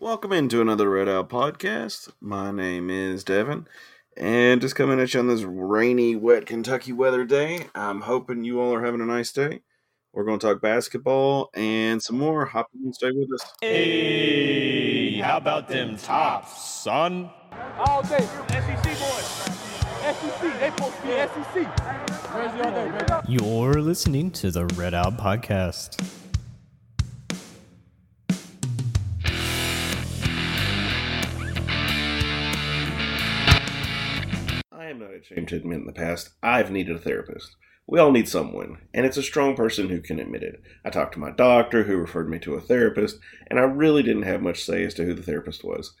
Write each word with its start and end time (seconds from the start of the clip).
Welcome 0.00 0.32
into 0.32 0.62
another 0.62 0.88
Red 0.88 1.10
Out 1.10 1.28
podcast. 1.28 2.10
My 2.22 2.50
name 2.50 2.88
is 2.88 3.22
Devin, 3.22 3.68
and 4.16 4.58
just 4.58 4.74
coming 4.74 4.98
at 4.98 5.12
you 5.12 5.20
on 5.20 5.28
this 5.28 5.42
rainy, 5.42 6.16
wet 6.16 6.46
Kentucky 6.46 6.94
weather 6.94 7.26
day. 7.26 7.66
I'm 7.74 8.00
hoping 8.00 8.42
you 8.42 8.62
all 8.62 8.72
are 8.72 8.82
having 8.82 9.02
a 9.02 9.04
nice 9.04 9.30
day. 9.30 9.60
We're 10.14 10.24
going 10.24 10.38
to 10.38 10.46
talk 10.46 10.62
basketball 10.62 11.50
and 11.52 12.02
some 12.02 12.16
more. 12.16 12.46
Hop 12.46 12.68
in 12.74 12.84
and 12.84 12.94
stay 12.94 13.10
with 13.12 13.28
us. 13.34 13.52
Hey, 13.60 15.18
how 15.18 15.36
about 15.36 15.68
them 15.68 15.98
tops, 15.98 16.62
son? 16.62 17.28
All 17.76 18.00
day, 18.00 18.26
SEC 18.48 18.82
boys. 18.82 19.26
SEC, 20.00 20.60
they 20.60 20.70
supposed 20.70 20.96
to 20.96 21.02
be 21.02 21.10
SEC. 21.10 21.76
Crazy 22.24 22.60
all 22.62 22.70
day, 22.70 22.90
baby. 22.90 23.12
You're 23.28 23.82
listening 23.82 24.30
to 24.30 24.50
the 24.50 24.64
Red 24.64 24.94
Out 24.94 25.18
Podcast. 25.18 26.02
Am 34.90 34.98
not 34.98 35.14
ashamed 35.14 35.48
to 35.48 35.56
admit 35.56 35.80
in 35.80 35.86
the 35.86 35.92
past, 35.92 36.30
I've 36.42 36.70
needed 36.70 36.96
a 36.96 36.98
therapist. 36.98 37.56
We 37.86 37.98
all 37.98 38.12
need 38.12 38.28
someone, 38.28 38.78
and 38.92 39.06
it's 39.06 39.16
a 39.16 39.22
strong 39.22 39.56
person 39.56 39.88
who 39.88 40.00
can 40.00 40.20
admit 40.20 40.42
it. 40.42 40.60
I 40.84 40.90
talked 40.90 41.14
to 41.14 41.20
my 41.20 41.30
doctor, 41.30 41.84
who 41.84 41.96
referred 41.96 42.28
me 42.28 42.38
to 42.40 42.54
a 42.54 42.60
therapist, 42.60 43.18
and 43.48 43.58
I 43.58 43.62
really 43.62 44.02
didn't 44.02 44.22
have 44.22 44.42
much 44.42 44.64
say 44.64 44.84
as 44.84 44.94
to 44.94 45.04
who 45.04 45.14
the 45.14 45.22
therapist 45.22 45.64
was. 45.64 45.94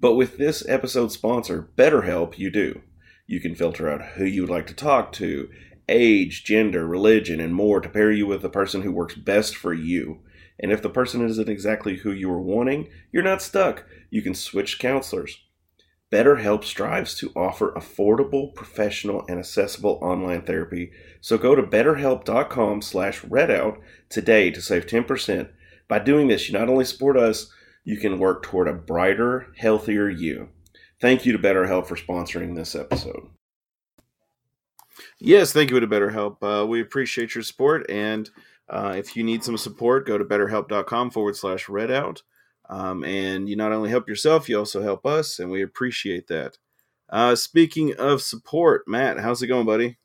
But 0.00 0.14
with 0.14 0.36
this 0.36 0.66
episode's 0.68 1.14
sponsor, 1.14 1.70
BetterHelp, 1.76 2.38
you 2.38 2.50
do. 2.50 2.82
You 3.26 3.40
can 3.40 3.54
filter 3.54 3.88
out 3.88 4.02
who 4.02 4.24
you 4.24 4.42
would 4.42 4.50
like 4.50 4.66
to 4.68 4.74
talk 4.74 5.12
to, 5.12 5.50
age, 5.88 6.44
gender, 6.44 6.86
religion, 6.86 7.40
and 7.40 7.54
more 7.54 7.80
to 7.80 7.88
pair 7.88 8.10
you 8.10 8.26
with 8.26 8.42
the 8.42 8.50
person 8.50 8.82
who 8.82 8.92
works 8.92 9.14
best 9.14 9.56
for 9.56 9.72
you. 9.72 10.20
And 10.60 10.70
if 10.70 10.82
the 10.82 10.90
person 10.90 11.24
isn't 11.24 11.48
exactly 11.48 11.96
who 11.96 12.12
you 12.12 12.28
were 12.28 12.40
wanting, 12.40 12.88
you're 13.12 13.22
not 13.22 13.42
stuck. 13.42 13.84
You 14.10 14.22
can 14.22 14.34
switch 14.34 14.78
counselors. 14.78 15.38
BetterHelp 16.14 16.62
strives 16.62 17.16
to 17.16 17.32
offer 17.34 17.72
affordable, 17.72 18.54
professional, 18.54 19.24
and 19.28 19.40
accessible 19.40 19.98
online 20.00 20.42
therapy. 20.42 20.92
So 21.20 21.36
go 21.36 21.56
to 21.56 21.62
betterhelp.com 21.64 22.82
slash 22.82 23.22
redout 23.22 23.78
today 24.08 24.52
to 24.52 24.62
save 24.62 24.86
10%. 24.86 25.48
By 25.88 25.98
doing 25.98 26.28
this, 26.28 26.48
you 26.48 26.56
not 26.56 26.68
only 26.68 26.84
support 26.84 27.16
us, 27.16 27.50
you 27.82 27.96
can 27.96 28.20
work 28.20 28.44
toward 28.44 28.68
a 28.68 28.72
brighter, 28.72 29.52
healthier 29.56 30.08
you. 30.08 30.50
Thank 31.00 31.26
you 31.26 31.32
to 31.32 31.38
BetterHelp 31.38 31.88
for 31.88 31.96
sponsoring 31.96 32.54
this 32.54 32.76
episode. 32.76 33.30
Yes, 35.18 35.52
thank 35.52 35.72
you 35.72 35.80
to 35.80 35.86
BetterHelp. 35.88 36.36
Uh, 36.40 36.64
we 36.64 36.80
appreciate 36.80 37.34
your 37.34 37.42
support. 37.42 37.90
And 37.90 38.30
uh, 38.68 38.94
if 38.96 39.16
you 39.16 39.24
need 39.24 39.42
some 39.42 39.58
support, 39.58 40.06
go 40.06 40.16
to 40.16 40.24
betterhelp.com 40.24 41.10
forward 41.10 41.34
slash 41.34 41.66
redout. 41.66 42.22
Um, 42.68 43.04
and 43.04 43.48
you 43.48 43.56
not 43.56 43.72
only 43.72 43.90
help 43.90 44.08
yourself, 44.08 44.48
you 44.48 44.58
also 44.58 44.82
help 44.82 45.04
us, 45.04 45.38
and 45.38 45.50
we 45.50 45.62
appreciate 45.62 46.28
that. 46.28 46.58
Uh, 47.10 47.36
speaking 47.36 47.94
of 47.96 48.22
support, 48.22 48.84
Matt, 48.88 49.20
how's 49.20 49.42
it 49.42 49.48
going, 49.48 49.66
buddy? 49.66 49.98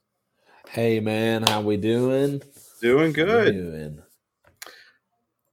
Hey 0.69 0.99
man, 0.99 1.43
how 1.43 1.61
we 1.61 1.77
doing? 1.77 2.41
Doing 2.81 3.13
good. 3.13 3.53
Doing. 3.53 4.01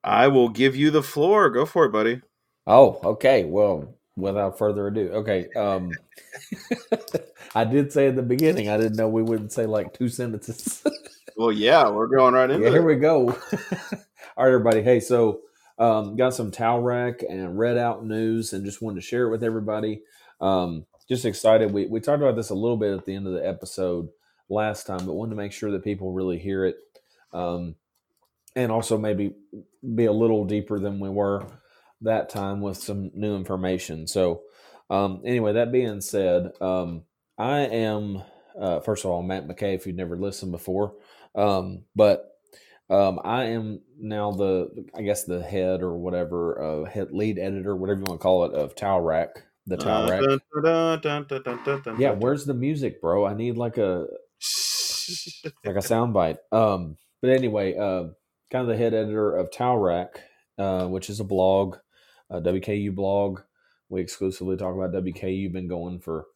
I 0.05 0.29
will 0.29 0.49
give 0.49 0.77
you 0.77 0.91
the 0.91 1.03
floor. 1.03 1.49
Go 1.51 1.65
for 1.65 1.87
it, 1.87 1.93
buddy. 1.93 2.21
Oh, 2.67 3.01
okay. 3.03 3.45
Well, 3.45 3.95
without 4.17 4.59
further 4.59 4.89
ado, 4.89 5.11
okay. 5.13 5.49
Um, 5.57 5.91
I 7.55 7.65
did 7.65 7.93
say 7.93 8.09
at 8.09 8.17
the 8.17 8.23
beginning 8.23 8.69
I 8.69 8.77
didn't 8.77 8.97
know 8.97 9.09
we 9.09 9.23
wouldn't 9.23 9.53
say 9.53 9.67
like 9.67 9.93
two 9.93 10.09
sentences. 10.09 10.83
Well, 11.39 11.53
yeah, 11.53 11.91
we're 11.91 12.07
going 12.07 12.33
right 12.33 12.51
into 12.51 12.65
yeah, 12.65 12.71
here 12.71 12.81
it. 12.81 12.95
we 12.95 12.95
go. 12.95 13.29
All 14.39 14.45
right, 14.45 14.53
everybody. 14.55 14.83
Hey, 14.83 15.01
so 15.01 15.43
um, 15.79 16.17
got 16.17 16.35
some 16.35 16.51
towel 16.51 16.81
rack 16.81 17.23
and 17.29 17.59
red 17.59 17.77
out 17.77 18.05
news, 18.05 18.53
and 18.53 18.65
just 18.65 18.83
wanted 18.83 18.97
to 18.97 19.07
share 19.07 19.27
it 19.27 19.31
with 19.31 19.45
everybody. 19.45 20.03
Um, 20.41 20.87
just 21.09 21.25
excited. 21.25 21.73
We 21.73 21.87
we 21.87 22.01
talked 22.01 22.23
about 22.23 22.37
this 22.37 22.51
a 22.51 22.55
little 22.55 22.77
bit 22.77 22.97
at 22.97 23.05
the 23.05 23.15
end 23.15 23.27
of 23.27 23.33
the 23.33 23.47
episode 23.47 24.09
last 24.49 24.87
time, 24.87 25.05
but 25.07 25.15
wanted 25.15 25.31
to 25.31 25.37
make 25.37 25.53
sure 25.53 25.71
that 25.73 25.85
people 25.85 26.13
really 26.13 26.39
hear 26.39 26.65
it, 26.65 26.77
um, 27.33 27.77
and 28.55 28.73
also 28.73 28.99
maybe 28.99 29.35
be 29.95 30.07
a 30.07 30.13
little 30.13 30.45
deeper 30.45 30.79
than 30.79 30.99
we 31.01 31.09
were 31.09 31.47
that 32.03 32.29
time 32.29 32.61
with 32.61 32.77
some 32.77 33.11
new 33.15 33.37
information. 33.37 34.07
So, 34.07 34.43
um, 34.91 35.23
anyway, 35.25 35.55
that 35.55 35.73
being 35.73 36.01
said, 36.01 36.53
um, 36.61 37.05
I 37.39 37.61
am 37.61 38.23
uh, 38.59 38.81
first 38.81 39.05
of 39.05 39.11
all 39.11 39.23
Matt 39.23 39.47
McKay. 39.47 39.75
If 39.75 39.87
you've 39.87 39.97
never 39.97 40.17
listened 40.17 40.53
before, 40.53 40.95
um, 41.35 41.85
but 41.95 42.36
um, 42.89 43.21
I 43.25 43.45
am 43.45 43.81
now 43.99 44.31
the, 44.33 44.87
I 44.95 45.03
guess 45.03 45.25
the 45.25 45.43
head 45.43 45.83
or 45.83 45.97
whatever, 45.97 46.63
uh, 46.63 46.85
head 46.89 47.11
lead 47.11 47.39
editor, 47.39 47.75
whatever 47.75 48.01
you 48.01 48.05
want 48.05 48.21
to 48.21 48.23
call 48.23 48.45
it, 48.45 48.53
of 48.55 48.75
Towel 48.75 49.01
Rack, 49.01 49.45
the 49.67 49.77
Towel 49.77 50.09
Rack. 50.09 50.23
Dun, 50.23 51.27
dun, 51.27 51.83
dun, 51.83 52.01
Yeah, 52.01 52.13
where's 52.13 52.45
the 52.45 52.55
music, 52.55 53.01
bro? 53.01 53.27
I 53.27 53.35
need 53.35 53.57
like 53.57 53.79
a 53.79 54.07
like 55.65 55.77
a 55.77 55.83
sound 55.83 56.13
bite. 56.13 56.39
Um, 56.53 56.97
but 57.21 57.31
anyway, 57.31 57.77
uh, 57.77 58.05
kind 58.51 58.63
of 58.63 58.69
the 58.69 58.77
head 58.77 58.95
editor 58.95 59.35
of 59.37 59.51
Towel 59.51 59.79
Rack, 59.79 60.21
uh, 60.59 60.87
which 60.87 61.11
is 61.11 61.19
a 61.19 61.25
blog, 61.25 61.79
a 62.31 62.41
WKU 62.41 62.95
blog. 62.95 63.41
We 63.89 64.01
exclusively 64.01 64.57
talk 64.57 64.75
about 64.75 64.93
WKU. 64.93 65.53
Been 65.53 65.69
going 65.69 65.99
for, 65.99 66.27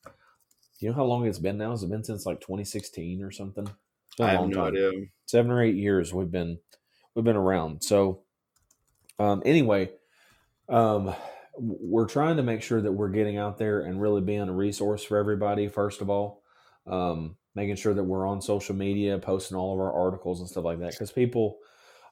you 0.81 0.89
know, 0.89 0.95
how 0.95 1.05
long 1.05 1.27
it's 1.27 1.39
been 1.39 1.59
now? 1.59 1.71
Has 1.71 1.85
it 1.85 1.91
been 1.91 2.05
since 2.05 2.27
like 2.27 2.41
2016 2.41 3.23
or 3.23 3.31
something? 3.31 3.69
Been 4.21 4.29
I 4.29 4.33
a 4.33 4.33
have 4.33 4.41
long 4.41 4.51
no 4.51 4.57
time. 4.57 4.69
idea. 4.69 4.91
seven 5.27 5.51
or 5.51 5.63
eight 5.63 5.77
years 5.77 6.13
we've 6.15 6.31
been 6.31 6.59
we've 7.15 7.25
been 7.25 7.37
around. 7.37 7.83
So 7.83 8.23
um 9.19 9.43
anyway 9.45 9.91
um 10.69 11.15
we're 11.59 12.07
trying 12.07 12.37
to 12.37 12.43
make 12.43 12.63
sure 12.63 12.81
that 12.81 12.93
we're 12.93 13.11
getting 13.11 13.37
out 13.37 13.59
there 13.59 13.81
and 13.81 14.01
really 14.01 14.21
being 14.23 14.49
a 14.49 14.53
resource 14.53 15.03
for 15.03 15.19
everybody 15.19 15.69
first 15.69 16.01
of 16.01 16.11
all. 16.11 16.43
Um 16.87 17.37
making 17.55 17.77
sure 17.77 17.95
that 17.95 18.05
we're 18.05 18.27
on 18.27 18.41
social 18.41 18.75
media 18.77 19.19
posting 19.19 19.57
all 19.57 19.75
of 19.75 19.81
our 19.81 19.93
articles 19.93 20.41
and 20.41 20.49
stuff 20.49 20.65
like 20.65 20.79
that 20.81 20.93
because 20.93 21.13
people 21.13 21.59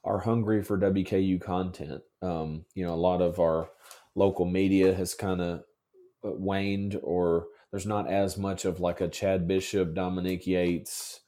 are 0.05 0.19
hungry 0.19 0.63
for 0.63 0.79
wku 0.79 1.41
content. 1.41 2.03
Um 2.23 2.65
you 2.75 2.85
know 2.85 2.95
a 2.95 2.97
lot 2.97 3.23
of 3.23 3.39
our 3.41 3.71
local 4.15 4.45
media 4.47 4.95
has 4.95 5.15
kind 5.15 5.41
of 5.41 5.63
waned 6.23 6.99
or 7.03 7.47
there's 7.71 7.87
not 7.87 8.11
as 8.11 8.37
much 8.37 8.65
of 8.65 8.81
like 8.81 9.01
a 9.01 9.09
chad 9.09 9.47
bishop 9.47 9.95
dominique 9.95 10.47
yates 10.47 11.21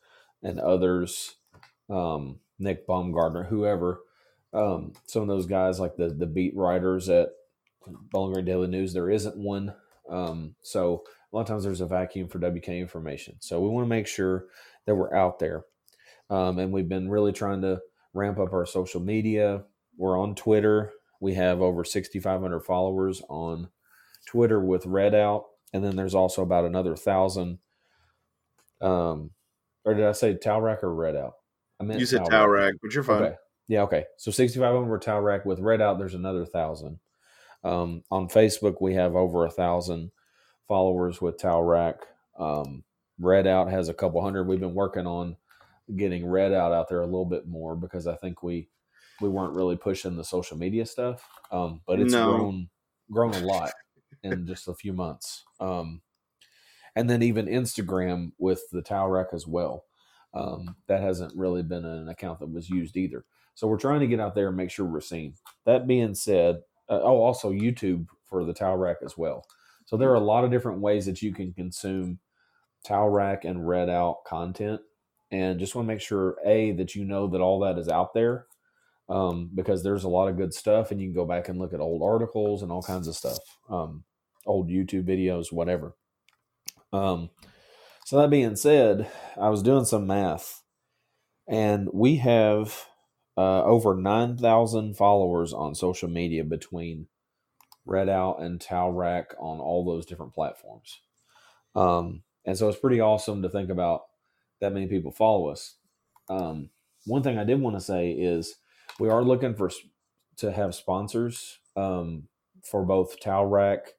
and 0.42 0.58
others, 0.60 1.36
um, 1.88 2.40
Nick 2.58 2.86
Baumgartner, 2.86 3.44
whoever, 3.44 4.00
um, 4.52 4.92
some 5.06 5.22
of 5.22 5.28
those 5.28 5.46
guys 5.46 5.78
like 5.78 5.96
the 5.96 6.08
the 6.08 6.26
beat 6.26 6.56
writers 6.56 7.08
at 7.08 7.30
Bowling 8.10 8.32
Green 8.32 8.44
Daily 8.44 8.66
News, 8.68 8.92
there 8.92 9.10
isn't 9.10 9.36
one. 9.36 9.74
Um, 10.08 10.54
so 10.62 11.04
a 11.32 11.36
lot 11.36 11.42
of 11.42 11.48
times 11.48 11.64
there's 11.64 11.80
a 11.80 11.86
vacuum 11.86 12.28
for 12.28 12.38
WK 12.38 12.68
information. 12.70 13.36
So 13.40 13.60
we 13.60 13.68
want 13.68 13.84
to 13.84 13.88
make 13.88 14.06
sure 14.06 14.46
that 14.86 14.94
we're 14.94 15.14
out 15.14 15.38
there. 15.38 15.62
Um, 16.28 16.58
and 16.58 16.72
we've 16.72 16.88
been 16.88 17.08
really 17.10 17.32
trying 17.32 17.62
to 17.62 17.80
ramp 18.12 18.38
up 18.38 18.52
our 18.52 18.66
social 18.66 19.00
media. 19.00 19.64
We're 19.96 20.18
on 20.18 20.34
Twitter. 20.34 20.92
We 21.20 21.34
have 21.34 21.60
over 21.60 21.84
6,500 21.84 22.60
followers 22.60 23.22
on 23.28 23.68
Twitter 24.26 24.60
with 24.60 24.84
Redout. 24.84 25.44
And 25.72 25.84
then 25.84 25.96
there's 25.96 26.14
also 26.14 26.42
about 26.42 26.64
another 26.64 26.96
thousand 26.96 27.58
um, 28.80 29.30
or 29.84 29.94
did 29.94 30.06
I 30.06 30.12
say 30.12 30.34
towel 30.34 30.60
rack 30.60 30.82
or 30.82 30.94
red 30.94 31.16
out? 31.16 31.34
I 31.80 31.84
meant 31.84 32.00
You 32.00 32.06
said 32.06 32.18
towel 32.18 32.30
towel 32.30 32.48
rack, 32.48 32.74
but 32.82 32.92
you're 32.92 33.04
fine. 33.04 33.22
Okay. 33.22 33.34
Yeah, 33.68 33.82
okay. 33.82 34.04
So 34.16 34.30
65 34.30 34.74
of 34.74 34.80
them 34.82 34.88
were 34.91 34.98
towel 34.98 35.20
rack. 35.20 35.44
With 35.44 35.60
red 35.60 35.80
out, 35.80 35.98
there's 35.98 36.14
another 36.14 36.44
thousand. 36.44 36.98
Um, 37.62 38.02
on 38.10 38.28
Facebook, 38.28 38.80
we 38.80 38.94
have 38.94 39.14
over 39.14 39.46
a 39.46 39.50
thousand 39.50 40.10
followers 40.66 41.20
with 41.20 41.38
towel 41.38 41.62
rack. 41.62 41.96
Um, 42.38 42.84
red 43.19 43.46
out 43.46 43.70
has 43.70 43.88
a 43.88 43.94
couple 43.94 44.22
hundred. 44.22 44.44
We've 44.48 44.58
been 44.60 44.74
working 44.74 45.06
on 45.06 45.36
getting 45.96 46.26
red 46.26 46.52
out 46.52 46.72
out 46.72 46.88
there 46.88 47.02
a 47.02 47.06
little 47.06 47.24
bit 47.26 47.46
more 47.46 47.76
because 47.76 48.06
I 48.06 48.16
think 48.16 48.42
we 48.42 48.69
we 49.20 49.28
weren't 49.28 49.54
really 49.54 49.76
pushing 49.76 50.16
the 50.16 50.24
social 50.24 50.56
media 50.56 50.86
stuff. 50.86 51.28
Um, 51.52 51.80
but 51.86 52.00
it's 52.00 52.12
No. 52.14 52.24
grown 52.26 52.70
grown 53.10 53.32
a 53.34 53.38
lot 53.46 53.70
in 54.22 54.46
just 54.46 54.69
a 54.69 54.75
few 54.75 54.93
months. 54.93 55.44
Um, 55.60 56.00
and 56.96 57.08
then 57.08 57.22
even 57.22 57.46
Instagram 57.46 58.32
with 58.38 58.62
the 58.72 58.82
towel 58.82 59.08
rack 59.08 59.28
as 59.32 59.46
well. 59.46 59.84
Um, 60.32 60.76
that 60.87 61.02
hasn't 61.02 61.37
really 61.37 61.62
been 61.62 61.84
an 61.84 62.08
account 62.08 62.38
that 62.38 62.52
was 62.52 62.70
used 62.70 62.96
either. 62.96 63.25
So 63.54 63.66
we're 63.66 63.78
trying 63.78 64.00
to 64.00 64.06
get 64.06 64.20
out 64.20 64.34
there 64.34 64.48
and 64.48 64.56
make 64.56 64.70
sure 64.70 64.87
we're 64.87 65.00
seen. 65.00 65.34
That 65.66 65.87
being 65.87 66.14
said, 66.14 66.56
uh, 66.88 67.00
oh, 67.02 67.20
also 67.20 67.52
YouTube 67.52 68.06
for 68.26 68.44
the 68.44 68.54
towel 68.54 68.76
rack 68.76 68.98
as 69.04 69.19
well. 69.19 69.44
So 69.87 69.96
there 69.96 70.10
are 70.10 70.14
a 70.14 70.20
lot 70.20 70.44
of 70.44 70.50
different 70.52 70.81
ways 70.81 71.04
that 71.06 71.20
you 71.20 71.34
can 71.34 71.52
consume 71.52 72.20
towel 72.84 73.08
rack 73.08 73.44
and 73.44 73.66
red 73.66 73.90
out 73.90 74.25
content, 74.25 74.81
and 75.32 75.58
just 75.58 75.75
want 75.75 75.86
to 75.86 75.93
make 75.93 76.00
sure 76.00 76.36
a 76.44 76.72
that 76.72 76.94
you 76.94 77.04
know 77.04 77.26
that 77.26 77.40
all 77.40 77.60
that 77.60 77.76
is 77.76 77.88
out 77.88 78.14
there, 78.14 78.46
um, 79.08 79.50
because 79.54 79.82
there's 79.82 80.04
a 80.04 80.08
lot 80.08 80.28
of 80.28 80.36
good 80.36 80.54
stuff, 80.54 80.90
and 80.90 81.00
you 81.00 81.08
can 81.08 81.14
go 81.14 81.25
back 81.26 81.48
and 81.48 81.58
look 81.58 81.72
at 81.72 81.81
old 81.81 82.02
articles 82.02 82.62
and 82.62 82.70
all 82.70 82.82
kinds 82.82 83.08
of 83.08 83.16
stuff, 83.16 83.38
um, 83.69 84.04
old 84.46 84.69
YouTube 84.69 85.04
videos, 85.04 85.52
whatever. 85.52 85.96
Um, 86.92 87.31
so 88.04 88.19
that 88.19 88.31
being 88.31 88.56
said, 88.56 89.10
I 89.40 89.48
was 89.50 89.62
doing 89.62 89.84
some 89.84 90.06
math, 90.06 90.62
and 91.48 91.88
we 91.92 92.16
have 92.16 92.87
uh, 93.37 93.62
over 93.64 93.94
nine 93.94 94.37
thousand 94.37 94.96
followers 94.96 95.52
on 95.52 95.75
social 95.75 96.08
media 96.08 96.44
between 96.44 97.06
Red 97.87 98.08
Out 98.08 98.40
and 98.40 98.60
Towel 98.60 98.92
Rack 98.92 99.34
on 99.38 99.60
all 99.60 99.84
those 99.84 100.06
different 100.06 100.34
platforms. 100.34 101.00
Um, 101.75 102.22
and 102.44 102.56
so 102.58 102.69
it's 102.69 102.78
pretty 102.78 103.00
awesome 103.00 103.43
to 103.43 103.48
think 103.48 103.70
about 103.70 104.02
that 104.60 104.72
many 104.72 104.86
people 104.86 105.12
follow 105.12 105.48
us. 105.48 105.76
Um, 106.28 106.70
one 107.06 107.22
thing 107.22 107.38
I 107.38 107.44
did 107.44 107.60
want 107.60 107.76
to 107.76 107.81
say 107.81 108.10
is 108.10 108.56
we 108.98 109.08
are 109.08 109.22
looking 109.22 109.54
for 109.54 109.70
to 110.38 110.52
have 110.52 110.75
sponsors 110.75 111.58
um, 111.76 112.25
for 112.64 112.84
both 112.84 113.20
Towel 113.20 113.46
Rack 113.46 113.94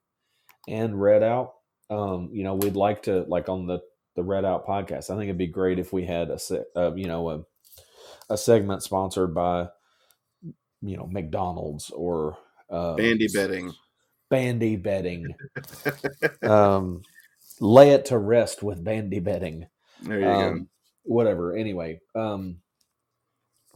and 0.68 1.02
Red 1.02 1.24
Out. 1.24 1.54
Um, 1.92 2.30
you 2.32 2.44
know, 2.44 2.56
we'd 2.56 2.76
like 2.76 3.04
to 3.04 3.22
like 3.28 3.50
on 3.50 3.68
the 3.68 3.80
the 4.16 4.24
Red 4.24 4.46
Out 4.46 4.66
podcast. 4.66 5.10
I 5.10 5.16
think 5.16 5.24
it'd 5.26 5.38
be 5.38 5.48
great 5.48 5.80
if 5.80 5.94
we 5.94 6.06
had 6.06 6.30
a 6.32 6.40
uh, 6.76 6.94
you 6.96 7.08
know 7.08 7.30
a, 7.30 7.44
a 8.30 8.38
segment 8.38 8.84
sponsored 8.84 9.36
by 9.36 9.70
you 10.82 10.98
know 10.98 11.08
McDonald's 11.08 11.90
or 11.92 12.38
uh, 12.70 12.96
Bandy 12.96 13.28
betting. 13.28 13.74
Bandy 14.30 14.78
betting. 14.78 15.36
um, 16.42 17.04
lay 17.60 17.92
it 17.92 18.06
to 18.06 18.18
rest 18.18 18.64
with 18.64 18.84
bandy 18.84 19.20
betting. 19.20 19.68
There 20.02 20.20
you 20.20 20.28
Um, 20.28 20.60
go. 20.60 20.66
Whatever. 21.04 21.56
Anyway, 21.56 22.00
um, 22.16 22.62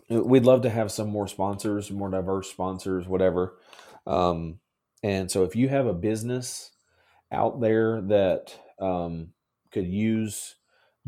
we'd 0.10 0.46
love 0.46 0.62
to 0.62 0.70
have 0.70 0.92
some 0.92 1.10
more 1.10 1.28
sponsors, 1.28 1.92
more 1.92 2.10
diverse 2.10 2.50
sponsors, 2.50 3.08
whatever. 3.08 3.58
Um, 4.06 4.60
and 5.04 5.30
so, 5.30 5.44
if 5.44 5.56
you 5.56 5.70
have 5.70 5.88
a 5.88 5.94
business 5.94 6.72
out 7.36 7.60
there 7.60 8.02
that 8.02 8.58
um, 8.80 9.30
could 9.72 9.88
use 9.88 10.56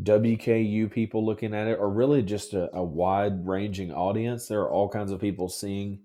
WKU 0.02 0.90
people 0.90 1.26
looking 1.26 1.54
at 1.54 1.66
it, 1.66 1.78
or 1.78 1.90
really 1.90 2.22
just 2.22 2.54
a, 2.54 2.74
a 2.76 2.82
wide 2.82 3.46
ranging 3.46 3.92
audience, 3.92 4.46
there 4.46 4.60
are 4.60 4.70
all 4.70 4.88
kinds 4.88 5.10
of 5.10 5.20
people 5.20 5.48
seeing 5.48 6.00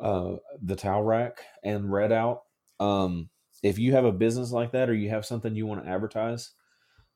uh, 0.00 0.36
the 0.62 0.74
towel 0.74 1.02
rack 1.02 1.42
and 1.62 1.92
red 1.92 2.10
out. 2.10 2.42
Um, 2.80 3.28
if 3.62 3.78
you 3.78 3.92
have 3.92 4.04
a 4.04 4.12
business 4.12 4.50
like 4.50 4.72
that, 4.72 4.88
or 4.88 4.94
you 4.94 5.10
have 5.10 5.26
something 5.26 5.54
you 5.54 5.66
want 5.66 5.84
to 5.84 5.90
advertise, 5.90 6.52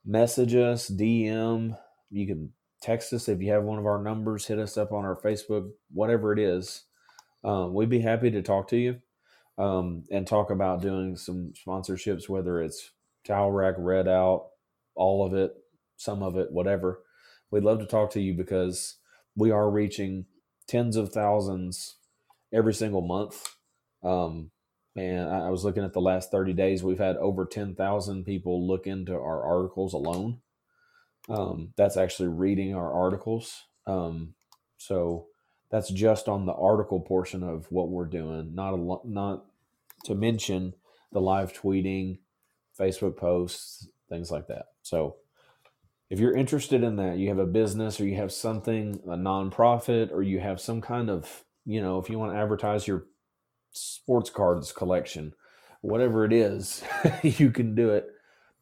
message 0.04 0.54
us, 0.54 0.88
DM. 0.88 1.76
You 2.10 2.26
can 2.26 2.52
text 2.80 3.12
us 3.12 3.28
if 3.28 3.40
you 3.40 3.52
have 3.52 3.64
one 3.64 3.78
of 3.78 3.86
our 3.86 4.02
numbers. 4.02 4.46
Hit 4.46 4.58
us 4.58 4.76
up 4.76 4.92
on 4.92 5.04
our 5.04 5.16
Facebook, 5.20 5.70
whatever 5.92 6.32
it 6.32 6.38
is. 6.38 6.84
Um, 7.44 7.74
we'd 7.74 7.88
be 7.88 8.00
happy 8.00 8.30
to 8.30 8.42
talk 8.42 8.68
to 8.68 8.76
you 8.76 9.00
um, 9.62 10.02
and 10.10 10.26
talk 10.26 10.50
about 10.50 10.82
doing 10.82 11.14
some 11.14 11.52
sponsorships, 11.54 12.28
whether 12.28 12.60
it's 12.60 12.90
towel 13.24 13.52
rack, 13.52 13.76
red 13.78 14.08
out, 14.08 14.48
all 14.96 15.24
of 15.24 15.34
it, 15.34 15.52
some 15.96 16.20
of 16.20 16.36
it, 16.36 16.50
whatever. 16.50 17.00
We'd 17.52 17.62
love 17.62 17.78
to 17.78 17.86
talk 17.86 18.10
to 18.12 18.20
you 18.20 18.34
because 18.34 18.96
we 19.36 19.52
are 19.52 19.70
reaching 19.70 20.26
tens 20.66 20.96
of 20.96 21.12
thousands 21.12 21.96
every 22.52 22.74
single 22.74 23.02
month. 23.02 23.54
Um, 24.02 24.50
and 24.96 25.30
I 25.30 25.50
was 25.50 25.64
looking 25.64 25.84
at 25.84 25.92
the 25.92 26.00
last 26.00 26.32
30 26.32 26.54
days, 26.54 26.82
we've 26.82 26.98
had 26.98 27.16
over 27.18 27.46
10,000 27.46 28.24
people 28.24 28.66
look 28.66 28.88
into 28.88 29.14
our 29.14 29.44
articles 29.44 29.92
alone. 29.92 30.40
Um, 31.28 31.72
that's 31.76 31.96
actually 31.96 32.30
reading 32.30 32.74
our 32.74 32.92
articles. 32.92 33.62
Um, 33.86 34.34
so 34.76 35.26
that's 35.70 35.88
just 35.88 36.28
on 36.28 36.46
the 36.46 36.52
article 36.52 36.98
portion 36.98 37.44
of 37.44 37.66
what 37.70 37.90
we're 37.90 38.06
doing, 38.06 38.56
not 38.56 38.72
a 38.72 38.76
lo- 38.76 39.02
not 39.04 39.44
to 40.04 40.14
mention 40.14 40.74
the 41.12 41.20
live 41.20 41.52
tweeting, 41.52 42.18
Facebook 42.78 43.16
posts, 43.16 43.88
things 44.08 44.30
like 44.30 44.48
that. 44.48 44.66
So 44.82 45.16
if 46.10 46.18
you're 46.20 46.36
interested 46.36 46.82
in 46.82 46.96
that, 46.96 47.18
you 47.18 47.28
have 47.28 47.38
a 47.38 47.46
business 47.46 48.00
or 48.00 48.06
you 48.06 48.16
have 48.16 48.32
something, 48.32 49.00
a 49.06 49.16
nonprofit, 49.16 50.12
or 50.12 50.22
you 50.22 50.40
have 50.40 50.60
some 50.60 50.80
kind 50.80 51.08
of, 51.08 51.44
you 51.64 51.80
know, 51.80 51.98
if 51.98 52.10
you 52.10 52.18
want 52.18 52.32
to 52.32 52.38
advertise 52.38 52.86
your 52.86 53.06
sports 53.70 54.30
cards 54.30 54.72
collection, 54.72 55.32
whatever 55.80 56.24
it 56.24 56.32
is, 56.32 56.82
you 57.22 57.50
can 57.50 57.74
do 57.74 57.90
it 57.90 58.06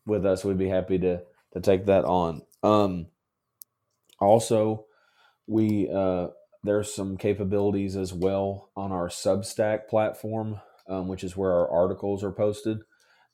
with 0.06 0.24
us. 0.24 0.44
We'd 0.44 0.58
be 0.58 0.68
happy 0.68 0.98
to 1.00 1.22
to 1.52 1.60
take 1.60 1.86
that 1.86 2.04
on. 2.04 2.42
Um, 2.62 3.06
also, 4.20 4.86
we 5.46 5.90
uh, 5.92 6.28
there's 6.62 6.94
some 6.94 7.16
capabilities 7.16 7.96
as 7.96 8.12
well 8.12 8.70
on 8.76 8.92
our 8.92 9.08
Substack 9.08 9.88
platform, 9.88 10.60
um, 10.90 11.08
which 11.08 11.24
is 11.24 11.36
where 11.36 11.52
our 11.52 11.70
articles 11.70 12.22
are 12.24 12.32
posted. 12.32 12.80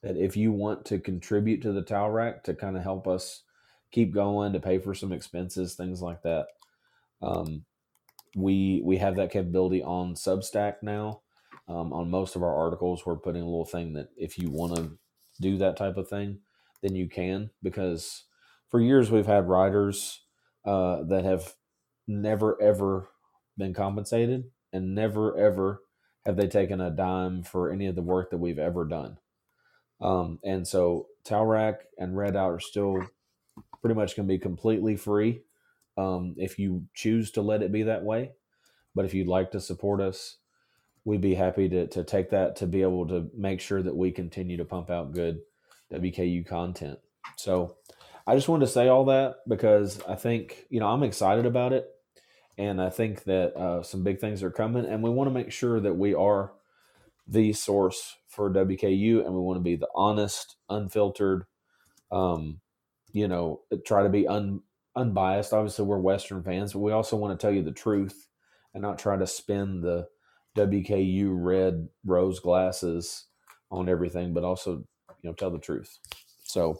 That 0.03 0.15
if 0.15 0.37
you 0.37 0.51
want 0.51 0.85
to 0.85 0.99
contribute 0.99 1.61
to 1.63 1.73
the 1.73 1.81
towel 1.81 2.11
rack 2.11 2.43
to 2.43 2.53
kind 2.53 2.77
of 2.77 2.83
help 2.83 3.07
us 3.07 3.43
keep 3.91 4.13
going, 4.13 4.53
to 4.53 4.59
pay 4.59 4.79
for 4.79 4.93
some 4.93 5.11
expenses, 5.11 5.75
things 5.75 6.01
like 6.01 6.21
that, 6.21 6.47
um, 7.21 7.65
we 8.35 8.81
we 8.85 8.97
have 8.97 9.15
that 9.15 9.31
capability 9.31 9.81
on 9.81 10.13
Substack 10.13 10.75
now. 10.83 11.21
Um, 11.67 11.91
on 11.91 12.09
most 12.09 12.35
of 12.35 12.43
our 12.43 12.55
articles, 12.55 13.05
we're 13.05 13.17
putting 13.17 13.41
a 13.41 13.45
little 13.45 13.65
thing 13.65 13.93
that 13.93 14.09
if 14.15 14.37
you 14.37 14.49
want 14.49 14.75
to 14.75 14.97
do 15.41 15.57
that 15.57 15.75
type 15.75 15.97
of 15.97 16.07
thing, 16.07 16.39
then 16.81 16.95
you 16.95 17.09
can. 17.09 17.49
Because 17.63 18.23
for 18.69 18.79
years 18.79 19.11
we've 19.11 19.25
had 19.25 19.49
writers 19.49 20.21
uh, 20.65 21.03
that 21.03 21.25
have 21.25 21.55
never 22.07 22.61
ever 22.61 23.09
been 23.57 23.73
compensated, 23.73 24.45
and 24.71 24.93
never 24.95 25.37
ever 25.37 25.81
have 26.27 26.35
they 26.35 26.47
taken 26.47 26.81
a 26.81 26.91
dime 26.91 27.41
for 27.41 27.71
any 27.71 27.87
of 27.87 27.95
the 27.95 28.01
work 28.01 28.29
that 28.31 28.37
we've 28.37 28.59
ever 28.59 28.83
done. 28.83 29.17
Um, 30.01 30.39
and 30.43 30.67
so 30.67 31.07
Towelrack 31.25 31.77
and 31.97 32.17
Red 32.17 32.35
Out 32.35 32.51
are 32.51 32.59
still 32.59 33.01
pretty 33.81 33.95
much 33.95 34.17
going 34.17 34.27
to 34.27 34.33
be 34.33 34.37
completely 34.37 34.97
free 34.97 35.43
um, 35.97 36.35
if 36.37 36.59
you 36.59 36.83
choose 36.93 37.31
to 37.31 37.41
let 37.41 37.63
it 37.63 37.71
be 37.71 37.83
that 37.83 38.03
way. 38.03 38.33
But 38.93 39.05
if 39.05 39.13
you'd 39.13 39.27
like 39.27 39.51
to 39.51 39.61
support 39.61 40.01
us, 40.01 40.35
we'd 41.05 41.21
be 41.21 41.35
happy 41.35 41.69
to, 41.69 41.87
to 41.87 42.03
take 42.03 42.31
that 42.31 42.57
to 42.57 42.67
be 42.67 42.81
able 42.81 43.07
to 43.07 43.31
make 43.33 43.61
sure 43.61 43.81
that 43.81 43.95
we 43.95 44.11
continue 44.11 44.57
to 44.57 44.65
pump 44.65 44.89
out 44.89 45.13
good 45.13 45.39
WKU 45.93 46.45
content. 46.45 46.99
So 47.37 47.77
I 48.27 48.35
just 48.35 48.49
wanted 48.49 48.65
to 48.65 48.71
say 48.71 48.89
all 48.89 49.05
that 49.05 49.37
because 49.47 50.01
I 50.03 50.15
think, 50.15 50.65
you 50.69 50.81
know, 50.81 50.87
I'm 50.87 51.03
excited 51.03 51.45
about 51.45 51.71
it. 51.71 51.87
And 52.57 52.81
I 52.81 52.89
think 52.89 53.23
that 53.25 53.55
uh, 53.55 53.83
some 53.83 54.03
big 54.03 54.19
things 54.19 54.41
are 54.41 54.51
coming. 54.51 54.85
And 54.85 55.03
we 55.03 55.09
want 55.09 55.29
to 55.29 55.33
make 55.33 55.51
sure 55.51 55.79
that 55.79 55.93
we 55.93 56.13
are 56.13 56.53
the 57.27 57.53
source 57.53 58.15
for 58.27 58.49
WKU 58.49 59.25
and 59.25 59.33
we 59.33 59.41
want 59.41 59.57
to 59.57 59.63
be 59.63 59.75
the 59.75 59.89
honest, 59.93 60.55
unfiltered, 60.69 61.45
um, 62.11 62.59
you 63.11 63.27
know, 63.27 63.61
try 63.85 64.03
to 64.03 64.09
be 64.09 64.27
un, 64.27 64.61
unbiased. 64.95 65.53
Obviously, 65.53 65.85
we're 65.85 65.99
Western 65.99 66.41
fans, 66.41 66.73
but 66.73 66.79
we 66.79 66.91
also 66.91 67.15
want 67.15 67.37
to 67.37 67.43
tell 67.43 67.53
you 67.53 67.61
the 67.61 67.71
truth 67.71 68.27
and 68.73 68.81
not 68.81 68.97
try 68.97 69.17
to 69.17 69.27
spin 69.27 69.81
the 69.81 70.07
WKU 70.57 71.29
red 71.31 71.89
rose 72.05 72.39
glasses 72.39 73.25
on 73.69 73.89
everything, 73.89 74.33
but 74.33 74.43
also, 74.43 74.83
you 75.21 75.29
know, 75.29 75.33
tell 75.33 75.51
the 75.51 75.59
truth. 75.59 75.99
So 76.43 76.79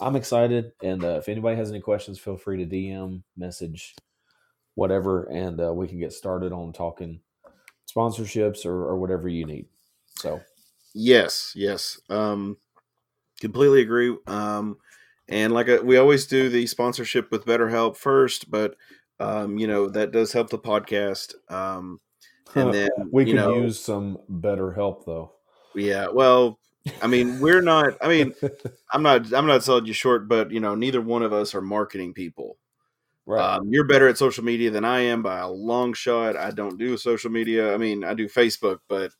I'm 0.00 0.16
excited. 0.16 0.72
And 0.82 1.04
uh, 1.04 1.18
if 1.18 1.28
anybody 1.28 1.56
has 1.56 1.70
any 1.70 1.80
questions, 1.80 2.18
feel 2.18 2.36
free 2.36 2.64
to 2.64 2.66
DM, 2.66 3.22
message, 3.36 3.94
whatever, 4.74 5.24
and 5.24 5.60
uh, 5.60 5.72
we 5.72 5.88
can 5.88 5.98
get 5.98 6.12
started 6.12 6.52
on 6.52 6.72
talking 6.72 7.20
sponsorships 7.86 8.64
or, 8.64 8.84
or 8.84 8.98
whatever 8.98 9.28
you 9.28 9.44
need. 9.44 9.66
So, 10.16 10.40
Yes, 10.94 11.52
yes. 11.56 12.00
Um, 12.10 12.56
completely 13.40 13.80
agree. 13.82 14.16
Um, 14.26 14.78
and 15.28 15.52
like 15.52 15.68
uh 15.68 15.80
we 15.82 15.96
always 15.96 16.26
do 16.26 16.48
the 16.48 16.66
sponsorship 16.66 17.30
with 17.30 17.46
BetterHelp 17.46 17.96
first, 17.96 18.50
but 18.50 18.76
um, 19.20 19.56
you 19.56 19.66
know 19.66 19.88
that 19.88 20.12
does 20.12 20.32
help 20.32 20.50
the 20.50 20.58
podcast. 20.58 21.34
Um, 21.48 22.00
and 22.54 22.74
then 22.74 22.90
we 23.10 23.32
know, 23.32 23.54
use 23.54 23.80
some 23.80 24.18
better 24.28 24.72
help 24.72 25.06
though. 25.06 25.32
yeah. 25.74 26.08
Well, 26.08 26.58
I 27.00 27.06
mean, 27.06 27.40
we're 27.40 27.62
not. 27.62 27.94
I 28.02 28.08
mean, 28.08 28.34
I'm 28.92 29.02
not. 29.02 29.32
I'm 29.32 29.46
not 29.46 29.64
selling 29.64 29.86
you 29.86 29.92
short, 29.92 30.28
but 30.28 30.50
you 30.50 30.60
know, 30.60 30.74
neither 30.74 31.00
one 31.00 31.22
of 31.22 31.32
us 31.32 31.54
are 31.54 31.62
marketing 31.62 32.12
people. 32.12 32.58
Right. 33.26 33.56
Um, 33.56 33.68
you're 33.70 33.86
better 33.86 34.08
at 34.08 34.18
social 34.18 34.44
media 34.44 34.70
than 34.70 34.84
I 34.84 35.00
am 35.00 35.22
by 35.22 35.38
a 35.38 35.48
long 35.48 35.92
shot. 35.92 36.36
I 36.36 36.50
don't 36.50 36.78
do 36.78 36.96
social 36.96 37.30
media. 37.30 37.74
I 37.74 37.76
mean, 37.76 38.04
I 38.04 38.14
do 38.14 38.28
Facebook, 38.28 38.78
but 38.88 39.12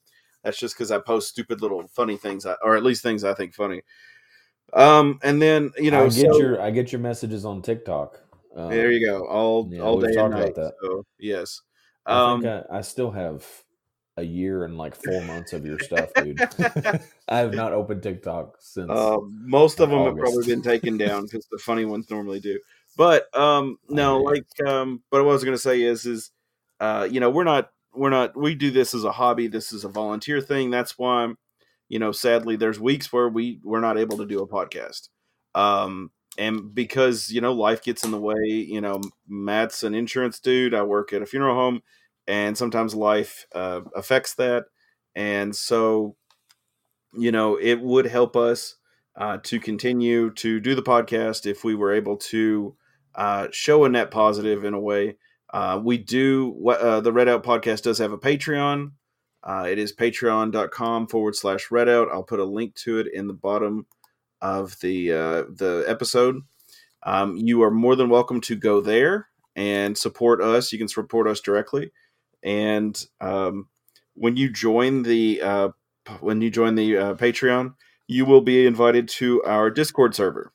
that's 0.43 0.59
just 0.59 0.75
because 0.75 0.91
I 0.91 0.99
post 0.99 1.29
stupid 1.29 1.61
little 1.63 1.87
funny 1.89 2.17
things, 2.17 2.47
I- 2.47 2.57
or 2.63 2.77
at 2.77 2.83
least 2.83 3.03
things 3.03 3.25
I 3.25 3.35
think 3.35 3.55
funny. 3.55 3.83
Um, 4.73 5.19
and 5.23 5.41
then 5.41 5.73
you 5.77 5.91
know, 5.91 6.05
I 6.05 6.09
get 6.09 6.33
so- 6.33 6.39
your 6.39 6.61
I 6.61 6.71
get 6.71 6.93
your 6.93 7.01
messages 7.01 7.45
on 7.45 7.63
TikTok. 7.63 8.21
Um, 8.55 8.71
there 8.71 8.91
you 8.91 9.07
go, 9.07 9.27
all 9.27 9.69
yeah, 9.71 9.81
all 9.81 10.01
day 10.01 10.15
and 10.15 10.31
night. 10.31 10.55
that. 10.57 10.75
So 10.83 11.07
yes, 11.19 11.61
I 12.05 12.33
um, 12.33 12.43
think 12.43 12.65
I, 12.71 12.79
I 12.79 12.81
still 12.83 13.11
have 13.11 13.47
a 14.19 14.23
year 14.23 14.65
and 14.65 14.77
like 14.77 14.95
four 14.95 15.23
months 15.23 15.53
of 15.53 15.65
your 15.65 15.79
stuff, 15.79 16.11
dude. 16.15 16.39
I 17.29 17.39
have 17.39 17.55
not 17.55 17.73
opened 17.73 18.03
TikTok 18.03 18.57
since. 18.61 18.91
Uh, 18.91 19.19
most 19.23 19.81
of 19.81 19.91
them 19.91 20.05
have 20.05 20.17
probably 20.17 20.47
been 20.47 20.63
taken 20.63 20.99
down 20.99 21.23
because 21.31 21.47
the 21.51 21.59
funny 21.59 21.85
ones 21.85 22.11
normally 22.11 22.41
do. 22.41 22.59
But 22.97 23.35
um, 23.37 23.79
no, 23.89 24.19
like, 24.19 24.47
um, 24.67 25.03
but 25.11 25.25
what 25.25 25.31
I 25.31 25.33
was 25.35 25.45
going 25.45 25.57
to 25.57 25.63
say 25.63 25.83
is, 25.83 26.05
is 26.07 26.31
uh, 26.81 27.09
you 27.11 27.21
know, 27.21 27.31
we're 27.31 27.45
not, 27.45 27.71
we're 27.95 28.11
not, 28.11 28.37
we 28.37 28.55
do 28.55 28.71
this 28.71 28.95
as 28.95 29.05
a 29.05 29.13
hobby. 29.13 29.49
This 29.49 29.73
is 29.73 29.85
a 29.85 29.89
volunteer 29.89 30.41
thing. 30.41 30.71
That's 30.71 30.99
why, 30.99 31.25
I'm, 31.25 31.39
you 31.89 31.99
know, 31.99 32.13
sadly, 32.13 32.57
there's 32.57 32.81
weeks 32.81 33.13
where 33.13 33.29
we 33.29 33.61
we're 33.63 33.81
not 33.81 33.99
able 33.99 34.17
to 34.19 34.27
do 34.27 34.41
a 34.41 34.49
podcast. 34.49 35.09
Um, 35.55 36.11
and 36.39 36.75
because 36.75 37.31
you 37.31 37.41
know 37.41 37.53
life 37.53 37.83
gets 37.83 38.05
in 38.05 38.11
the 38.11 38.21
way. 38.21 38.45
You 38.47 38.81
know, 38.81 39.01
Matt's 39.29 39.83
an 39.83 39.95
insurance 39.95 40.41
dude. 40.41 40.75
I 40.75 40.83
work 40.83 41.13
at 41.13 41.23
a 41.23 41.27
funeral 41.27 41.55
home, 41.55 41.83
and 42.27 42.57
sometimes 42.57 42.95
life 42.95 43.47
uh, 43.55 43.83
affects 43.95 44.35
that. 44.37 44.65
And 45.15 45.55
so, 45.55 46.17
you 47.13 47.33
know, 47.33 47.57
it 47.57 47.81
would 47.81 48.07
help 48.07 48.37
us 48.37 48.77
uh, 49.17 49.39
to 49.43 49.61
continue 49.61 50.31
to 50.31 50.59
do 50.61 50.75
the 50.75 50.83
podcast 50.83 51.45
if 51.45 51.65
we 51.65 51.75
were 51.75 51.93
able 51.93 52.17
to 52.17 52.75
uh, 53.15 53.49
show 53.53 53.85
a 53.85 53.89
net 53.89 54.11
positive 54.11 54.65
in 54.65 54.75
a 54.75 54.81
way. 54.81 55.17
Uh, 55.53 55.81
we 55.83 55.99
do 55.99 56.69
uh, 56.69 57.01
the 57.01 57.13
Red 57.13 57.29
Out 57.29 57.45
podcast 57.45 57.83
does 57.83 57.99
have 57.99 58.13
a 58.13 58.19
Patreon. 58.19 58.93
Uh, 59.43 59.67
it 59.69 59.79
is 59.79 59.95
patreon.com 59.95 61.09
forward 61.09 61.35
slash 61.35 61.69
redout. 61.69 62.11
I'll 62.13 62.23
put 62.23 62.41
a 62.41 62.45
link 62.45 62.75
to 62.77 62.99
it 62.99 63.09
in 63.13 63.27
the 63.27 63.33
bottom 63.33 63.87
of 64.41 64.79
the 64.81 65.13
uh, 65.13 65.43
the 65.49 65.85
episode. 65.87 66.43
Um, 67.03 67.37
you 67.37 67.63
are 67.63 67.71
more 67.71 67.97
than 67.97 68.09
welcome 68.09 68.41
to 68.43 68.57
go 68.57 68.81
there 68.81 69.29
and 69.57 69.99
support 69.99 70.41
us. 70.41 70.73
You 70.73 70.79
can 70.79 70.89
support 70.89 71.27
us 71.27 71.41
directly, 71.41 71.91
and 72.43 73.05
um, 73.21 73.69
when 74.15 74.37
you 74.37 74.51
join 74.51 75.03
the 75.03 75.43
uh, 75.43 75.69
when 76.21 76.41
you 76.41 76.51
join 76.51 76.77
the 76.77 76.97
uh, 76.97 77.15
Patreon, 77.15 77.75
you 78.07 78.25
will 78.25 78.43
be 78.43 78.67
invited 78.67 79.09
to 79.09 79.43
our 79.43 79.71
Discord 79.71 80.15
server, 80.15 80.53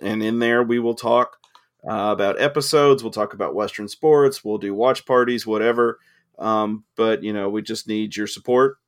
and 0.00 0.22
in 0.22 0.38
there 0.38 0.62
we 0.62 0.78
will 0.78 0.94
talk 0.94 1.38
uh, 1.84 2.10
about 2.12 2.40
episodes. 2.40 3.02
We'll 3.02 3.12
talk 3.12 3.34
about 3.34 3.54
Western 3.54 3.88
sports. 3.88 4.44
We'll 4.44 4.58
do 4.58 4.74
watch 4.74 5.06
parties, 5.06 5.46
whatever. 5.46 5.98
Um, 6.38 6.84
but 6.96 7.22
you 7.22 7.32
know, 7.32 7.48
we 7.48 7.62
just 7.62 7.88
need 7.88 8.16
your 8.16 8.26
support. 8.26 8.78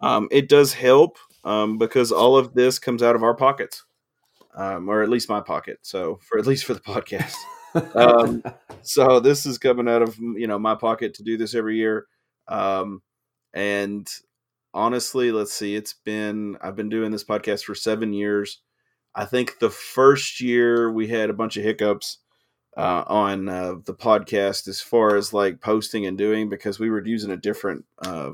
Um, 0.00 0.28
it 0.30 0.48
does 0.48 0.74
help 0.74 1.18
um, 1.44 1.78
because 1.78 2.12
all 2.12 2.36
of 2.36 2.54
this 2.54 2.78
comes 2.78 3.02
out 3.02 3.16
of 3.16 3.22
our 3.22 3.34
pockets, 3.34 3.84
um, 4.54 4.88
or 4.88 5.02
at 5.02 5.08
least 5.08 5.28
my 5.28 5.40
pocket. 5.40 5.78
So 5.82 6.18
for 6.22 6.38
at 6.38 6.46
least 6.46 6.64
for 6.64 6.74
the 6.74 6.80
podcast. 6.80 7.34
um, 7.94 8.42
so 8.82 9.20
this 9.20 9.46
is 9.46 9.58
coming 9.58 9.88
out 9.88 10.02
of 10.02 10.18
you 10.18 10.46
know 10.46 10.58
my 10.58 10.74
pocket 10.74 11.14
to 11.14 11.22
do 11.22 11.36
this 11.36 11.54
every 11.54 11.76
year. 11.76 12.06
Um, 12.48 13.02
and 13.52 14.08
honestly, 14.72 15.32
let's 15.32 15.52
see, 15.52 15.74
it's 15.74 15.94
been 16.04 16.56
I've 16.60 16.76
been 16.76 16.88
doing 16.88 17.10
this 17.10 17.24
podcast 17.24 17.64
for 17.64 17.74
seven 17.74 18.12
years. 18.12 18.60
I 19.14 19.24
think 19.24 19.58
the 19.58 19.70
first 19.70 20.40
year 20.40 20.90
we 20.90 21.08
had 21.08 21.30
a 21.30 21.34
bunch 21.34 21.56
of 21.56 21.62
hiccups 21.62 22.18
uh, 22.76 23.04
on 23.06 23.48
uh, 23.48 23.74
the 23.84 23.94
podcast 23.94 24.66
as 24.66 24.80
far 24.80 25.16
as 25.16 25.32
like 25.32 25.60
posting 25.60 26.06
and 26.06 26.18
doing 26.18 26.48
because 26.48 26.78
we 26.80 26.90
were 26.90 27.04
using 27.04 27.30
a 27.30 27.36
different 27.36 27.84
uh, 27.98 28.32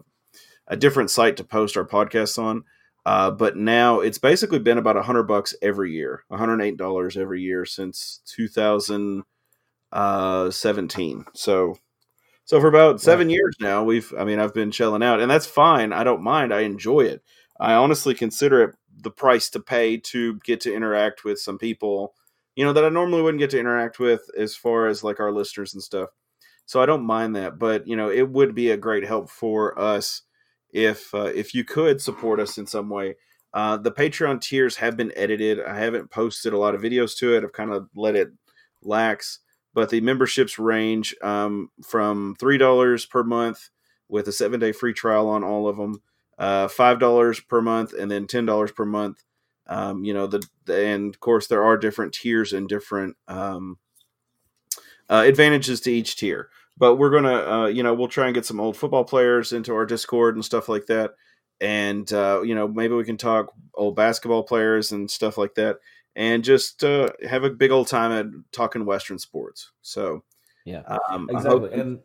a 0.67 0.77
different 0.77 1.11
site 1.11 1.37
to 1.37 1.45
post 1.45 1.77
our 1.77 1.87
podcasts 1.87 2.43
on. 2.43 2.65
Uh, 3.05 3.31
but 3.31 3.57
now 3.57 4.01
it's 4.01 4.19
basically 4.19 4.59
been 4.59 4.79
about 4.79 4.97
a 4.97 5.03
hundred 5.03 5.25
bucks 5.25 5.55
every 5.63 5.93
year, 5.93 6.25
one 6.29 6.39
hundred 6.39 6.63
eight 6.63 6.77
dollars 6.77 7.17
every 7.17 7.43
year 7.43 7.65
since 7.65 8.21
two 8.27 8.49
thousand 8.49 9.25
seventeen. 10.51 11.25
So, 11.35 11.79
so 12.45 12.61
for 12.61 12.69
about 12.69 13.01
seven 13.01 13.29
years 13.31 13.57
now, 13.61 13.85
we've 13.85 14.13
I 14.19 14.25
mean 14.25 14.39
I've 14.39 14.55
been 14.55 14.71
shelling 14.71 15.03
out, 15.03 15.21
and 15.21 15.31
that's 15.31 15.47
fine. 15.47 15.93
I 15.93 16.05
don't 16.05 16.23
mind. 16.23 16.55
I 16.55 16.61
enjoy 16.61 17.01
it. 17.01 17.23
I 17.59 17.75
honestly 17.75 18.15
consider 18.15 18.63
it 18.63 18.77
the 18.99 19.11
price 19.11 19.51
to 19.51 19.61
pay 19.61 19.97
to 19.97 20.39
get 20.45 20.61
to 20.61 20.75
interact 20.75 21.25
with 21.25 21.39
some 21.39 21.59
people 21.59 22.15
you 22.57 22.65
know 22.65 22.73
that 22.73 22.85
I 22.85 22.89
normally 22.89 23.23
wouldn't 23.23 23.39
get 23.39 23.51
to 23.51 23.59
interact 23.59 23.99
with 23.99 24.29
as 24.37 24.55
far 24.55 24.87
as 24.87 25.05
like 25.05 25.21
our 25.21 25.33
listeners 25.33 25.75
and 25.75 25.83
stuff. 25.83 26.11
So 26.67 26.83
I 26.83 26.87
don't 26.87 27.05
mind 27.05 27.35
that, 27.37 27.59
but 27.59 27.87
you 27.87 27.97
know 27.97 28.11
it 28.11 28.29
would 28.29 28.55
be 28.55 28.71
a 28.71 28.77
great 28.77 29.07
help 29.07 29.31
for 29.31 29.79
us 29.79 30.23
if 30.71 31.15
uh, 31.15 31.33
if 31.35 31.55
you 31.55 31.65
could 31.65 32.01
support 32.01 32.41
us 32.41 32.59
in 32.59 32.67
some 32.67 32.91
way. 32.91 33.17
Uh, 33.53 33.77
the 33.77 33.91
Patreon 33.91 34.41
tiers 34.41 34.77
have 34.77 34.97
been 34.97 35.13
edited. 35.17 35.61
I 35.61 35.77
haven't 35.79 36.11
posted 36.11 36.53
a 36.53 36.59
lot 36.59 36.75
of 36.75 36.83
videos 36.83 37.17
to 37.19 37.35
it. 37.35 37.43
I've 37.43 37.53
kind 37.53 37.73
of 37.73 37.89
let 37.97 38.15
it 38.15 38.29
lax, 38.83 39.41
but 39.75 39.91
the 39.91 40.01
memberships 40.01 40.59
range 40.59 41.17
um, 41.23 41.71
from 41.83 42.37
three 42.39 42.59
dollars 42.59 43.07
per 43.07 43.25
month 43.25 43.71
with 44.09 44.29
a 44.29 44.33
seven 44.33 44.61
day 44.61 44.73
free 44.73 44.93
trial 44.93 45.29
on 45.29 45.43
all 45.43 45.67
of 45.67 45.77
them, 45.77 46.03
uh, 46.41 46.67
five 46.69 46.99
dollars 46.99 47.39
per 47.39 47.61
month, 47.61 47.93
and 47.93 48.11
then 48.11 48.27
ten 48.27 48.47
dollars 48.47 48.73
per 48.73 48.87
month. 48.87 49.23
Um, 49.67 50.03
you 50.03 50.15
know 50.15 50.27
the, 50.27 50.43
the, 50.65 50.85
and 50.87 51.15
of 51.15 51.21
course 51.21 51.47
there 51.47 51.63
are 51.63 51.77
different 51.77 52.15
tiers 52.15 52.53
and 52.53 52.67
different 52.67 53.17
um, 53.29 53.79
uh, 55.09 55.23
advantages 55.27 55.81
to 55.83 55.93
each 55.93 56.17
tier. 56.17 56.49
But 56.79 56.97
we're 56.97 57.11
gonna 57.11 57.35
uh, 57.35 57.67
you 57.67 57.83
know 57.83 57.93
we'll 57.93 58.09
try 58.09 58.25
and 58.25 58.35
get 58.35 58.47
some 58.47 58.59
old 58.59 58.77
football 58.77 59.05
players 59.05 59.53
into 59.53 59.75
our 59.75 59.85
discord 59.85 60.35
and 60.35 60.45
stuff 60.45 60.69
like 60.69 60.87
that. 60.87 61.13
And 61.61 62.11
uh, 62.11 62.41
you 62.43 62.55
know 62.55 62.67
maybe 62.67 62.95
we 62.95 63.05
can 63.05 63.19
talk 63.19 63.53
old 63.75 63.95
basketball 63.95 64.43
players 64.43 64.93
and 64.93 65.11
stuff 65.11 65.37
like 65.37 65.55
that. 65.57 65.77
And 66.17 66.43
just 66.43 66.83
uh, 66.83 67.11
have 67.29 67.45
a 67.45 67.51
big 67.51 67.71
old 67.71 67.87
time 67.87 68.13
at 68.13 68.27
talking 68.51 68.85
western 68.85 69.19
sports. 69.19 69.71
So 69.83 70.25
yeah. 70.65 70.83
um, 71.09 71.29
exactly. 71.31 71.73
and 71.73 72.01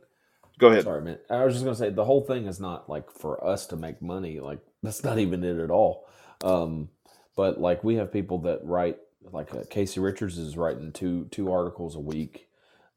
go 0.59 0.69
ahead 0.69 0.83
sorry 0.83 1.01
man 1.01 1.19
i 1.29 1.45
was 1.45 1.53
just 1.55 1.65
gonna 1.65 1.75
say 1.75 1.89
the 1.89 2.05
whole 2.05 2.23
thing 2.25 2.47
is 2.47 2.59
not 2.59 2.89
like 2.89 3.11
for 3.11 3.45
us 3.45 3.67
to 3.67 3.75
make 3.77 4.01
money 4.01 4.39
like 4.39 4.59
that's 4.83 5.03
not 5.03 5.19
even 5.19 5.43
it 5.43 5.59
at 5.59 5.71
all 5.71 6.07
um, 6.43 6.89
but 7.35 7.59
like 7.61 7.83
we 7.83 7.95
have 7.95 8.13
people 8.13 8.39
that 8.39 8.61
write 8.63 8.97
like 9.31 9.53
uh, 9.53 9.63
Casey 9.69 9.99
Richards 10.01 10.37
is 10.37 10.57
writing 10.57 10.91
two 10.93 11.27
two 11.31 11.51
articles 11.51 11.95
a 11.95 11.99
week. 12.01 12.47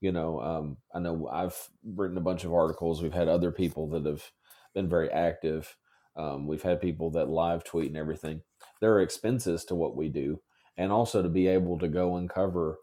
You 0.00 0.12
know, 0.12 0.40
um, 0.40 0.78
I 0.94 1.00
know 1.00 1.28
I've 1.32 1.56
written 1.84 2.18
a 2.18 2.22
bunch 2.22 2.44
of 2.44 2.54
articles. 2.54 3.02
We've 3.02 3.14
had 3.14 3.28
other 3.28 3.52
people 3.52 3.88
that 3.90 4.06
have 4.06 4.30
been 4.74 4.88
very 4.88 5.10
active. 5.10 5.76
Um, 6.16 6.46
we've 6.46 6.62
had 6.62 6.80
people 6.82 7.10
that 7.12 7.30
live 7.30 7.64
tweet 7.64 7.88
and 7.88 7.96
everything. 7.96 8.42
There 8.80 8.94
are 8.94 9.02
expenses 9.02 9.64
to 9.66 9.76
what 9.76 9.96
we 9.96 10.08
do, 10.10 10.40
and 10.76 10.92
also 10.92 11.22
to 11.22 11.30
be 11.30 11.48
able 11.48 11.78
to 11.80 11.88
go 11.88 12.16
and 12.16 12.30
cover 12.30 12.78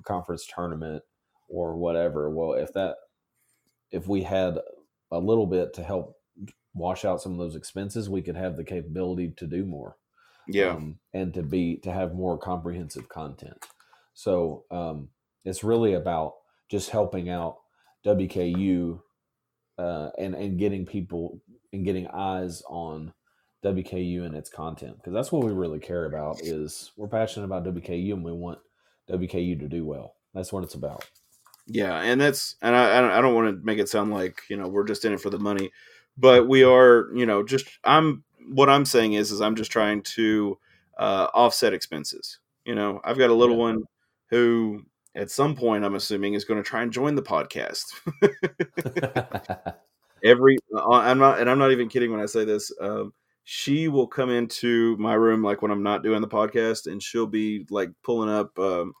a 0.00 0.04
conference 0.04 0.46
tournament 0.54 1.04
or 1.48 1.76
whatever. 1.76 2.30
Well, 2.30 2.54
if 2.54 2.72
that 2.74 2.96
if 3.90 4.08
we 4.08 4.22
had 4.22 4.58
a 5.10 5.18
little 5.18 5.46
bit 5.46 5.74
to 5.74 5.82
help 5.82 6.16
wash 6.74 7.04
out 7.04 7.20
some 7.20 7.32
of 7.32 7.38
those 7.38 7.56
expenses, 7.56 8.08
we 8.08 8.22
could 8.22 8.36
have 8.36 8.56
the 8.56 8.64
capability 8.64 9.32
to 9.36 9.46
do 9.46 9.64
more. 9.64 9.96
Yeah. 10.46 10.70
Um, 10.70 10.98
and 11.12 11.32
to 11.34 11.42
be 11.42 11.76
to 11.78 11.92
have 11.92 12.14
more 12.14 12.38
comprehensive 12.38 13.08
content. 13.08 13.66
So 14.14 14.64
um, 14.70 15.08
it's 15.44 15.62
really 15.62 15.94
about 15.94 16.34
just 16.70 16.90
helping 16.90 17.28
out 17.28 17.58
wku 18.04 19.00
uh, 19.78 20.08
and 20.18 20.34
and 20.34 20.58
getting 20.58 20.86
people 20.86 21.40
and 21.72 21.84
getting 21.84 22.08
eyes 22.08 22.62
on 22.68 23.12
wku 23.64 24.24
and 24.24 24.34
its 24.34 24.50
content. 24.50 24.96
Because 24.96 25.12
that's 25.12 25.30
what 25.30 25.44
we 25.44 25.52
really 25.52 25.78
care 25.78 26.06
about 26.06 26.40
is 26.40 26.90
we're 26.96 27.08
passionate 27.08 27.46
about 27.46 27.64
wku 27.64 28.12
and 28.12 28.24
we 28.24 28.32
want 28.32 28.58
wku 29.08 29.58
to 29.58 29.68
do 29.68 29.84
well. 29.84 30.14
That's 30.34 30.52
what 30.52 30.64
it's 30.64 30.74
about 30.74 31.04
yeah 31.70 32.00
and 32.00 32.20
that's 32.20 32.56
and 32.62 32.74
i 32.74 33.18
i 33.18 33.20
don't, 33.20 33.34
want 33.34 33.48
to 33.54 33.64
make 33.64 33.78
it 33.78 33.88
sound 33.88 34.10
like 34.10 34.42
you 34.48 34.56
know 34.56 34.68
we're 34.68 34.84
just 34.84 35.04
in 35.04 35.12
it 35.12 35.20
for 35.20 35.30
the 35.30 35.38
money 35.38 35.70
but 36.16 36.48
we 36.48 36.64
are 36.64 37.08
you 37.14 37.26
know 37.26 37.42
just 37.42 37.66
i'm 37.84 38.24
what 38.50 38.68
I'm 38.68 38.84
saying 38.84 39.14
is, 39.14 39.30
is 39.30 39.40
I'm 39.40 39.56
just 39.56 39.70
trying 39.70 40.02
to 40.02 40.58
uh, 40.98 41.28
offset 41.34 41.72
expenses. 41.72 42.38
You 42.64 42.74
know, 42.74 43.00
I've 43.04 43.18
got 43.18 43.30
a 43.30 43.34
little 43.34 43.56
yeah. 43.56 43.62
one 43.62 43.84
who, 44.28 44.82
at 45.14 45.30
some 45.30 45.54
point, 45.54 45.84
I'm 45.84 45.94
assuming 45.94 46.34
is 46.34 46.44
going 46.44 46.62
to 46.62 46.68
try 46.68 46.82
and 46.82 46.92
join 46.92 47.14
the 47.14 47.22
podcast. 47.22 47.84
Every, 50.24 50.58
uh, 50.76 50.90
I'm 50.90 51.18
not, 51.18 51.40
and 51.40 51.48
I'm 51.48 51.58
not 51.58 51.72
even 51.72 51.88
kidding 51.88 52.10
when 52.10 52.20
I 52.20 52.26
say 52.26 52.44
this. 52.44 52.70
Um, 52.80 53.12
she 53.44 53.88
will 53.88 54.06
come 54.06 54.30
into 54.30 54.96
my 54.98 55.14
room 55.14 55.42
like 55.42 55.62
when 55.62 55.70
I'm 55.70 55.82
not 55.82 56.02
doing 56.02 56.20
the 56.20 56.28
podcast, 56.28 56.90
and 56.90 57.02
she'll 57.02 57.26
be 57.26 57.66
like 57.70 57.90
pulling 58.02 58.28
up 58.28 58.56
um, 58.58 58.92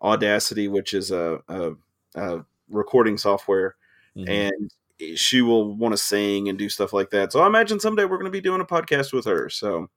Audacity, 0.00 0.68
which 0.68 0.94
is 0.94 1.10
a, 1.10 1.40
a, 1.48 1.72
a 2.14 2.40
recording 2.70 3.18
software, 3.18 3.76
mm-hmm. 4.16 4.28
and 4.28 4.70
she 5.16 5.42
will 5.42 5.74
want 5.76 5.92
to 5.92 5.98
sing 5.98 6.48
and 6.48 6.58
do 6.58 6.68
stuff 6.68 6.92
like 6.92 7.10
that. 7.10 7.32
So 7.32 7.40
I 7.40 7.46
imagine 7.46 7.80
someday 7.80 8.04
we're 8.04 8.18
going 8.18 8.24
to 8.24 8.30
be 8.30 8.40
doing 8.40 8.60
a 8.60 8.64
podcast 8.64 9.12
with 9.12 9.26
her. 9.26 9.48
So, 9.48 9.88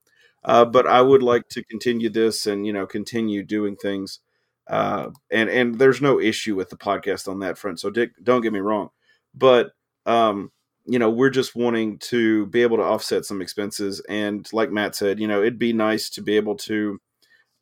uh, 0.44 0.65
but 0.65 0.88
I 0.88 1.01
would 1.01 1.24
like 1.24 1.48
to 1.50 1.63
continue 1.63 2.10
this 2.10 2.46
and 2.46 2.65
you 2.65 2.74
know 2.74 2.86
continue 2.86 3.44
doing 3.44 3.75
things. 3.75 4.20
Uh, 4.68 5.10
and 5.32 5.50
and 5.50 5.80
there's 5.80 6.01
no 6.01 6.20
issue 6.20 6.56
with 6.56 6.70
the 6.70 6.77
podcast 6.77 7.27
on 7.27 7.39
that 7.39 7.58
front. 7.58 7.80
So 7.80 7.89
Dick, 7.89 8.12
don't 8.24 8.41
get 8.41 8.53
me 8.53 8.60
wrong, 8.60 8.89
but 9.34 9.72
um, 10.06 10.51
you 10.86 11.00
know 11.00 11.10
we're 11.10 11.30
just 11.30 11.56
wanting 11.56 11.98
to 12.00 12.46
be 12.48 12.62
able 12.62 12.77
to 12.77 12.84
offset 12.84 13.25
some 13.25 13.41
expenses. 13.41 14.01
And 14.08 14.48
like 14.53 14.72
Matt 14.72 14.96
said, 14.96 15.20
you 15.20 15.27
know 15.27 15.41
it'd 15.41 15.60
be 15.60 15.74
nice 15.74 16.10
to 16.12 16.22
be 16.22 16.36
able 16.36 16.56
to 16.58 17.00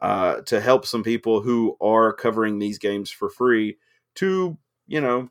uh, 0.01 0.41
to 0.41 0.61
help 0.61 0.85
some 0.85 1.03
people 1.03 1.41
who 1.41 1.75
are 1.81 2.13
covering 2.13 2.59
these 2.59 2.77
games 2.77 3.09
for 3.09 3.29
free 3.29 3.77
to 4.15 4.57
you 4.87 5.01
know 5.01 5.29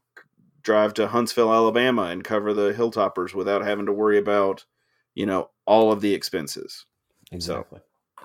drive 0.69 0.93
to 0.93 1.09
Huntsville, 1.09 1.53
Alabama, 1.53 2.03
and 2.03 2.23
cover 2.23 2.53
the 2.53 2.75
Hilltoppers 2.75 3.33
without 3.33 3.65
having 3.65 3.87
to 3.87 3.93
worry 3.93 4.19
about, 4.19 4.67
you 5.15 5.25
know, 5.25 5.49
all 5.65 5.91
of 5.91 6.03
the 6.03 6.13
expenses. 6.13 6.85
Exactly. 7.33 7.81
So, 7.81 8.25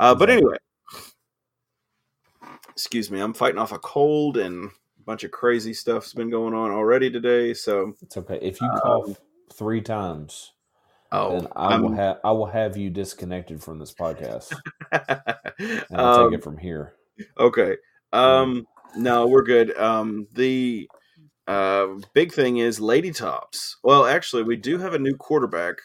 uh, 0.00 0.12
exactly. 0.12 0.18
But 0.18 0.30
anyway, 0.30 0.56
excuse 2.70 3.12
me, 3.12 3.20
I'm 3.20 3.32
fighting 3.32 3.60
off 3.60 3.70
a 3.70 3.78
cold 3.78 4.38
and 4.38 4.66
a 4.66 5.02
bunch 5.04 5.22
of 5.22 5.30
crazy 5.30 5.72
stuff's 5.72 6.12
been 6.12 6.30
going 6.30 6.52
on 6.52 6.72
already 6.72 7.12
today. 7.12 7.54
So 7.54 7.94
it's 8.02 8.16
okay 8.16 8.40
if 8.42 8.60
you 8.60 8.68
cough 8.82 9.08
um, 9.10 9.16
three 9.52 9.80
times. 9.80 10.52
Oh, 11.12 11.38
then 11.38 11.48
I 11.54 11.74
I'm, 11.74 11.82
will 11.82 11.92
have 11.92 12.18
I 12.24 12.32
will 12.32 12.46
have 12.46 12.76
you 12.76 12.90
disconnected 12.90 13.62
from 13.62 13.78
this 13.78 13.94
podcast, 13.94 14.52
and 14.92 15.84
I'll 15.92 16.22
um, 16.24 16.30
take 16.30 16.40
it 16.40 16.44
from 16.44 16.58
here. 16.58 16.94
Okay. 17.38 17.76
Um, 18.12 18.66
no, 18.96 19.26
we're 19.26 19.42
good. 19.42 19.76
Um, 19.76 20.26
the 20.32 20.88
uh, 21.46 21.86
big 22.14 22.32
thing 22.32 22.58
is 22.58 22.80
Lady 22.80 23.10
Tops. 23.10 23.76
Well, 23.82 24.06
actually, 24.06 24.42
we 24.42 24.56
do 24.56 24.78
have 24.78 24.94
a 24.94 24.98
new 24.98 25.14
quarterback 25.14 25.76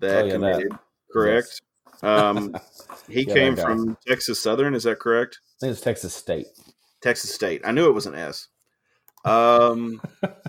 that 0.00 0.24
oh, 0.24 0.26
yeah, 0.26 0.32
committed. 0.32 0.72
That. 0.72 0.80
Correct. 1.12 1.60
Yes. 2.02 2.02
Um, 2.02 2.56
he 3.08 3.22
Yeah, 3.22 3.34
came 3.34 3.56
from 3.56 3.96
Texas 4.06 4.42
Southern. 4.42 4.74
Is 4.74 4.84
that 4.84 4.98
correct? 4.98 5.40
I 5.56 5.60
think 5.60 5.72
it's 5.72 5.80
Texas 5.80 6.14
State. 6.14 6.46
Texas 7.02 7.34
State. 7.34 7.62
I 7.64 7.72
knew 7.72 7.88
it 7.88 7.94
was 7.94 8.06
an 8.06 8.14
S. 8.14 8.48
Um, 9.24 10.00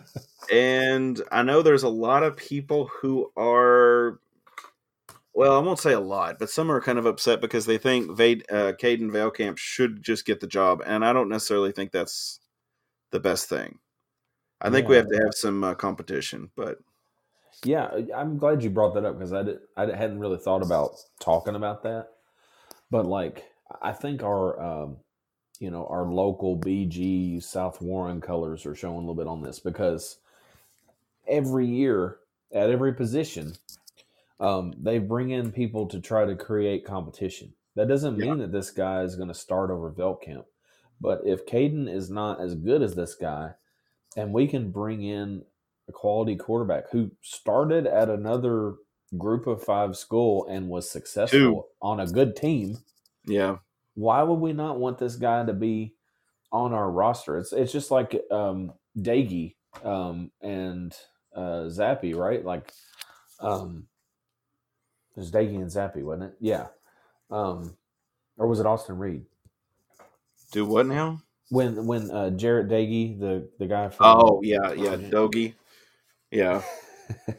and 0.52 1.22
I 1.32 1.44
know 1.44 1.62
there's 1.62 1.84
a 1.84 1.90
lot 1.90 2.24
of 2.24 2.38
people 2.38 2.90
who 3.02 3.32
are, 3.36 4.20
well, 5.34 5.56
I 5.56 5.60
won't 5.60 5.80
say 5.80 5.94
a 5.94 6.00
lot, 6.00 6.40
but 6.40 6.50
some 6.50 6.72
are 6.72 6.82
kind 6.82 7.00
of 7.00 7.06
upset 7.06 7.42
because 7.42 7.66
they 7.66 7.78
think 7.78 8.16
Vade, 8.16 8.46
uh, 8.52 8.74
Caden 8.74 9.12
Veltkamp 9.12 9.58
should 9.58 10.04
just 10.04 10.26
get 10.26 10.40
the 10.40 10.48
job, 10.48 10.82
and 10.86 11.06
I 11.06 11.14
don't 11.14 11.30
necessarily 11.30 11.72
think 11.72 11.92
that's 11.92 12.40
the 13.12 13.20
best 13.20 13.48
thing. 13.48 13.80
I 14.62 14.70
think 14.70 14.88
we 14.88 14.96
have 14.96 15.08
to 15.08 15.18
have 15.24 15.34
some 15.34 15.64
uh, 15.64 15.74
competition, 15.74 16.52
but 16.56 16.78
Yeah, 17.66 17.90
I'm 18.16 18.38
glad 18.38 18.64
you 18.64 18.70
brought 18.70 18.94
that 18.94 19.06
up 19.06 19.18
because 19.18 19.34
I 19.34 19.44
did, 19.44 19.60
I 19.76 19.86
hadn't 19.86 20.20
really 20.20 20.38
thought 20.38 20.62
about 20.62 20.92
talking 21.20 21.56
about 21.56 21.84
that. 21.84 22.10
But 22.92 23.06
like, 23.06 23.46
I 23.82 23.94
think 23.94 24.22
our, 24.22 24.62
um, 24.62 24.98
you 25.60 25.72
know, 25.72 25.88
our 25.88 26.06
local 26.12 26.58
BG 26.58 27.42
South 27.42 27.82
Warren 27.82 28.22
colors 28.22 28.66
are 28.66 28.76
showing 28.76 28.98
a 28.98 29.00
little 29.00 29.16
bit 29.16 29.28
on 29.28 29.42
this 29.42 29.60
because 29.60 30.18
every 31.28 31.66
year 31.66 32.18
at 32.54 32.70
every 32.70 32.94
position, 32.94 33.54
um, 34.42 34.74
they 34.82 34.98
bring 34.98 35.30
in 35.30 35.52
people 35.52 35.88
to 35.88 36.02
try 36.02 36.26
to 36.26 36.36
create 36.36 36.84
competition. 36.86 37.54
That 37.76 37.88
doesn't 37.88 38.18
mean 38.18 38.40
that 38.40 38.52
this 38.52 38.72
guy 38.72 39.04
is 39.04 39.16
going 39.16 39.30
to 39.30 39.34
start 39.34 39.72
over 39.72 39.92
Veltkamp, 39.92 40.44
but 41.00 41.22
if 41.24 41.46
Caden 41.46 41.88
is 41.88 42.10
not 42.10 42.42
as 42.42 42.56
good 42.56 42.82
as 42.82 42.96
this 42.96 43.16
guy, 43.16 43.52
and 44.18 44.34
we 44.34 44.48
can 44.48 44.72
bring 44.72 45.04
in 45.04 45.44
a 45.88 45.94
quality 45.94 46.36
quarterback 46.36 46.92
who 46.92 47.12
started 47.22 47.88
at 47.88 48.10
another 48.10 48.76
group 49.18 49.48
of 49.48 49.64
five 49.64 49.96
school 49.96 50.46
and 50.50 50.68
was 50.68 50.90
successful 50.90 51.40
Two. 51.40 51.64
on 51.82 52.00
a 52.00 52.08
good 52.08 52.36
team, 52.36 52.78
yeah, 53.26 53.58
why 53.94 54.24
would 54.24 54.36
we 54.40 54.54
not 54.54 54.80
want 54.80 54.98
this 54.98 55.16
guy 55.16 55.46
to 55.46 55.54
be 55.54 55.94
on 56.52 56.74
our 56.74 56.90
roster? 56.92 57.38
It's 57.38 57.54
it's 57.54 57.72
just 57.72 57.92
like 57.92 58.20
um 58.32 58.74
Doege 58.98 59.56
um 59.84 60.32
and 60.42 60.94
uh 61.36 61.70
Zappe, 61.70 62.16
right? 62.16 62.44
Like 62.44 62.72
um 63.40 63.88
was 65.22 65.32
Doege 65.32 65.56
and 65.56 65.68
Zappe, 65.68 66.04
wasn't 66.04 66.32
it? 66.32 66.36
Yeah. 66.40 66.68
Um 67.30 67.78
or 68.38 68.48
was 68.48 68.60
it 68.60 68.66
Austin 68.66 68.98
Reed? 68.98 69.26
do 70.52 70.66
what 70.66 70.86
now? 70.86 71.22
When 71.50 71.86
when 71.86 72.12
uh 72.12 72.30
Jarrett 72.32 72.70
Doege, 72.70 73.20
the 73.20 73.50
the 73.60 73.68
guy 73.68 73.90
from 73.90 74.06
Oh 74.06 74.42
yeah, 74.44 74.72
yeah, 74.74 74.96
Dogie. 74.96 75.56
Yeah, 76.30 76.62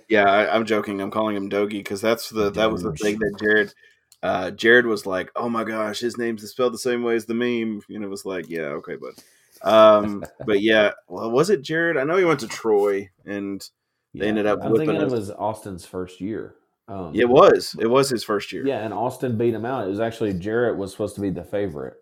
yeah. 0.08 0.24
I, 0.24 0.54
I'm 0.54 0.66
joking. 0.66 1.00
I'm 1.00 1.10
calling 1.10 1.36
him 1.36 1.48
Dogie 1.48 1.78
because 1.78 2.00
that's 2.00 2.28
the 2.30 2.50
that 2.50 2.70
was 2.70 2.82
the 2.82 2.92
thing 2.92 3.18
that 3.18 3.36
Jared. 3.38 3.74
Uh, 4.22 4.52
Jared 4.52 4.86
was 4.86 5.04
like, 5.04 5.32
"Oh 5.34 5.48
my 5.48 5.64
gosh, 5.64 5.98
his 5.98 6.16
name's 6.16 6.48
spelled 6.48 6.74
the 6.74 6.78
same 6.78 7.02
way 7.02 7.16
as 7.16 7.24
the 7.24 7.34
meme," 7.34 7.82
and 7.88 8.04
it 8.04 8.08
was 8.08 8.24
like, 8.24 8.48
"Yeah, 8.48 8.68
okay, 8.78 8.96
bud." 8.96 9.14
Um, 9.62 10.24
but 10.46 10.60
yeah, 10.60 10.92
well, 11.08 11.30
was 11.30 11.50
it 11.50 11.62
Jared? 11.62 11.96
I 11.96 12.04
know 12.04 12.18
he 12.18 12.24
went 12.24 12.40
to 12.40 12.48
Troy, 12.48 13.10
and 13.24 13.66
they 14.14 14.28
ended 14.28 14.46
up 14.46 14.60
I'm 14.62 14.76
thinking 14.76 15.00
it 15.00 15.08
was 15.08 15.30
Austin's 15.30 15.84
first 15.84 16.20
year. 16.20 16.54
Um, 16.88 17.12
it 17.14 17.28
was 17.28 17.76
it 17.78 17.86
was 17.86 18.10
his 18.10 18.24
first 18.24 18.52
year. 18.52 18.66
Yeah, 18.66 18.84
and 18.84 18.92
Austin 18.92 19.38
beat 19.38 19.54
him 19.54 19.64
out. 19.64 19.86
It 19.86 19.90
was 19.90 20.00
actually 20.00 20.34
Jarrett 20.34 20.76
was 20.76 20.92
supposed 20.92 21.14
to 21.14 21.20
be 21.20 21.30
the 21.30 21.44
favorite. 21.44 21.94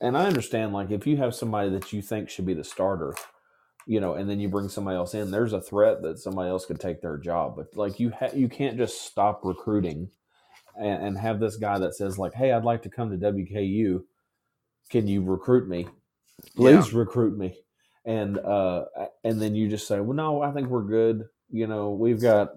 And 0.00 0.16
I 0.16 0.26
understand, 0.26 0.72
like, 0.72 0.90
if 0.90 1.06
you 1.06 1.16
have 1.18 1.34
somebody 1.34 1.70
that 1.70 1.92
you 1.92 2.02
think 2.02 2.28
should 2.28 2.46
be 2.46 2.54
the 2.54 2.64
starter, 2.64 3.14
you 3.86 4.00
know, 4.00 4.14
and 4.14 4.28
then 4.28 4.40
you 4.40 4.48
bring 4.48 4.68
somebody 4.68 4.96
else 4.96 5.14
in, 5.14 5.30
there's 5.30 5.52
a 5.52 5.60
threat 5.60 6.02
that 6.02 6.18
somebody 6.18 6.50
else 6.50 6.66
could 6.66 6.80
take 6.80 7.00
their 7.00 7.18
job. 7.18 7.56
But 7.56 7.76
like, 7.76 7.98
you 8.00 8.10
ha- 8.10 8.34
you 8.34 8.48
can't 8.48 8.76
just 8.76 9.02
stop 9.02 9.40
recruiting 9.44 10.10
and, 10.78 11.02
and 11.06 11.18
have 11.18 11.40
this 11.40 11.56
guy 11.56 11.78
that 11.78 11.94
says 11.94 12.18
like, 12.18 12.34
"Hey, 12.34 12.52
I'd 12.52 12.64
like 12.64 12.82
to 12.82 12.90
come 12.90 13.10
to 13.10 13.32
WKU. 13.32 14.02
Can 14.90 15.06
you 15.06 15.22
recruit 15.22 15.68
me? 15.68 15.88
Please 16.56 16.92
recruit 16.92 17.36
me." 17.36 17.56
And 18.04 18.38
uh, 18.38 18.86
and 19.24 19.40
then 19.40 19.54
you 19.54 19.68
just 19.68 19.86
say, 19.86 20.00
"Well, 20.00 20.16
no, 20.16 20.42
I 20.42 20.52
think 20.52 20.68
we're 20.68 20.82
good. 20.82 21.24
You 21.50 21.66
know, 21.66 21.90
we've 21.90 22.20
got." 22.20 22.50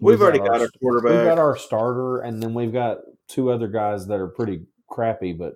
We've 0.00 0.20
already 0.20 0.40
our 0.40 0.46
got 0.46 0.60
our 0.60 0.68
quarterback, 0.80 1.12
We've 1.12 1.24
got 1.24 1.38
our 1.38 1.56
starter, 1.56 2.20
and 2.20 2.42
then 2.42 2.54
we've 2.54 2.72
got 2.72 2.98
two 3.28 3.50
other 3.50 3.68
guys 3.68 4.06
that 4.06 4.18
are 4.20 4.28
pretty 4.28 4.62
crappy, 4.88 5.32
but 5.32 5.54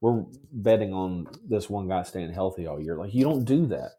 we're 0.00 0.24
betting 0.52 0.92
on 0.92 1.26
this 1.48 1.70
one 1.70 1.88
guy 1.88 2.02
staying 2.02 2.32
healthy 2.32 2.66
all 2.66 2.80
year. 2.80 2.96
Like 2.96 3.14
you 3.14 3.24
don't 3.24 3.44
do 3.44 3.66
that. 3.66 3.92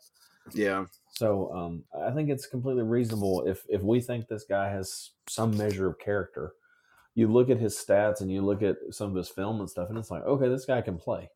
yeah, 0.54 0.86
So 1.18 1.52
um, 1.52 1.84
I 2.00 2.12
think 2.12 2.30
it's 2.30 2.46
completely 2.46 2.84
reasonable 2.84 3.48
if 3.48 3.64
if 3.70 3.82
we 3.82 4.02
think 4.02 4.28
this 4.28 4.46
guy 4.48 4.70
has 4.70 5.12
some 5.28 5.58
measure 5.58 5.88
of 5.88 5.98
character. 6.00 6.54
You 7.16 7.28
look 7.32 7.50
at 7.50 7.60
his 7.60 7.76
stats 7.76 8.22
and 8.22 8.32
you 8.32 8.42
look 8.42 8.62
at 8.62 8.76
some 8.92 9.10
of 9.10 9.16
his 9.16 9.30
film 9.30 9.60
and 9.62 9.70
stuff, 9.70 9.90
and 9.90 9.98
it's 9.98 10.12
like, 10.12 10.24
okay, 10.24 10.50
this 10.50 10.66
guy 10.66 10.82
can 10.82 10.98
play. 10.98 11.30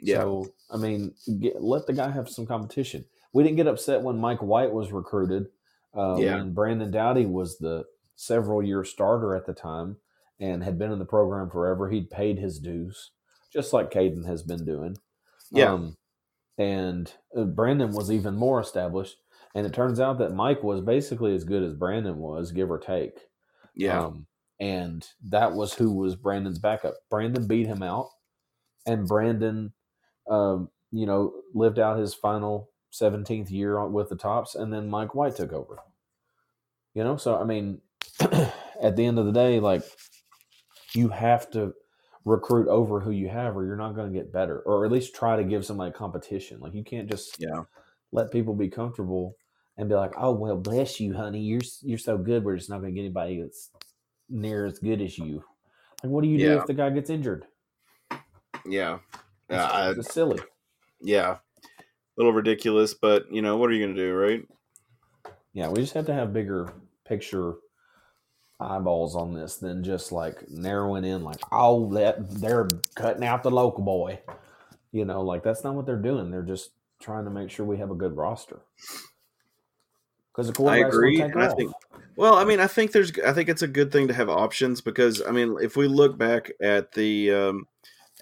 yeah, 0.00 0.18
So 0.18 0.52
I 0.70 0.76
mean, 0.76 1.14
get, 1.40 1.62
let 1.62 1.86
the 1.86 1.92
guy 1.92 2.10
have 2.10 2.28
some 2.28 2.44
competition. 2.44 3.04
We 3.32 3.44
didn't 3.44 3.56
get 3.56 3.68
upset 3.68 4.02
when 4.02 4.18
Mike 4.18 4.42
White 4.42 4.72
was 4.72 4.92
recruited. 4.92 5.46
Uh, 5.94 6.16
Yeah. 6.18 6.36
When 6.36 6.52
Brandon 6.52 6.90
Doughty 6.90 7.26
was 7.26 7.58
the 7.58 7.84
several 8.16 8.62
year 8.62 8.84
starter 8.84 9.34
at 9.34 9.46
the 9.46 9.52
time 9.52 9.96
and 10.40 10.62
had 10.62 10.78
been 10.78 10.92
in 10.92 10.98
the 10.98 11.04
program 11.04 11.50
forever, 11.50 11.90
he'd 11.90 12.10
paid 12.10 12.38
his 12.38 12.58
dues, 12.58 13.10
just 13.52 13.72
like 13.72 13.90
Caden 13.90 14.26
has 14.26 14.42
been 14.42 14.64
doing. 14.64 14.96
Yeah. 15.50 15.72
Um, 15.72 15.96
and 16.58 17.12
uh, 17.36 17.44
Brandon 17.44 17.92
was 17.92 18.10
even 18.10 18.36
more 18.36 18.60
established. 18.60 19.16
And 19.54 19.66
it 19.66 19.74
turns 19.74 20.00
out 20.00 20.18
that 20.18 20.34
Mike 20.34 20.62
was 20.62 20.80
basically 20.80 21.34
as 21.34 21.44
good 21.44 21.62
as 21.62 21.74
Brandon 21.74 22.16
was, 22.18 22.52
give 22.52 22.70
or 22.70 22.78
take. 22.78 23.18
yeah, 23.74 24.04
Um, 24.06 24.26
and 24.58 25.06
that 25.28 25.52
was 25.52 25.74
who 25.74 25.92
was 25.92 26.16
Brandon's 26.16 26.58
backup. 26.58 26.94
Brandon 27.10 27.46
beat 27.46 27.66
him 27.66 27.82
out, 27.82 28.08
and 28.86 29.06
Brandon, 29.08 29.72
um, 30.30 30.70
you 30.90 31.04
know, 31.04 31.32
lived 31.52 31.78
out 31.78 31.98
his 31.98 32.14
final 32.14 32.70
17th 32.92 33.50
year 33.50 33.84
with 33.86 34.08
the 34.08 34.16
tops, 34.16 34.54
and 34.54 34.72
then 34.72 34.88
Mike 34.88 35.14
White 35.14 35.36
took 35.36 35.52
over. 35.52 35.78
You 36.94 37.04
know, 37.04 37.16
so 37.16 37.40
I 37.40 37.44
mean, 37.44 37.80
at 38.20 38.96
the 38.96 39.04
end 39.04 39.18
of 39.18 39.26
the 39.26 39.32
day, 39.32 39.60
like, 39.60 39.82
you 40.94 41.08
have 41.08 41.50
to 41.52 41.74
recruit 42.24 42.68
over 42.68 43.00
who 43.00 43.10
you 43.10 43.28
have, 43.28 43.56
or 43.56 43.64
you're 43.64 43.76
not 43.76 43.94
going 43.94 44.12
to 44.12 44.18
get 44.18 44.32
better, 44.32 44.60
or 44.60 44.84
at 44.84 44.92
least 44.92 45.14
try 45.14 45.36
to 45.36 45.44
give 45.44 45.64
somebody 45.64 45.92
competition. 45.92 46.60
Like, 46.60 46.74
you 46.74 46.84
can't 46.84 47.10
just 47.10 47.36
yeah, 47.40 47.62
let 48.12 48.30
people 48.30 48.54
be 48.54 48.68
comfortable 48.68 49.36
and 49.78 49.88
be 49.88 49.94
like, 49.94 50.12
"Oh 50.18 50.32
well, 50.32 50.56
bless 50.56 51.00
you, 51.00 51.14
honey. 51.14 51.40
You're 51.40 51.62
you're 51.82 51.98
so 51.98 52.18
good. 52.18 52.44
We're 52.44 52.56
just 52.56 52.68
not 52.70 52.80
going 52.80 52.94
to 52.94 52.94
get 52.94 53.06
anybody 53.06 53.40
that's 53.40 53.70
near 54.28 54.66
as 54.66 54.78
good 54.78 55.00
as 55.00 55.18
you." 55.18 55.44
Like, 56.02 56.12
what 56.12 56.22
do 56.22 56.28
you 56.28 56.38
do 56.38 56.58
if 56.58 56.66
the 56.66 56.74
guy 56.74 56.90
gets 56.90 57.10
injured? 57.10 57.46
yeah. 58.66 58.98
It's, 59.48 59.58
Uh, 59.58 59.70
I, 59.72 59.90
it's 59.90 60.12
silly. 60.12 60.40
yeah, 61.00 61.38
little 62.22 62.32
ridiculous, 62.32 62.94
but 62.94 63.30
you 63.32 63.42
know 63.42 63.56
what 63.56 63.68
are 63.70 63.72
you 63.72 63.84
gonna 63.84 63.98
do, 63.98 64.14
right? 64.14 64.46
Yeah, 65.52 65.68
we 65.68 65.80
just 65.80 65.94
have 65.94 66.06
to 66.06 66.14
have 66.14 66.32
bigger 66.32 66.72
picture 67.04 67.54
eyeballs 68.60 69.16
on 69.16 69.34
this 69.34 69.56
than 69.56 69.82
just 69.82 70.12
like 70.12 70.48
narrowing 70.48 71.04
in, 71.04 71.24
like, 71.24 71.40
"Oh, 71.50 71.92
that 71.94 72.30
they're 72.40 72.68
cutting 72.94 73.24
out 73.24 73.42
the 73.42 73.50
local 73.50 73.82
boy." 73.82 74.20
You 74.92 75.04
know, 75.04 75.22
like 75.22 75.42
that's 75.42 75.64
not 75.64 75.74
what 75.74 75.84
they're 75.84 75.96
doing. 75.96 76.30
They're 76.30 76.42
just 76.42 76.70
trying 77.00 77.24
to 77.24 77.30
make 77.30 77.50
sure 77.50 77.66
we 77.66 77.78
have 77.78 77.90
a 77.90 77.96
good 77.96 78.16
roster. 78.16 78.60
Because 80.30 80.50
the 80.50 80.64
I 80.64 80.78
agree, 80.78 81.18
take 81.18 81.32
and 81.32 81.42
I 81.42 81.48
think 81.48 81.72
Well, 82.16 82.34
I 82.34 82.44
mean, 82.44 82.60
I 82.60 82.66
think 82.66 82.92
there's, 82.92 83.18
I 83.18 83.32
think 83.32 83.48
it's 83.48 83.62
a 83.62 83.68
good 83.68 83.90
thing 83.90 84.08
to 84.08 84.14
have 84.14 84.28
options 84.28 84.80
because, 84.80 85.20
I 85.26 85.30
mean, 85.30 85.56
if 85.60 85.76
we 85.76 85.88
look 85.88 86.16
back 86.16 86.52
at 86.62 86.92
the, 86.92 87.32
um, 87.32 87.66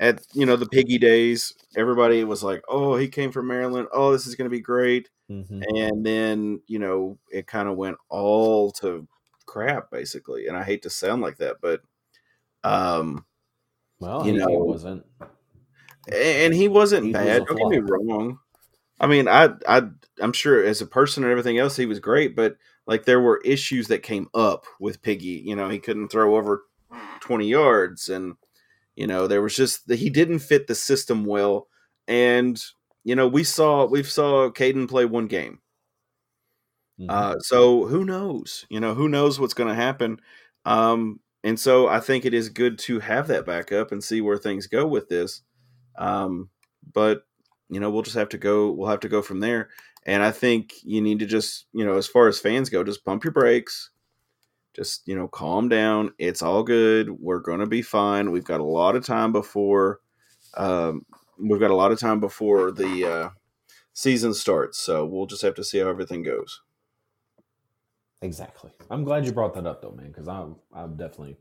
at 0.00 0.26
you 0.34 0.46
know 0.46 0.56
the 0.56 0.66
piggy 0.68 0.98
days, 0.98 1.54
everybody 1.76 2.24
was 2.24 2.42
like, 2.42 2.62
"Oh, 2.68 2.96
he 2.96 3.06
came 3.08 3.30
from 3.30 3.46
Maryland. 3.46 3.86
Oh, 3.92 4.10
this 4.12 4.26
is 4.26 4.34
going 4.34 4.46
to 4.50 4.56
be 4.56 4.60
great," 4.60 5.08
Mhm. 5.30 5.62
and 5.76 6.04
then 6.04 6.60
you 6.66 6.80
know 6.80 7.18
it 7.30 7.46
kind 7.46 7.68
of 7.68 7.76
went 7.76 7.98
all 8.08 8.72
to 8.72 9.06
crap 9.46 9.90
basically. 9.92 10.48
And 10.48 10.56
I 10.56 10.64
hate 10.64 10.82
to 10.82 10.90
sound 10.90 11.22
like 11.22 11.36
that, 11.38 11.56
but, 11.60 11.82
um, 12.64 13.24
Well, 14.00 14.26
you 14.26 14.32
he, 14.32 14.38
he 14.38 14.44
know, 14.46 14.58
wasn't. 14.60 15.04
and 16.12 16.54
he 16.54 16.68
wasn't 16.68 17.06
He 17.06 17.12
bad. 17.12 17.42
a 17.42 17.44
Don't 17.44 17.56
get 17.56 17.68
me 17.68 17.78
wrong. 17.78 18.38
I 19.00 19.06
mean, 19.06 19.28
I, 19.28 19.50
I, 19.66 19.82
I'm 20.20 20.32
sure 20.32 20.64
as 20.64 20.80
a 20.82 20.86
person 20.86 21.24
and 21.24 21.30
everything 21.30 21.58
else, 21.58 21.76
he 21.76 21.86
was 21.86 22.00
great. 22.00 22.36
But 22.36 22.56
like, 22.86 23.04
there 23.04 23.20
were 23.20 23.40
issues 23.44 23.88
that 23.88 24.02
came 24.02 24.28
up 24.34 24.64
with 24.78 25.02
Piggy. 25.02 25.42
You 25.44 25.56
know, 25.56 25.68
he 25.68 25.78
couldn't 25.78 26.08
throw 26.08 26.36
over 26.36 26.64
20 27.20 27.48
yards, 27.48 28.08
and 28.08 28.34
you 29.00 29.06
know, 29.08 29.26
there 29.26 29.42
was 29.42 29.56
just 29.56 29.88
that 29.88 29.98
he 29.98 30.10
didn't 30.10 30.40
fit 30.40 30.66
the 30.68 30.76
system 30.76 31.24
well. 31.26 31.68
And 32.08 32.62
you 33.04 33.16
know, 33.16 33.28
we 33.28 33.44
saw 33.44 33.86
we 33.86 34.02
saw 34.04 34.50
Caden 34.50 34.88
play 34.90 35.06
one 35.06 35.28
game. 35.28 35.60
Mhm. 37.00 37.06
Uh, 37.08 37.38
so 37.40 37.86
who 37.86 38.04
knows? 38.04 38.66
You 38.70 38.80
know, 38.80 38.94
who 38.94 39.08
knows 39.08 39.40
what's 39.40 39.54
going 39.54 39.68
to 39.68 39.74
happen? 39.74 40.20
Um, 40.64 41.20
and 41.42 41.58
so 41.58 41.88
I 41.88 42.00
think 42.00 42.24
it 42.24 42.34
is 42.34 42.48
good 42.50 42.78
to 42.80 43.00
have 43.00 43.28
that 43.28 43.46
backup 43.46 43.92
and 43.92 44.04
see 44.04 44.20
where 44.20 44.36
things 44.36 44.66
go 44.66 44.86
with 44.86 45.08
this. 45.08 45.42
Um, 45.98 46.50
but 46.94 47.24
you 47.70 47.80
know, 47.80 47.90
we'll 47.90 48.02
just 48.02 48.16
have 48.16 48.30
to 48.30 48.38
go. 48.38 48.72
We'll 48.72 48.90
have 48.90 49.00
to 49.00 49.08
go 49.08 49.22
from 49.22 49.40
there. 49.40 49.70
And 50.06 50.22
I 50.22 50.32
think 50.32 50.74
you 50.84 51.00
need 51.02 51.20
to 51.20 51.26
just, 51.26 51.66
you 51.72 51.84
know, 51.86 51.96
as 51.96 52.06
far 52.08 52.28
as 52.28 52.40
fans 52.40 52.70
go, 52.70 52.84
just 52.84 53.04
pump 53.04 53.24
your 53.24 53.32
brakes. 53.32 53.90
Just 54.80 55.06
you 55.08 55.16
know, 55.16 55.28
calm 55.28 55.68
down. 55.68 56.14
It's 56.18 56.42
all 56.42 56.64
good. 56.64 57.10
We're 57.10 57.40
gonna 57.40 57.66
be 57.66 57.82
fine. 57.82 58.32
We've 58.32 58.44
got 58.44 58.60
a 58.60 58.64
lot 58.64 58.96
of 58.96 59.04
time 59.06 59.32
before. 59.32 60.00
Um, 60.56 61.06
we've 61.38 61.60
got 61.60 61.70
a 61.72 61.76
lot 61.76 61.92
of 61.92 62.00
time 62.00 62.20
before 62.20 62.72
the 62.72 63.06
uh, 63.06 63.30
season 63.94 64.34
starts, 64.34 64.78
so 64.78 65.06
we'll 65.06 65.26
just 65.26 65.42
have 65.42 65.54
to 65.56 65.64
see 65.64 65.78
how 65.80 65.88
everything 65.88 66.22
goes. 66.24 66.62
Exactly. 68.22 68.72
I'm 68.90 69.04
glad 69.04 69.26
you 69.26 69.32
brought 69.32 69.54
that 69.54 69.66
up 69.66 69.82
though, 69.82 69.92
man, 69.92 70.08
because 70.08 70.28
i'm 70.28 70.56
i'm 70.74 70.96
definitely, 70.96 71.36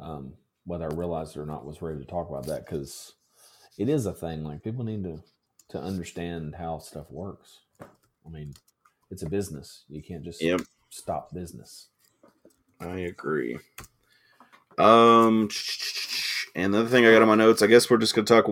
um, 0.00 0.34
whether 0.64 0.86
I 0.90 0.94
realized 0.94 1.36
it 1.36 1.40
or 1.40 1.46
not, 1.46 1.66
was 1.66 1.82
ready 1.82 1.98
to 2.00 2.06
talk 2.06 2.28
about 2.30 2.46
that 2.46 2.66
because 2.66 3.14
it 3.78 3.88
is 3.88 4.06
a 4.06 4.12
thing. 4.14 4.44
Like 4.44 4.64
people 4.64 4.84
need 4.84 5.04
to 5.04 5.22
to 5.70 5.80
understand 5.80 6.56
how 6.56 6.78
stuff 6.78 7.10
works. 7.10 7.60
I 8.26 8.30
mean, 8.30 8.54
it's 9.10 9.22
a 9.22 9.30
business. 9.30 9.84
You 9.88 10.02
can't 10.02 10.24
just 10.24 10.40
Yep. 10.42 10.62
stop 10.90 11.34
business. 11.34 11.88
I 12.80 12.98
agree. 13.00 13.58
Um, 14.78 15.50
and 16.54 16.72
the 16.72 16.80
other 16.80 16.88
thing 16.88 17.04
I 17.04 17.12
got 17.12 17.22
on 17.22 17.28
my 17.28 17.34
notes, 17.34 17.62
I 17.62 17.66
guess 17.66 17.90
we're 17.90 17.98
just 17.98 18.14
gonna 18.14 18.26
talk 18.26 18.46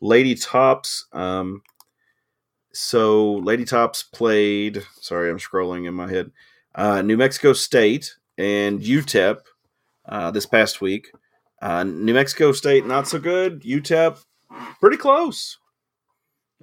Lady 0.00 0.34
Tops. 0.34 1.06
Um, 1.12 1.62
so 2.72 3.34
Lady 3.34 3.64
Tops 3.64 4.02
played. 4.02 4.84
Sorry, 5.00 5.30
I'm 5.30 5.38
scrolling 5.38 5.86
in 5.86 5.94
my 5.94 6.08
head. 6.10 6.30
Uh, 6.74 7.02
New 7.02 7.16
Mexico 7.16 7.52
State 7.52 8.16
and 8.38 8.80
UTEP 8.80 9.40
uh, 10.06 10.30
this 10.30 10.46
past 10.46 10.80
week. 10.80 11.10
Uh, 11.60 11.84
New 11.84 12.14
Mexico 12.14 12.52
State 12.52 12.86
not 12.86 13.08
so 13.08 13.18
good. 13.18 13.62
UTEP 13.62 14.24
pretty 14.80 14.96
close. 14.96 15.58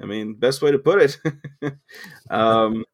I 0.02 0.06
mean, 0.06 0.34
best 0.34 0.62
way 0.62 0.72
to 0.72 0.80
put 0.80 1.02
it. 1.62 1.78
um, 2.30 2.86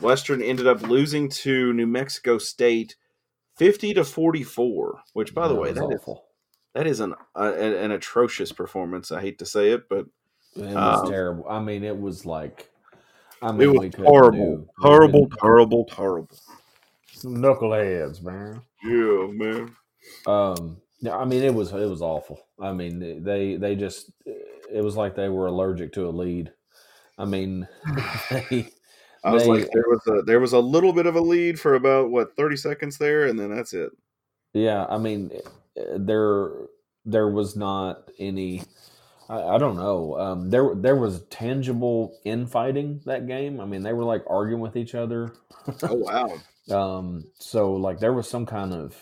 Western 0.00 0.42
ended 0.42 0.66
up 0.66 0.82
losing 0.82 1.28
to 1.28 1.72
New 1.72 1.86
Mexico 1.86 2.38
State 2.38 2.96
50 3.60 3.92
to 3.92 4.04
44, 4.04 5.02
which, 5.12 5.34
by 5.34 5.46
the 5.46 5.52
That 5.54 5.60
way, 5.60 5.68
was 5.68 5.78
that 5.78 5.90
is, 5.90 6.00
awful. 6.00 6.24
that 6.74 6.86
is 6.86 7.00
an, 7.00 7.14
uh, 7.36 7.52
an, 7.58 7.74
an 7.74 7.90
atrocious 7.90 8.52
performance. 8.52 9.12
I 9.12 9.20
hate 9.20 9.38
to 9.40 9.44
say 9.46 9.70
it, 9.72 9.86
but 9.90 10.06
It 10.56 10.62
was 10.62 11.02
Um, 11.02 11.10
terrible. 11.10 11.44
I 11.46 11.60
mean, 11.60 11.84
it 11.84 12.00
was 12.00 12.24
like, 12.24 12.70
I 13.42 13.52
mean, 13.52 13.58
we 13.72 13.78
was 13.78 13.90
couldn't 13.90 14.06
horrible. 14.06 14.56
do- 14.56 14.60
we 14.62 14.82
Horrible, 14.88 15.28
horrible, 15.40 15.86
horrible. 15.92 16.38
knuckleheads, 17.22 18.22
man. 18.22 18.62
Yeah, 18.82 19.26
man. 19.30 19.76
Um, 20.26 20.78
yeah, 21.02 21.18
I 21.18 21.26
mean, 21.26 21.42
it 21.42 21.52
was 21.54 21.70
it 21.72 21.88
was 21.88 22.00
awful. 22.00 22.40
I 22.58 22.72
mean, 22.72 23.22
they 23.22 23.56
they 23.56 23.76
just 23.76 24.10
it 24.24 24.82
was 24.82 24.96
like 24.96 25.14
they 25.14 25.28
were 25.28 25.48
allergic 25.48 25.92
to 25.94 26.08
a 26.08 26.10
lead. 26.10 26.50
I 27.18 27.26
mean, 27.26 27.68
they, 28.30 28.70
I 29.22 29.32
was 29.32 29.42
They- 29.44 29.48
like, 29.50 29.70
there 29.72 29.84
was 29.88 30.00
a 30.06 30.22
there 30.22 30.40
was 30.40 30.52
a 30.52 30.60
little 30.60 30.92
bit 30.92 31.06
of 31.06 31.14
a 31.16 31.20
lead 31.20 31.58
for 31.60 31.74
about 31.74 32.10
what 32.10 32.36
30 32.36 32.56
seconds 32.56 32.98
there, 32.98 33.26
and 33.26 33.38
then 33.38 33.54
that's 33.54 33.72
it. 33.74 33.90
yeah, 34.54 34.86
I 34.88 34.98
mean, 34.98 35.30
eh, 35.76 35.82
there 35.96 36.50
there 37.04 37.28
was 37.30 37.56
not 37.56 38.10
any. 38.18 38.62
I, 39.28 39.42
I 39.54 39.58
don't 39.58 39.76
know. 39.76 40.18
Um, 40.18 40.50
there 40.50 40.74
there 40.74 40.96
was 40.96 41.22
tangible 41.26 42.18
infighting 42.24 43.00
that 43.06 43.26
game. 43.26 43.60
I 43.60 43.64
mean, 43.66 43.82
they 43.82 43.92
were 43.92 44.04
like 44.04 44.24
arguing 44.28 44.60
with 44.62 44.76
each 44.76 44.94
other. 44.94 45.32
Oh 45.82 45.94
wow. 45.94 46.32
Um, 46.70 47.24
so 47.38 47.72
like 47.74 47.98
there 48.00 48.12
was 48.12 48.28
some 48.28 48.46
kind 48.46 48.72
of 48.72 48.96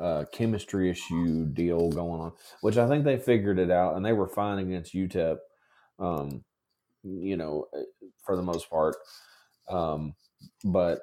uh, 0.00 0.24
chemistry 0.32 0.88
issue 0.90 1.44
deal 1.46 1.90
going 1.90 2.20
on, 2.20 2.32
which 2.62 2.76
I 2.78 2.88
think 2.88 3.04
they 3.04 3.18
figured 3.18 3.58
it 3.58 3.70
out, 3.70 3.96
and 3.96 4.04
they 4.04 4.12
were 4.12 4.28
fine 4.28 4.58
against 4.58 4.94
UTEP. 4.94 5.36
Um, 5.98 6.42
you 7.06 7.36
know, 7.36 7.66
eh, 7.74 7.82
for 8.24 8.36
the 8.36 8.42
most 8.42 8.68
part, 8.70 8.96
um, 9.68 10.14
but 10.64 11.00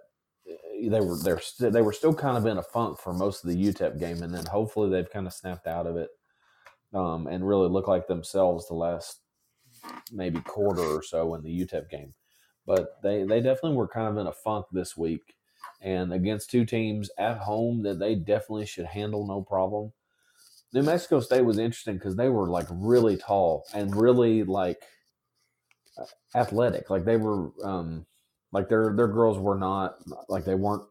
eh, 0.47 0.89
they 0.89 1.01
were 1.01 1.17
they're 1.17 1.39
st- 1.39 1.73
they 1.73 1.81
were 1.81 1.93
still 1.93 2.13
kind 2.13 2.37
of 2.37 2.45
in 2.45 2.57
a 2.57 2.63
funk 2.63 2.99
for 2.99 3.13
most 3.13 3.43
of 3.43 3.49
the 3.49 3.57
UTEP 3.57 3.99
game, 3.99 4.23
and 4.23 4.33
then 4.33 4.45
hopefully 4.45 4.89
they've 4.89 5.11
kind 5.11 5.27
of 5.27 5.33
snapped 5.33 5.67
out 5.67 5.87
of 5.87 5.97
it 5.97 6.09
um, 6.93 7.27
and 7.27 7.47
really 7.47 7.69
look 7.69 7.87
like 7.87 8.07
themselves 8.07 8.67
the 8.67 8.73
last 8.73 9.21
maybe 10.11 10.39
quarter 10.41 10.81
or 10.81 11.03
so 11.03 11.33
in 11.35 11.43
the 11.43 11.65
UTEP 11.65 11.89
game. 11.89 12.13
But 12.65 13.01
they 13.03 13.23
they 13.23 13.41
definitely 13.41 13.75
were 13.77 13.87
kind 13.87 14.07
of 14.07 14.17
in 14.17 14.27
a 14.27 14.33
funk 14.33 14.65
this 14.71 14.95
week, 14.95 15.35
and 15.81 16.13
against 16.13 16.49
two 16.49 16.65
teams 16.65 17.09
at 17.17 17.39
home 17.39 17.83
that 17.83 17.99
they 17.99 18.15
definitely 18.15 18.65
should 18.65 18.85
handle 18.85 19.27
no 19.27 19.41
problem. 19.41 19.91
New 20.73 20.81
Mexico 20.81 21.19
State 21.19 21.45
was 21.45 21.59
interesting 21.59 21.95
because 21.95 22.15
they 22.15 22.29
were 22.29 22.49
like 22.49 22.65
really 22.71 23.15
tall 23.15 23.65
and 23.75 23.95
really 23.95 24.43
like 24.43 24.81
athletic. 26.35 26.89
Like 26.89 27.05
they 27.05 27.17
were, 27.17 27.51
um, 27.63 28.05
like 28.51 28.69
their 28.69 28.93
their 28.95 29.07
girls 29.07 29.39
were 29.39 29.57
not 29.57 29.97
like 30.29 30.45
they 30.45 30.55
weren't 30.55 30.83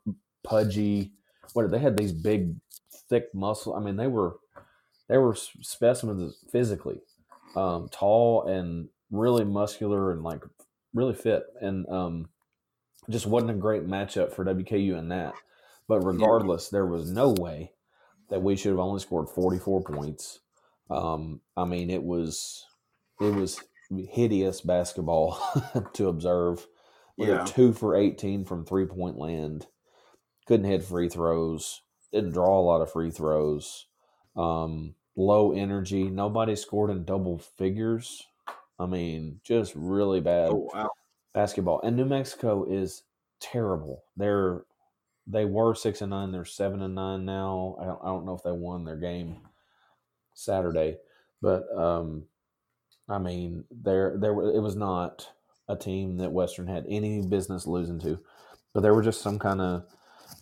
pudgy. 0.42 1.12
What 1.52 1.70
they 1.70 1.78
had 1.78 1.96
these 1.96 2.12
big, 2.12 2.56
thick 3.08 3.34
muscle. 3.34 3.74
I 3.74 3.80
mean, 3.80 3.96
they 3.96 4.08
were 4.08 4.36
they 5.08 5.18
were 5.18 5.34
specimens 5.34 6.34
physically, 6.50 7.00
um, 7.54 7.88
tall 7.90 8.46
and 8.48 8.88
really 9.10 9.44
muscular 9.44 10.10
and 10.10 10.22
like 10.22 10.42
really 10.94 11.14
fit. 11.14 11.44
And 11.60 11.88
um, 11.88 12.28
just 13.10 13.26
wasn't 13.26 13.50
a 13.50 13.54
great 13.54 13.86
matchup 13.86 14.32
for 14.32 14.44
WKU 14.44 14.98
in 14.98 15.08
that. 15.08 15.34
But 15.88 16.00
regardless, 16.00 16.68
there 16.68 16.86
was 16.86 17.10
no 17.10 17.30
way 17.30 17.72
that 18.30 18.42
we 18.42 18.56
should 18.56 18.70
have 18.70 18.78
only 18.78 19.00
scored 19.00 19.28
44 19.28 19.82
points. 19.82 20.40
Um, 20.90 21.40
I 21.56 21.64
mean, 21.64 21.90
it 21.90 22.02
was 22.02 22.64
it 23.20 23.34
was 23.34 23.60
hideous 24.10 24.60
basketball 24.60 25.38
to 25.94 26.08
observe. 26.08 26.66
We 27.16 27.28
were 27.28 27.34
Yeah. 27.36 27.44
two 27.44 27.72
for 27.72 27.94
18 27.94 28.44
from 28.44 28.64
three 28.64 28.86
point 28.86 29.18
land. 29.18 29.66
Couldn't 30.46 30.66
hit 30.70 30.82
free 30.84 31.08
throws. 31.08 31.82
Didn't 32.12 32.32
draw 32.32 32.58
a 32.58 32.62
lot 32.62 32.82
of 32.82 32.92
free 32.92 33.10
throws. 33.10 33.86
Um, 34.36 34.94
low 35.16 35.52
energy. 35.52 36.04
Nobody 36.04 36.56
scored 36.56 36.90
in 36.90 37.04
double 37.04 37.38
figures. 37.38 38.26
I 38.78 38.86
mean, 38.86 39.40
just 39.44 39.72
really 39.76 40.20
bad 40.20 40.50
Oh 40.50 40.68
wow. 40.74 40.90
basketball. 41.34 41.80
And 41.82 41.96
New 41.96 42.04
Mexico 42.06 42.64
is 42.64 43.04
terrible. 43.40 44.04
They're 44.16 44.62
they 45.26 45.44
were 45.44 45.74
six 45.76 46.00
and 46.00 46.10
nine. 46.10 46.32
They're 46.32 46.44
seven 46.44 46.82
and 46.82 46.96
nine 46.96 47.24
now. 47.24 47.76
I 47.80 47.84
don't, 47.84 48.00
I 48.02 48.06
don't 48.06 48.26
know 48.26 48.34
if 48.34 48.42
they 48.42 48.50
won 48.50 48.84
their 48.84 48.96
game 48.96 49.36
Saturday, 50.34 50.98
but 51.40 51.64
um, 51.76 52.24
I 53.12 53.18
mean, 53.18 53.64
there 53.70 54.16
there 54.16 54.32
it 54.32 54.60
was 54.60 54.74
not 54.74 55.28
a 55.68 55.76
team 55.76 56.16
that 56.16 56.32
Western 56.32 56.66
had 56.66 56.86
any 56.88 57.20
business 57.20 57.66
losing 57.66 58.00
to, 58.00 58.18
but 58.72 58.80
there 58.80 58.94
were 58.94 59.02
just 59.02 59.20
some 59.20 59.38
kind 59.38 59.60
of. 59.60 59.84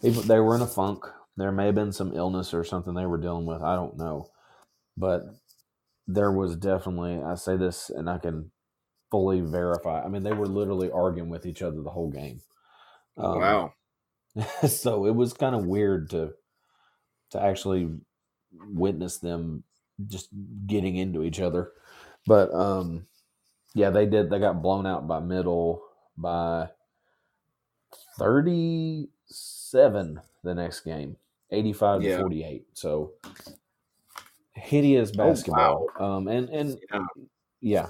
They 0.02 0.38
were 0.40 0.54
in 0.54 0.62
a 0.62 0.66
funk. 0.66 1.04
There 1.36 1.50
may 1.50 1.66
have 1.66 1.74
been 1.74 1.92
some 1.92 2.14
illness 2.14 2.54
or 2.54 2.64
something 2.64 2.94
they 2.94 3.06
were 3.06 3.18
dealing 3.18 3.44
with. 3.44 3.60
I 3.60 3.74
don't 3.74 3.98
know, 3.98 4.28
but 4.96 5.22
there 6.06 6.30
was 6.30 6.54
definitely. 6.56 7.20
I 7.22 7.34
say 7.34 7.56
this, 7.56 7.90
and 7.90 8.08
I 8.08 8.18
can 8.18 8.52
fully 9.10 9.40
verify. 9.40 10.02
I 10.02 10.08
mean, 10.08 10.22
they 10.22 10.32
were 10.32 10.46
literally 10.46 10.90
arguing 10.92 11.28
with 11.28 11.46
each 11.46 11.62
other 11.62 11.82
the 11.82 11.90
whole 11.90 12.10
game. 12.10 12.40
Um, 13.16 13.40
wow. 13.40 13.72
so 14.68 15.06
it 15.06 15.14
was 15.14 15.32
kind 15.32 15.56
of 15.56 15.66
weird 15.66 16.10
to 16.10 16.34
to 17.32 17.42
actually 17.42 17.90
witness 18.52 19.18
them 19.18 19.64
just 20.06 20.28
getting 20.66 20.96
into 20.96 21.22
each 21.24 21.40
other. 21.40 21.72
But 22.26 22.52
um 22.54 23.06
yeah, 23.74 23.90
they 23.90 24.06
did 24.06 24.30
they 24.30 24.38
got 24.38 24.62
blown 24.62 24.86
out 24.86 25.08
by 25.08 25.20
middle 25.20 25.82
by 26.16 26.68
37 28.18 30.20
the 30.42 30.54
next 30.54 30.80
game. 30.80 31.16
85 31.50 32.02
Yeah. 32.02 32.16
to 32.16 32.22
48. 32.22 32.66
So 32.74 33.12
hideous 34.54 35.10
basketball. 35.12 35.86
Um 35.98 36.28
and 36.28 36.48
and 36.50 36.78
Yeah. 36.92 37.04
yeah. 37.60 37.88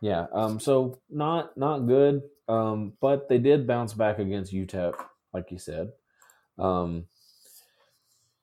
Yeah. 0.00 0.26
Um 0.32 0.60
so 0.60 0.98
not 1.08 1.56
not 1.56 1.80
good. 1.80 2.22
Um 2.48 2.94
but 3.00 3.28
they 3.28 3.38
did 3.38 3.66
bounce 3.66 3.94
back 3.94 4.18
against 4.18 4.52
UTEP 4.52 4.94
like 5.32 5.50
you 5.50 5.58
said. 5.58 5.92
Um 6.58 7.06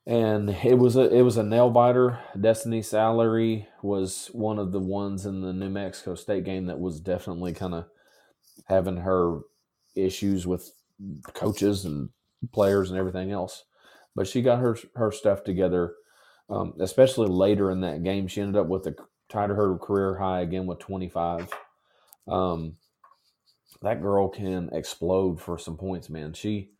and 0.06 0.50
it 0.50 0.78
was 0.78 0.96
a 0.96 1.14
it 1.14 1.22
was 1.22 1.36
a 1.36 1.42
nail 1.42 1.70
biter. 1.70 2.18
Destiny 2.38 2.82
Salary 2.82 3.68
was 3.82 4.28
one 4.32 4.58
of 4.58 4.72
the 4.72 4.80
ones 4.80 5.26
in 5.26 5.40
the 5.40 5.52
New 5.52 5.70
Mexico 5.70 6.14
State 6.14 6.44
game 6.44 6.66
that 6.66 6.80
was 6.80 7.00
definitely 7.00 7.52
kind 7.52 7.74
of 7.74 7.86
having 8.66 8.98
her 8.98 9.40
issues 9.94 10.46
with 10.46 10.72
coaches 11.34 11.84
and 11.84 12.10
players 12.52 12.90
and 12.90 12.98
everything 12.98 13.30
else. 13.30 13.64
But 14.14 14.26
she 14.26 14.42
got 14.42 14.60
her 14.60 14.76
her 14.96 15.12
stuff 15.12 15.44
together, 15.44 15.94
um, 16.48 16.74
especially 16.80 17.28
later 17.28 17.70
in 17.70 17.80
that 17.82 18.02
game. 18.02 18.26
She 18.26 18.40
ended 18.40 18.60
up 18.60 18.66
with 18.66 18.86
a 18.86 18.94
tied 19.28 19.50
her 19.50 19.78
career 19.78 20.18
high 20.18 20.40
again 20.40 20.66
with 20.66 20.78
twenty 20.78 21.08
five. 21.08 21.48
Um, 22.26 22.76
that 23.82 24.02
girl 24.02 24.28
can 24.28 24.70
explode 24.72 25.40
for 25.40 25.58
some 25.58 25.76
points, 25.76 26.10
man. 26.10 26.32
She 26.32 26.70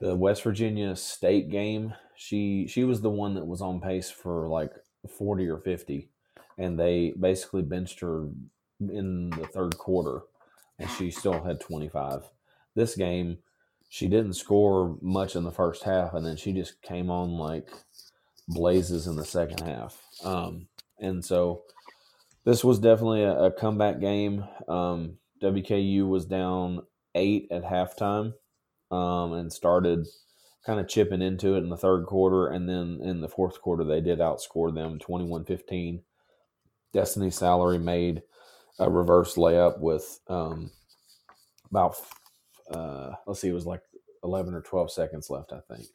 the 0.00 0.14
West 0.16 0.42
Virginia 0.42 0.96
State 0.96 1.48
game, 1.50 1.94
she 2.22 2.66
she 2.68 2.84
was 2.84 3.00
the 3.00 3.10
one 3.10 3.34
that 3.34 3.46
was 3.46 3.60
on 3.60 3.80
pace 3.80 4.10
for 4.10 4.48
like 4.48 4.72
40 5.08 5.48
or 5.48 5.58
50 5.58 6.08
and 6.58 6.78
they 6.78 7.12
basically 7.18 7.62
benched 7.62 8.00
her 8.00 8.28
in 8.80 9.30
the 9.30 9.46
third 9.46 9.76
quarter 9.78 10.20
and 10.78 10.88
she 10.90 11.10
still 11.10 11.42
had 11.42 11.60
25. 11.60 12.30
This 12.74 12.94
game 12.94 13.38
she 13.92 14.08
didn't 14.08 14.32
score 14.32 14.96
much 15.02 15.36
in 15.36 15.44
the 15.44 15.52
first 15.52 15.82
half, 15.82 16.14
and 16.14 16.24
then 16.24 16.34
she 16.38 16.54
just 16.54 16.80
came 16.80 17.10
on 17.10 17.32
like 17.32 17.68
blazes 18.48 19.06
in 19.06 19.16
the 19.16 19.24
second 19.24 19.60
half. 19.60 20.00
Um, 20.24 20.66
and 20.98 21.22
so 21.22 21.64
this 22.46 22.64
was 22.64 22.78
definitely 22.78 23.22
a, 23.22 23.38
a 23.38 23.50
comeback 23.50 24.00
game. 24.00 24.44
Um, 24.66 25.18
WKU 25.42 26.08
was 26.08 26.24
down 26.24 26.80
eight 27.14 27.48
at 27.50 27.64
halftime 27.64 28.32
um, 28.90 29.34
and 29.34 29.52
started 29.52 30.06
kind 30.64 30.80
of 30.80 30.88
chipping 30.88 31.22
into 31.22 31.54
it 31.54 31.58
in 31.58 31.68
the 31.68 31.76
third 31.76 32.06
quarter. 32.06 32.48
And 32.48 32.68
then 32.68 33.00
in 33.02 33.20
the 33.20 33.28
fourth 33.28 33.60
quarter, 33.60 33.84
they 33.84 34.00
did 34.00 34.18
outscore 34.18 34.74
them 34.74 34.98
21 34.98 35.44
15. 35.44 36.02
Destiny 36.92 37.30
Salary 37.30 37.78
made 37.78 38.22
a 38.78 38.88
reverse 38.90 39.34
layup 39.36 39.80
with 39.80 40.20
um, 40.28 40.70
about, 41.70 41.96
uh, 42.70 43.12
let's 43.26 43.40
see, 43.40 43.48
it 43.48 43.54
was 43.54 43.66
like 43.66 43.82
11 44.24 44.54
or 44.54 44.60
12 44.60 44.92
seconds 44.92 45.30
left, 45.30 45.52
I 45.52 45.60
think. 45.74 45.88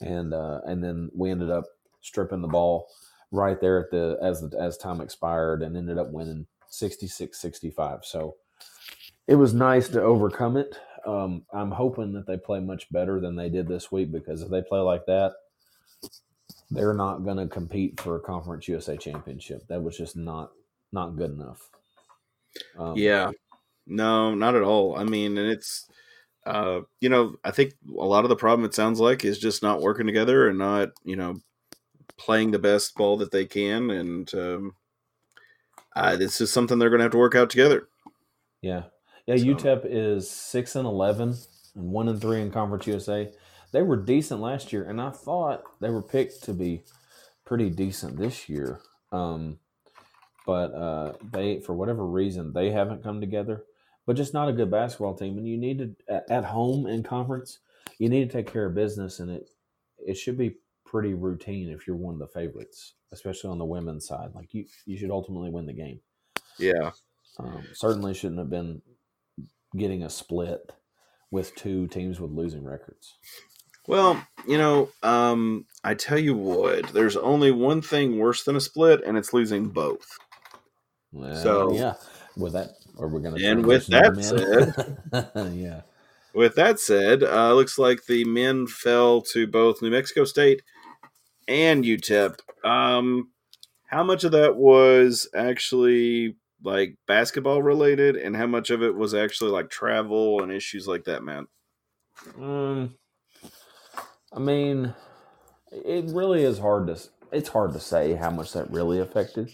And, 0.00 0.32
uh, 0.32 0.60
and 0.66 0.82
then 0.82 1.10
we 1.14 1.30
ended 1.30 1.50
up 1.50 1.64
stripping 2.00 2.42
the 2.42 2.48
ball 2.48 2.88
right 3.34 3.60
there 3.60 3.80
at 3.80 3.90
the 3.90 4.16
as 4.22 4.40
the, 4.40 4.56
as 4.60 4.76
time 4.76 5.00
expired 5.00 5.62
and 5.62 5.76
ended 5.76 5.98
up 5.98 6.10
winning 6.10 6.46
66-65 6.70 8.04
so 8.04 8.36
it 9.26 9.34
was 9.34 9.52
nice 9.52 9.88
to 9.88 10.00
overcome 10.00 10.56
it 10.56 10.76
um, 11.06 11.42
i'm 11.52 11.70
hoping 11.70 12.12
that 12.12 12.26
they 12.26 12.36
play 12.36 12.60
much 12.60 12.90
better 12.90 13.20
than 13.20 13.36
they 13.36 13.48
did 13.48 13.68
this 13.68 13.92
week 13.92 14.10
because 14.12 14.42
if 14.42 14.50
they 14.50 14.62
play 14.62 14.80
like 14.80 15.04
that 15.06 15.34
they're 16.70 16.94
not 16.94 17.24
going 17.24 17.36
to 17.36 17.46
compete 17.46 18.00
for 18.00 18.16
a 18.16 18.20
conference 18.20 18.66
usa 18.68 18.96
championship 18.96 19.66
that 19.68 19.82
was 19.82 19.96
just 19.96 20.16
not 20.16 20.50
not 20.92 21.16
good 21.16 21.30
enough 21.30 21.70
um, 22.76 22.96
Yeah. 22.96 23.30
No, 23.86 24.34
not 24.34 24.54
at 24.54 24.62
all. 24.62 24.96
I 24.96 25.04
mean, 25.04 25.36
and 25.36 25.50
it's 25.50 25.86
uh, 26.46 26.80
you 27.00 27.08
know, 27.08 27.36
I 27.44 27.50
think 27.50 27.74
a 27.86 28.04
lot 28.04 28.24
of 28.24 28.28
the 28.28 28.36
problem 28.36 28.66
it 28.66 28.74
sounds 28.74 29.00
like 29.00 29.24
is 29.24 29.38
just 29.38 29.62
not 29.62 29.80
working 29.80 30.06
together 30.06 30.48
and 30.48 30.58
not, 30.58 30.90
you 31.02 31.16
know, 31.16 31.36
playing 32.16 32.50
the 32.50 32.58
best 32.58 32.94
ball 32.96 33.16
that 33.16 33.32
they 33.32 33.44
can 33.44 33.90
and 33.90 34.32
um 34.34 34.74
uh, 35.96 36.16
it's 36.18 36.38
just 36.38 36.52
something 36.52 36.78
they're 36.78 36.90
going 36.90 36.98
to 36.98 37.04
have 37.04 37.12
to 37.12 37.18
work 37.18 37.36
out 37.36 37.48
together. 37.50 37.86
Yeah, 38.62 38.82
yeah. 39.26 39.36
So- 39.36 39.44
UTEP 39.44 39.80
is 39.84 40.30
six 40.30 40.76
and 40.76 40.86
eleven 40.86 41.34
and 41.74 41.90
one 41.90 42.08
and 42.08 42.20
three 42.20 42.40
in 42.40 42.50
Conference 42.50 42.86
USA. 42.86 43.30
They 43.72 43.82
were 43.82 43.96
decent 43.96 44.40
last 44.40 44.72
year, 44.72 44.84
and 44.84 45.00
I 45.00 45.10
thought 45.10 45.64
they 45.80 45.90
were 45.90 46.02
picked 46.02 46.44
to 46.44 46.52
be 46.52 46.84
pretty 47.44 47.70
decent 47.70 48.16
this 48.16 48.48
year. 48.48 48.80
Um, 49.10 49.58
but 50.46 50.72
uh, 50.74 51.12
they, 51.32 51.60
for 51.60 51.74
whatever 51.74 52.06
reason, 52.06 52.52
they 52.52 52.70
haven't 52.70 53.02
come 53.02 53.20
together. 53.20 53.64
But 54.06 54.16
just 54.16 54.34
not 54.34 54.48
a 54.48 54.52
good 54.52 54.70
basketball 54.70 55.14
team, 55.14 55.38
and 55.38 55.48
you 55.48 55.56
need 55.56 55.78
to 56.06 56.22
at- 56.30 56.44
home 56.44 56.86
in 56.86 57.02
conference, 57.02 57.60
you 57.98 58.08
need 58.10 58.28
to 58.30 58.36
take 58.36 58.52
care 58.52 58.66
of 58.66 58.74
business, 58.74 59.18
and 59.18 59.30
it 59.30 59.48
it 60.06 60.14
should 60.14 60.36
be 60.36 60.56
pretty 60.84 61.14
routine 61.14 61.70
if 61.70 61.86
you're 61.86 61.96
one 61.96 62.14
of 62.14 62.20
the 62.20 62.28
favorites, 62.28 62.94
especially 63.12 63.50
on 63.50 63.58
the 63.58 63.64
women's 63.64 64.06
side. 64.06 64.34
Like 64.34 64.52
you, 64.52 64.66
you 64.84 64.98
should 64.98 65.10
ultimately 65.10 65.50
win 65.50 65.64
the 65.66 65.72
game. 65.72 66.00
Yeah. 66.58 66.90
Um, 67.38 67.64
certainly 67.72 68.12
shouldn't 68.14 68.38
have 68.38 68.50
been 68.50 68.82
getting 69.76 70.02
a 70.02 70.10
split 70.10 70.72
with 71.30 71.54
two 71.56 71.86
teams 71.88 72.20
with 72.20 72.30
losing 72.30 72.64
records. 72.64 73.14
Well, 73.86 74.24
you 74.48 74.56
know, 74.56 74.90
um, 75.02 75.66
I 75.82 75.94
tell 75.94 76.18
you 76.18 76.34
what, 76.34 76.88
there's 76.94 77.16
only 77.16 77.50
one 77.50 77.82
thing 77.82 78.18
worse 78.18 78.44
than 78.44 78.56
a 78.56 78.60
split, 78.60 79.02
and 79.04 79.16
it's 79.18 79.32
losing 79.34 79.68
both. 79.68 80.06
Well, 81.12 81.36
So- 81.42 81.72
yeah, 81.76 81.94
with 82.36 82.54
that, 82.54 82.70
are 82.98 83.08
we're 83.08 83.20
going 83.20 83.36
to? 83.36 83.44
And 83.44 83.66
with 83.66 83.86
that 83.88 84.16
said, 84.24 85.52
yeah, 85.54 85.82
With 86.34 86.54
that 86.56 86.80
said, 86.80 87.22
uh, 87.22 87.52
looks 87.54 87.78
like 87.78 88.06
the 88.06 88.24
men 88.24 88.66
fell 88.66 89.20
to 89.32 89.46
both 89.46 89.82
New 89.82 89.90
Mexico 89.90 90.24
State 90.24 90.62
and 91.46 91.84
UTEP. 91.84 92.38
Um, 92.64 93.30
how 93.86 94.02
much 94.02 94.24
of 94.24 94.32
that 94.32 94.56
was 94.56 95.28
actually 95.34 96.36
like 96.64 96.96
basketball 97.06 97.62
related, 97.62 98.16
and 98.16 98.36
how 98.36 98.46
much 98.46 98.70
of 98.70 98.82
it 98.82 98.96
was 98.96 99.14
actually 99.14 99.52
like 99.52 99.70
travel 99.70 100.42
and 100.42 100.52
issues 100.52 100.88
like 100.88 101.04
that, 101.04 101.22
man? 101.22 101.46
um, 102.38 102.96
I 104.32 104.38
mean, 104.38 104.94
it 105.72 106.06
really 106.06 106.42
is 106.44 106.58
hard 106.58 106.88
to. 106.88 107.00
It's 107.32 107.50
hard 107.50 107.72
to 107.72 107.80
say 107.80 108.14
how 108.14 108.30
much 108.30 108.52
that 108.52 108.70
really 108.70 109.00
affected. 109.00 109.50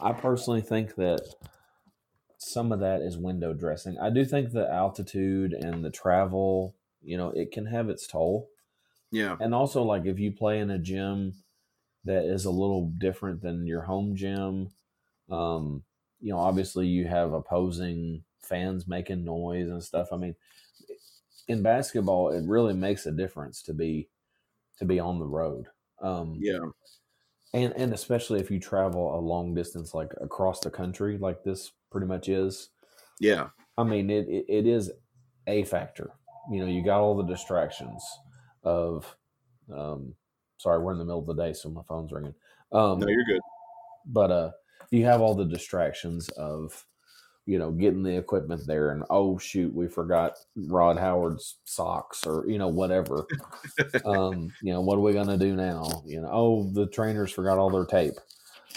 I 0.00 0.12
personally 0.12 0.60
think 0.60 0.96
that 0.96 1.22
some 2.38 2.72
of 2.72 2.80
that 2.80 3.00
is 3.00 3.16
window 3.18 3.52
dressing. 3.54 3.98
I 3.98 4.10
do 4.10 4.24
think 4.24 4.52
the 4.52 4.70
altitude 4.70 5.52
and 5.52 5.84
the 5.84 5.90
travel, 5.90 6.76
you 7.02 7.16
know, 7.16 7.30
it 7.30 7.50
can 7.52 7.66
have 7.66 7.88
its 7.88 8.06
toll. 8.06 8.48
Yeah, 9.10 9.36
and 9.40 9.54
also 9.54 9.82
like 9.82 10.06
if 10.06 10.18
you 10.18 10.32
play 10.32 10.58
in 10.60 10.70
a 10.70 10.78
gym 10.78 11.34
that 12.04 12.24
is 12.24 12.44
a 12.44 12.50
little 12.50 12.90
different 12.98 13.42
than 13.42 13.66
your 13.66 13.82
home 13.82 14.16
gym 14.16 14.70
um 15.30 15.84
you 16.26 16.32
know 16.32 16.38
obviously 16.38 16.86
you 16.86 17.06
have 17.06 17.32
opposing 17.32 18.22
fans 18.42 18.86
making 18.86 19.24
noise 19.24 19.68
and 19.68 19.82
stuff 19.82 20.08
i 20.12 20.16
mean 20.16 20.34
in 21.48 21.62
basketball 21.62 22.30
it 22.30 22.44
really 22.46 22.74
makes 22.74 23.06
a 23.06 23.12
difference 23.12 23.62
to 23.62 23.72
be 23.72 24.08
to 24.78 24.84
be 24.84 24.98
on 24.98 25.18
the 25.18 25.26
road 25.26 25.66
um 26.02 26.36
yeah, 26.38 26.58
and 27.54 27.72
and 27.76 27.92
especially 27.92 28.40
if 28.40 28.50
you 28.50 28.58
travel 28.58 29.18
a 29.18 29.20
long 29.20 29.54
distance 29.54 29.94
like 29.94 30.12
across 30.20 30.60
the 30.60 30.70
country 30.70 31.16
like 31.18 31.42
this 31.42 31.72
pretty 31.90 32.06
much 32.06 32.28
is 32.28 32.70
yeah, 33.18 33.48
I 33.78 33.84
mean, 33.84 34.10
it, 34.10 34.28
it, 34.28 34.44
it 34.48 34.66
is 34.66 34.90
a 35.46 35.64
factor. 35.64 36.12
You 36.50 36.60
know, 36.60 36.66
you 36.66 36.84
got 36.84 37.00
all 37.00 37.16
the 37.16 37.24
distractions 37.24 38.02
of, 38.62 39.16
um, 39.74 40.14
sorry, 40.58 40.82
we're 40.82 40.92
in 40.92 40.98
the 40.98 41.04
middle 41.04 41.20
of 41.20 41.26
the 41.26 41.34
day, 41.34 41.52
so 41.52 41.70
my 41.70 41.82
phone's 41.88 42.12
ringing. 42.12 42.34
Um, 42.72 43.00
no, 43.00 43.08
you're 43.08 43.24
good. 43.24 43.40
but 44.06 44.30
uh, 44.30 44.50
you 44.90 45.04
have 45.04 45.20
all 45.20 45.34
the 45.34 45.44
distractions 45.44 46.28
of, 46.30 46.84
you 47.46 47.58
know, 47.58 47.70
getting 47.70 48.02
the 48.02 48.16
equipment 48.16 48.66
there, 48.66 48.90
and 48.90 49.04
oh 49.10 49.38
shoot, 49.38 49.72
we 49.74 49.86
forgot 49.88 50.36
Rod 50.56 50.98
Howard's 50.98 51.58
socks, 51.64 52.26
or 52.26 52.44
you 52.48 52.58
know, 52.58 52.68
whatever. 52.68 53.26
um, 54.04 54.52
you 54.62 54.72
know, 54.72 54.80
what 54.80 54.96
are 54.96 55.00
we 55.02 55.12
gonna 55.12 55.36
do 55.38 55.54
now? 55.54 56.02
You 56.06 56.22
know, 56.22 56.30
oh, 56.32 56.70
the 56.72 56.86
trainers 56.86 57.32
forgot 57.32 57.58
all 57.58 57.70
their 57.70 57.84
tape. 57.86 58.14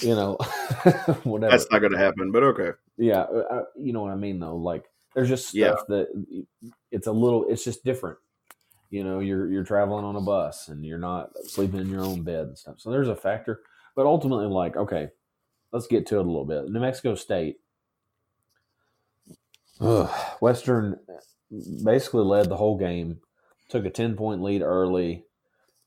You 0.02 0.16
know, 0.16 0.36
whatever 1.24 1.52
That's 1.52 1.70
not 1.72 1.80
going 1.80 1.92
to 1.92 1.98
happen, 1.98 2.32
but 2.32 2.44
okay. 2.44 2.72
yeah 2.98 3.22
uh, 3.22 3.46
uh, 3.52 3.64
you 3.78 3.92
know 3.94 4.02
what 4.02 4.12
i 4.12 4.16
mean 4.16 4.40
though 4.40 4.56
like 4.56 4.86
there's 5.16 5.30
just 5.30 5.54
Yeah. 5.54 5.76
stuff 5.76 5.88
that 5.88 6.08
it's 6.92 7.08
a 7.08 7.12
little 7.12 7.46
it's 7.50 7.64
just 7.64 7.84
different 7.84 8.18
you 8.90 9.04
know 9.04 9.20
you're 9.20 9.50
you're 9.50 9.64
traveling 9.64 10.04
on 10.06 10.16
a 10.16 10.22
bus 10.22 10.68
and 10.68 10.86
you're 10.86 10.98
not 10.98 11.30
sleeping 11.48 11.80
in 11.80 11.90
your 11.90 12.04
own 12.04 12.24
bed 12.24 12.48
and 12.48 12.58
stuff 12.58 12.76
so 12.78 12.92
there's 12.92 13.08
a 13.08 13.16
factor 13.16 13.62
but 13.96 14.06
ultimately 14.06 14.46
like 14.48 14.76
okay 14.76 15.10
let's 15.72 15.88
get 15.88 16.06
to 16.06 16.16
it 16.16 16.26
a 16.26 16.30
little 16.30 16.46
bit 16.46 16.70
new 16.70 16.80
mexico 16.80 17.16
state 17.16 17.58
ugh, 19.82 20.10
western 20.42 20.98
basically 21.84 22.24
led 22.24 22.48
the 22.48 22.58
whole 22.58 22.78
game 22.78 23.20
took 23.70 23.86
a 23.86 23.90
10 23.90 24.16
point 24.16 24.42
lead 24.42 24.62
early 24.62 25.26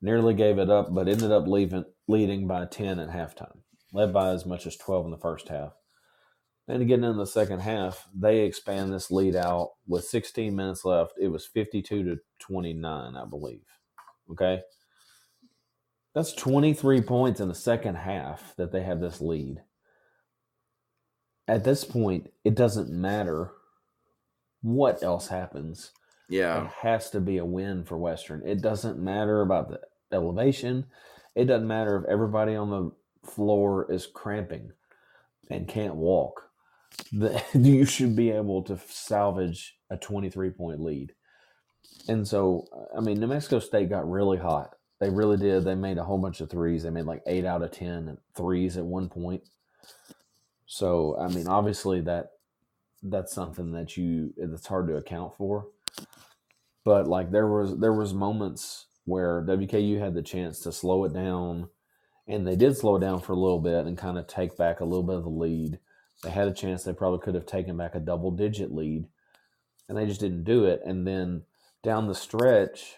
nearly 0.00 0.34
gave 0.34 0.58
it 0.58 0.70
up 0.70 0.92
but 0.92 1.08
ended 1.08 1.32
up 1.32 1.46
leaving 1.46 1.84
leading 2.08 2.46
by 2.46 2.64
10 2.64 2.98
at 2.98 3.10
halftime 3.10 3.58
led 3.92 4.12
by 4.12 4.30
as 4.30 4.46
much 4.46 4.66
as 4.66 4.76
12 4.76 5.06
in 5.06 5.10
the 5.10 5.18
first 5.18 5.48
half 5.48 5.72
and 6.68 6.86
getting 6.86 7.04
in 7.04 7.16
the 7.16 7.26
second 7.26 7.60
half, 7.60 8.08
they 8.14 8.40
expand 8.40 8.92
this 8.92 9.10
lead 9.10 9.34
out 9.34 9.72
with 9.86 10.04
16 10.04 10.54
minutes 10.54 10.84
left. 10.84 11.14
It 11.20 11.28
was 11.28 11.44
52 11.44 12.04
to 12.04 12.16
29, 12.38 13.16
I 13.16 13.24
believe. 13.26 13.66
Okay. 14.30 14.60
That's 16.14 16.32
23 16.32 17.02
points 17.02 17.40
in 17.40 17.48
the 17.48 17.54
second 17.54 17.96
half 17.96 18.54
that 18.56 18.70
they 18.70 18.82
have 18.82 19.00
this 19.00 19.20
lead. 19.20 19.62
At 21.48 21.64
this 21.64 21.84
point, 21.84 22.30
it 22.44 22.54
doesn't 22.54 22.90
matter 22.90 23.52
what 24.62 25.02
else 25.02 25.28
happens. 25.28 25.90
Yeah. 26.28 26.64
It 26.64 26.70
has 26.82 27.10
to 27.10 27.20
be 27.20 27.38
a 27.38 27.44
win 27.44 27.84
for 27.84 27.98
Western. 27.98 28.42
It 28.46 28.62
doesn't 28.62 28.98
matter 28.98 29.42
about 29.42 29.68
the 29.68 29.80
elevation. 30.12 30.86
It 31.34 31.46
doesn't 31.46 31.66
matter 31.66 31.98
if 31.98 32.10
everybody 32.10 32.54
on 32.54 32.70
the 32.70 32.92
floor 33.28 33.90
is 33.90 34.06
cramping 34.06 34.72
and 35.50 35.68
can't 35.68 35.96
walk. 35.96 36.48
The, 37.12 37.42
you 37.54 37.84
should 37.84 38.16
be 38.16 38.30
able 38.30 38.62
to 38.64 38.78
salvage 38.88 39.76
a 39.90 39.96
23 39.96 40.50
point 40.50 40.80
lead. 40.80 41.12
And 42.08 42.26
so, 42.26 42.66
I 42.96 43.00
mean, 43.00 43.20
New 43.20 43.26
Mexico 43.26 43.58
State 43.58 43.90
got 43.90 44.10
really 44.10 44.38
hot. 44.38 44.74
They 45.00 45.10
really 45.10 45.36
did. 45.36 45.64
They 45.64 45.74
made 45.74 45.98
a 45.98 46.04
whole 46.04 46.18
bunch 46.18 46.40
of 46.40 46.48
threes. 46.48 46.84
They 46.84 46.90
made 46.90 47.06
like 47.06 47.22
eight 47.26 47.44
out 47.44 47.62
of 47.62 47.72
10 47.72 48.16
threes 48.36 48.76
at 48.76 48.84
one 48.84 49.08
point. 49.08 49.42
So, 50.72 51.18
I 51.18 51.28
mean, 51.28 51.48
obviously 51.48 52.00
that 52.02 52.30
that's 53.02 53.34
something 53.34 53.72
that 53.72 53.96
you 53.96 54.32
that's 54.38 54.66
hard 54.66 54.86
to 54.88 54.96
account 54.96 55.36
for 55.36 55.66
but 56.84 57.06
like 57.06 57.30
there 57.30 57.46
was 57.46 57.78
there 57.78 57.92
was 57.92 58.14
moments 58.14 58.86
where 59.04 59.42
WKU 59.42 59.98
had 59.98 60.14
the 60.14 60.22
chance 60.22 60.60
to 60.60 60.72
slow 60.72 61.04
it 61.04 61.12
down 61.12 61.68
and 62.26 62.46
they 62.46 62.56
did 62.56 62.76
slow 62.76 62.96
it 62.96 63.00
down 63.00 63.20
for 63.20 63.32
a 63.32 63.38
little 63.38 63.60
bit 63.60 63.86
and 63.86 63.98
kind 63.98 64.16
of 64.16 64.26
take 64.26 64.56
back 64.56 64.80
a 64.80 64.84
little 64.84 65.02
bit 65.02 65.16
of 65.16 65.24
the 65.24 65.30
lead. 65.30 65.78
They 66.22 66.30
had 66.30 66.48
a 66.48 66.54
chance 66.54 66.84
they 66.84 66.92
probably 66.92 67.18
could 67.18 67.34
have 67.34 67.46
taken 67.46 67.76
back 67.76 67.94
a 67.94 68.00
double 68.00 68.30
digit 68.30 68.72
lead 68.72 69.06
and 69.88 69.98
they 69.98 70.06
just 70.06 70.20
didn't 70.20 70.44
do 70.44 70.64
it 70.64 70.80
and 70.86 71.06
then 71.06 71.42
down 71.82 72.06
the 72.06 72.14
stretch, 72.14 72.94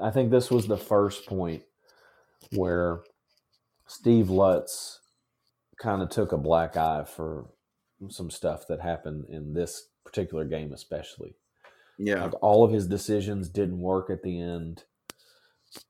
I 0.00 0.10
think 0.10 0.30
this 0.30 0.50
was 0.50 0.68
the 0.68 0.78
first 0.78 1.26
point 1.26 1.64
where 2.52 3.00
Steve 3.86 4.30
Lutz 4.30 5.00
kind 5.78 6.02
of 6.02 6.10
took 6.10 6.32
a 6.32 6.38
black 6.38 6.76
eye 6.76 7.04
for 7.04 7.46
some 8.08 8.30
stuff 8.30 8.66
that 8.68 8.80
happened 8.80 9.26
in 9.28 9.54
this 9.54 9.88
particular 10.04 10.44
game, 10.44 10.72
especially. 10.72 11.34
Yeah. 11.98 12.24
Like 12.24 12.42
all 12.42 12.64
of 12.64 12.72
his 12.72 12.86
decisions 12.86 13.48
didn't 13.48 13.80
work 13.80 14.10
at 14.10 14.22
the 14.22 14.40
end. 14.40 14.84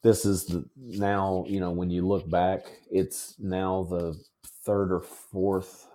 This 0.03 0.25
is 0.25 0.47
the 0.47 0.65
now, 0.77 1.45
you 1.47 1.61
know, 1.61 1.71
when 1.71 1.91
you 1.91 2.07
look 2.07 2.29
back, 2.29 2.67
it's 2.91 3.35
now 3.39 3.87
the 3.89 4.19
third 4.65 4.93
or 4.93 5.01
fourth 5.01 5.87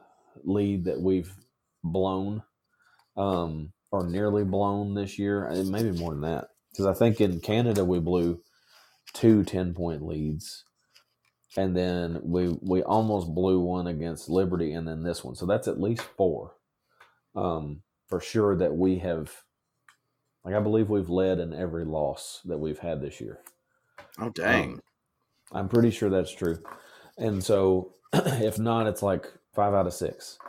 lead 0.43 0.85
that 0.85 0.99
we've 1.01 1.33
blown, 1.83 2.43
um, 3.17 3.73
or 3.91 4.07
nearly 4.07 4.43
blown 4.43 4.93
this 4.93 5.19
year. 5.19 5.45
and 5.45 5.69
Maybe 5.69 5.91
more 5.91 6.11
than 6.11 6.21
that. 6.21 6.49
Because 6.71 6.85
I 6.85 6.93
think 6.93 7.19
in 7.19 7.39
Canada 7.39 7.83
we 7.83 7.99
blew 7.99 8.41
two 9.13 9.43
10 9.43 9.73
point 9.73 10.05
leads. 10.05 10.63
And 11.55 11.75
then 11.75 12.19
we 12.23 12.49
we 12.61 12.83
almost 12.83 13.33
blew 13.33 13.59
one 13.59 13.87
against 13.87 14.29
Liberty 14.29 14.73
and 14.73 14.87
then 14.87 15.03
this 15.03 15.23
one. 15.23 15.35
So 15.35 15.45
that's 15.45 15.67
at 15.67 15.79
least 15.79 16.01
four. 16.17 16.55
Um, 17.35 17.81
for 18.07 18.19
sure 18.19 18.55
that 18.55 18.75
we 18.75 18.99
have 18.99 19.43
like 20.43 20.55
I 20.55 20.59
believe 20.59 20.89
we've 20.89 21.09
led 21.09 21.39
in 21.39 21.53
every 21.53 21.85
loss 21.85 22.41
that 22.45 22.59
we've 22.59 22.79
had 22.79 23.01
this 23.01 23.21
year. 23.21 23.39
Oh 24.19 24.29
dang. 24.29 24.73
Um, 24.73 24.81
I'm 25.51 25.69
pretty 25.69 25.91
sure 25.91 26.09
that's 26.09 26.33
true. 26.33 26.59
And 27.17 27.43
so 27.43 27.93
if 28.13 28.57
not, 28.59 28.87
it's 28.87 29.03
like 29.03 29.31
five 29.53 29.73
out 29.73 29.87
of 29.87 29.93
six. 29.93 30.39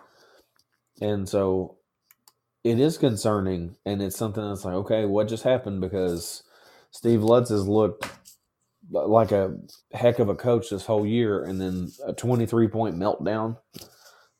And 1.00 1.28
so 1.28 1.76
it 2.62 2.80
is 2.80 2.96
concerning 2.96 3.76
and 3.84 4.02
it's 4.02 4.16
something 4.16 4.46
that's 4.46 4.64
like, 4.64 4.74
okay, 4.74 5.04
what 5.04 5.28
just 5.28 5.44
happened? 5.44 5.80
Because 5.80 6.42
Steve 6.90 7.22
Lutz 7.22 7.50
has 7.50 7.68
looked 7.68 8.08
like 8.90 9.32
a 9.32 9.56
heck 9.92 10.18
of 10.18 10.28
a 10.28 10.34
coach 10.34 10.70
this 10.70 10.86
whole 10.86 11.06
year 11.06 11.42
and 11.44 11.60
then 11.60 11.90
a 12.06 12.12
23 12.12 12.68
point 12.68 12.96
meltdown. 12.96 13.56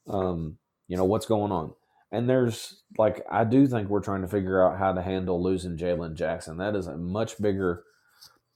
Um, 0.09 0.59
you 0.88 0.96
know, 0.96 1.04
what's 1.04 1.26
going 1.26 1.52
on? 1.52 1.74
And 2.12 2.28
there's 2.28 2.83
like 2.98 3.24
I 3.30 3.44
do 3.44 3.66
think 3.66 3.88
we're 3.88 4.00
trying 4.00 4.22
to 4.22 4.28
figure 4.28 4.64
out 4.64 4.78
how 4.78 4.92
to 4.92 5.02
handle 5.02 5.42
losing 5.42 5.76
Jalen 5.76 6.14
Jackson. 6.14 6.59
That 6.59 6.76
is 6.76 6.87
a 6.87 6.96
much 6.96 7.40
bigger 7.40 7.85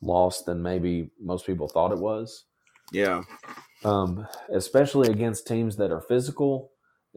loss 0.00 0.42
than 0.42 0.62
maybe 0.62 1.10
most 1.20 1.46
people 1.46 1.68
thought 1.68 1.92
it 1.92 1.98
was. 1.98 2.44
yeah. 2.92 3.22
Um, 3.84 4.26
especially 4.52 5.08
against 5.10 5.46
teams 5.46 5.76
that 5.76 5.92
are 5.92 6.00
physical, 6.00 6.72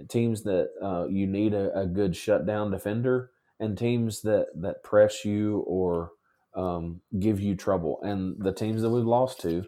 teams 0.10 0.44
that 0.44 0.70
uh, 0.82 1.08
you 1.08 1.28
need 1.28 1.54
a, 1.54 1.78
a 1.78 1.86
good 1.88 2.16
shutdown 2.16 2.72
defender, 2.72 3.32
and 3.60 3.78
teams 3.78 4.22
that 4.22 4.48
that 4.56 4.84
press 4.84 5.26
you 5.26 5.60
or 5.68 6.12
um, 6.56 7.02
give 7.20 7.40
you 7.40 7.56
trouble. 7.56 8.00
And 8.04 8.36
the 8.40 8.54
teams 8.54 8.82
that 8.82 8.90
we've 8.90 9.06
lost 9.06 9.42
to, 9.42 9.66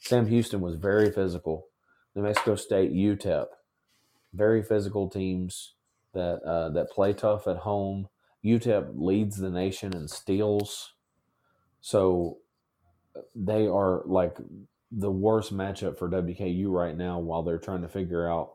Sam 0.00 0.26
Houston 0.26 0.60
was 0.60 0.76
very 0.76 1.10
physical. 1.10 1.66
New 2.14 2.22
Mexico 2.22 2.56
State, 2.56 2.92
UTEP, 2.92 3.46
very 4.34 4.62
physical 4.62 5.08
teams 5.08 5.74
that 6.12 6.42
uh, 6.42 6.68
that 6.70 6.90
play 6.90 7.12
tough 7.12 7.46
at 7.46 7.58
home. 7.58 8.08
UTEP 8.44 8.92
leads 8.94 9.36
the 9.36 9.50
nation 9.50 9.94
in 9.94 10.08
steals, 10.08 10.94
so 11.80 12.38
they 13.34 13.66
are 13.66 14.02
like 14.04 14.36
the 14.90 15.10
worst 15.10 15.54
matchup 15.54 15.96
for 15.96 16.08
WKU 16.08 16.66
right 16.68 16.96
now. 16.96 17.18
While 17.18 17.42
they're 17.42 17.58
trying 17.58 17.82
to 17.82 17.88
figure 17.88 18.28
out 18.28 18.54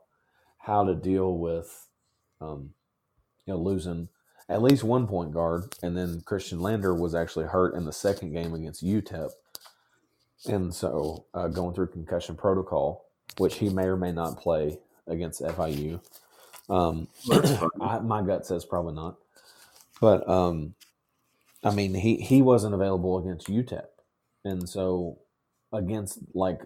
how 0.57 0.83
to 0.83 0.93
deal 0.93 1.37
with, 1.37 1.87
um, 2.41 2.71
you 3.45 3.53
know, 3.53 3.59
losing 3.59 4.09
at 4.49 4.61
least 4.61 4.83
one 4.83 5.07
point 5.07 5.33
guard, 5.33 5.75
and 5.83 5.97
then 5.97 6.21
Khristian 6.21 6.61
Lander 6.61 6.93
was 6.93 7.13
actually 7.13 7.45
hurt 7.45 7.73
in 7.73 7.85
the 7.85 7.91
second 7.93 8.31
game 8.33 8.53
against 8.53 8.83
UTEP, 8.83 9.31
and 10.45 10.73
so 10.73 11.25
uh, 11.33 11.47
going 11.47 11.73
through 11.73 11.87
concussion 11.87 12.35
protocol, 12.35 13.05
which 13.37 13.55
he 13.55 13.69
may 13.69 13.85
or 13.85 13.97
may 13.97 14.11
not 14.11 14.39
play 14.39 14.79
against 15.07 15.41
FIU. 15.41 15.99
Um, 16.69 17.07
I, 17.81 17.99
my 17.99 18.21
gut 18.21 18.45
says 18.45 18.65
probably 18.65 18.93
not, 18.93 19.17
but 19.99 20.27
um, 20.29 20.75
I 21.63 21.71
mean 21.71 21.93
he 21.93 22.17
he 22.17 22.41
wasn't 22.41 22.73
available 22.73 23.17
against 23.17 23.47
UTEP, 23.47 23.87
and 24.45 24.67
so 24.67 25.19
against 25.73 26.19
like 26.33 26.61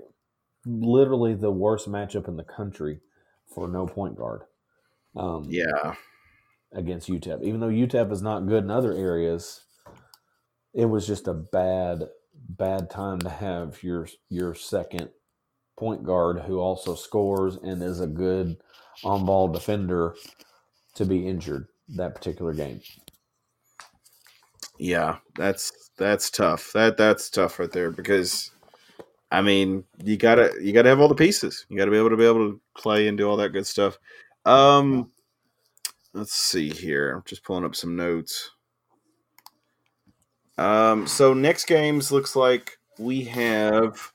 literally 0.66 1.34
the 1.34 1.52
worst 1.52 1.90
matchup 1.90 2.28
in 2.28 2.38
the 2.38 2.44
country 2.44 3.00
for 3.54 3.68
no 3.68 3.88
point 3.88 4.16
guard. 4.16 4.44
Um, 5.16 5.46
Yeah. 5.50 5.96
Against 6.74 7.10
UTEP. 7.10 7.44
Even 7.44 7.60
though 7.60 7.68
UTEP 7.68 8.12
is 8.12 8.22
not 8.22 8.48
good 8.48 8.64
in 8.64 8.72
other 8.72 8.94
areas, 8.94 9.62
it 10.74 10.86
was 10.86 11.08
just 11.08 11.28
a 11.28 11.34
bad, 11.34 12.04
bad 12.50 12.90
time 12.90 13.20
to 13.20 13.30
have 13.30 13.82
your 13.84 14.08
your 14.30 14.56
second 14.56 15.10
point 15.78 16.04
guard 16.04 16.40
who 16.42 16.60
also 16.60 16.96
scores 16.96 17.56
and 17.56 17.82
is 17.82 18.00
a 18.00 18.08
good 18.08 18.58
on 19.04 19.26
ball 19.26 19.48
defender 19.48 20.16
to 20.96 21.06
be 21.06 21.28
injured 21.28 21.68
that 21.90 22.16
particular 22.16 22.54
game. 22.54 22.82
Yeah, 24.78 25.18
that's 25.36 25.92
that's 25.98 26.30
tough. 26.30 26.72
That 26.74 26.98
that's 26.98 27.30
tough 27.30 27.60
right 27.60 27.72
there 27.72 27.92
because 27.92 28.52
I 29.32 29.42
mean, 29.42 29.84
you 30.04 30.18
gotta 30.18 30.52
you 30.62 30.74
gotta 30.74 30.90
have 30.90 31.00
all 31.00 31.08
the 31.08 31.16
pieces. 31.16 31.66
You 31.70 31.78
gotta 31.78 31.92
be 31.92 31.98
able 31.98 32.10
to 32.10 32.18
be 32.18 32.26
able 32.26 32.52
to 32.52 32.62
play 32.78 33.08
and 33.08 33.18
do 33.18 33.30
all 33.30 33.38
that 33.38 33.50
good 33.50 33.68
stuff. 33.68 33.98
Um 34.46 35.12
let's 36.14 36.34
see 36.34 36.70
here. 36.70 37.12
I'm 37.12 37.24
just 37.26 37.44
pulling 37.44 37.66
up 37.66 37.76
some 37.76 37.96
notes. 37.96 38.52
Um 40.58 41.08
so 41.08 41.34
next 41.34 41.66
games 41.66 42.12
looks 42.12 42.36
like 42.36 42.78
we 43.00 43.24
have 43.24 44.12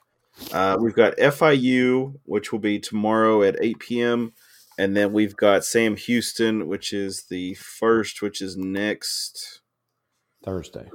uh 0.53 0.77
we've 0.81 0.95
got 0.95 1.17
FIU, 1.17 2.15
which 2.25 2.53
will 2.53 2.59
be 2.59 2.79
tomorrow 2.79 3.43
at 3.43 3.57
8 3.61 3.79
p.m. 3.79 4.33
And 4.79 4.95
then 4.95 5.13
we've 5.13 5.35
got 5.35 5.65
Sam 5.65 5.97
Houston, 5.97 6.69
which 6.69 6.93
is 6.93 7.25
the 7.25 7.55
first, 7.55 8.21
which 8.21 8.43
is 8.43 8.57
next 8.57 9.63
Thursday. 10.45 10.87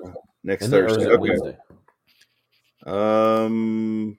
next 0.43 0.65
Isn't 0.65 0.79
or 0.79 0.85
is 0.85 0.95
Thursday. 0.95 1.11
Okay. 1.11 1.17
Wednesday? 1.17 1.57
Um, 2.85 4.17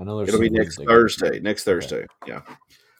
I 0.00 0.04
know 0.04 0.16
there's 0.18 0.30
it'll 0.30 0.40
be 0.40 0.50
next 0.50 0.78
Wednesday. 0.78 0.94
Thursday. 0.94 1.40
Next 1.40 1.64
Thursday. 1.64 2.06
Yeah. 2.26 2.40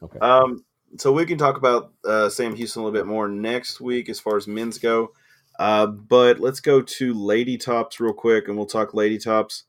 Okay. 0.02 0.18
Um, 0.18 0.64
so 0.98 1.12
we 1.12 1.26
can 1.26 1.38
talk 1.38 1.56
about 1.56 1.92
uh, 2.04 2.28
Sam 2.28 2.54
Houston 2.54 2.82
a 2.82 2.84
little 2.84 2.98
bit 2.98 3.06
more 3.06 3.28
next 3.28 3.80
week 3.80 4.08
as 4.08 4.20
far 4.20 4.36
as 4.36 4.46
men's 4.46 4.78
go. 4.78 5.12
Uh, 5.58 5.86
but 5.86 6.40
let's 6.40 6.60
go 6.60 6.80
to 6.80 7.14
Lady 7.14 7.56
Tops 7.56 8.00
real 8.00 8.12
quick, 8.12 8.48
and 8.48 8.56
we'll 8.56 8.66
talk 8.66 8.94
Lady 8.94 9.18
Tops 9.18 9.64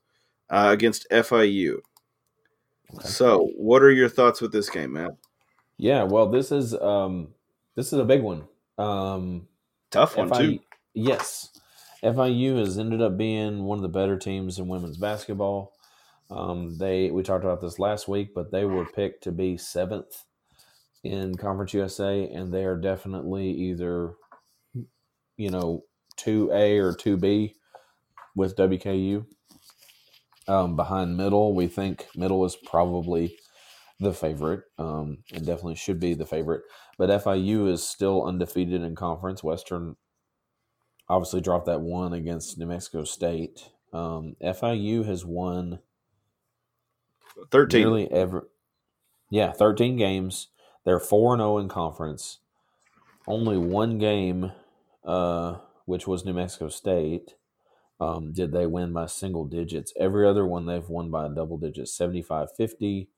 uh, 0.50 0.70
against 0.72 1.06
FIU. 1.10 1.78
Okay. 2.94 3.08
So, 3.08 3.50
what 3.56 3.82
are 3.82 3.90
your 3.90 4.08
thoughts 4.08 4.40
with 4.40 4.52
this 4.52 4.70
game, 4.70 4.94
Matt? 4.94 5.16
Yeah, 5.76 6.04
well, 6.04 6.30
this 6.30 6.52
is 6.52 6.74
um, 6.74 7.28
this 7.74 7.92
is 7.92 7.98
a 7.98 8.04
big 8.04 8.22
one. 8.22 8.44
Um, 8.78 9.48
Tough 9.90 10.16
one 10.16 10.30
too. 10.30 10.60
Yes. 10.94 11.50
FIU 12.02 12.58
has 12.58 12.78
ended 12.78 13.00
up 13.00 13.16
being 13.16 13.64
one 13.64 13.78
of 13.78 13.82
the 13.82 13.88
better 13.88 14.18
teams 14.18 14.58
in 14.58 14.68
women's 14.68 14.98
basketball. 14.98 15.72
Um, 16.30 16.76
they 16.78 17.10
we 17.10 17.22
talked 17.22 17.44
about 17.44 17.60
this 17.60 17.78
last 17.78 18.08
week, 18.08 18.34
but 18.34 18.50
they 18.50 18.64
were 18.64 18.84
picked 18.84 19.24
to 19.24 19.32
be 19.32 19.56
seventh 19.56 20.24
in 21.04 21.36
Conference 21.36 21.74
USA, 21.74 22.28
and 22.28 22.52
they 22.52 22.64
are 22.64 22.76
definitely 22.76 23.50
either 23.50 24.14
you 25.36 25.50
know 25.50 25.84
two 26.16 26.50
A 26.52 26.78
or 26.78 26.94
two 26.94 27.16
B 27.16 27.54
with 28.34 28.56
WKU. 28.56 29.26
Um, 30.48 30.76
behind 30.76 31.16
middle, 31.16 31.54
we 31.54 31.68
think 31.68 32.06
middle 32.16 32.44
is 32.44 32.56
probably 32.56 33.36
the 34.00 34.12
favorite, 34.12 34.62
um, 34.78 35.18
and 35.32 35.46
definitely 35.46 35.76
should 35.76 36.00
be 36.00 36.14
the 36.14 36.26
favorite. 36.26 36.62
But 36.98 37.10
FIU 37.10 37.70
is 37.70 37.86
still 37.86 38.24
undefeated 38.26 38.82
in 38.82 38.94
conference. 38.94 39.42
Western 39.42 39.96
obviously 41.08 41.40
dropped 41.40 41.66
that 41.66 41.80
one 41.80 42.12
against 42.12 42.58
New 42.58 42.66
Mexico 42.66 43.04
State. 43.04 43.70
Um, 43.92 44.36
FIU 44.42 45.04
has 45.06 45.24
won 45.24 45.80
Thirteen. 47.50 47.80
nearly 47.80 48.10
every, 48.10 48.42
yeah, 49.30 49.52
thirteen 49.52 49.96
games. 49.96 50.48
They're 50.84 51.00
four 51.00 51.34
and 51.34 51.40
zero 51.40 51.58
in 51.58 51.68
conference. 51.68 52.38
Only 53.26 53.56
one 53.56 53.98
game, 53.98 54.52
uh, 55.04 55.56
which 55.86 56.06
was 56.06 56.24
New 56.24 56.34
Mexico 56.34 56.68
State, 56.68 57.34
um, 58.00 58.32
did 58.32 58.52
they 58.52 58.66
win 58.66 58.92
by 58.92 59.06
single 59.06 59.46
digits. 59.46 59.92
Every 59.98 60.26
other 60.26 60.46
one 60.46 60.66
they've 60.66 60.88
won 60.88 61.10
by 61.10 61.28
double 61.28 61.58
digits 61.58 61.96
75 61.96 62.48
50. 62.56 63.08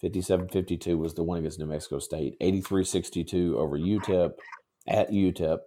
57 0.00 0.48
52 0.48 0.98
was 0.98 1.14
the 1.14 1.22
one 1.22 1.38
against 1.38 1.58
New 1.58 1.66
Mexico 1.66 1.98
State. 1.98 2.36
83 2.40 2.84
62 2.84 3.58
over 3.58 3.78
UTEP 3.78 4.34
at 4.86 5.10
UTEP. 5.10 5.58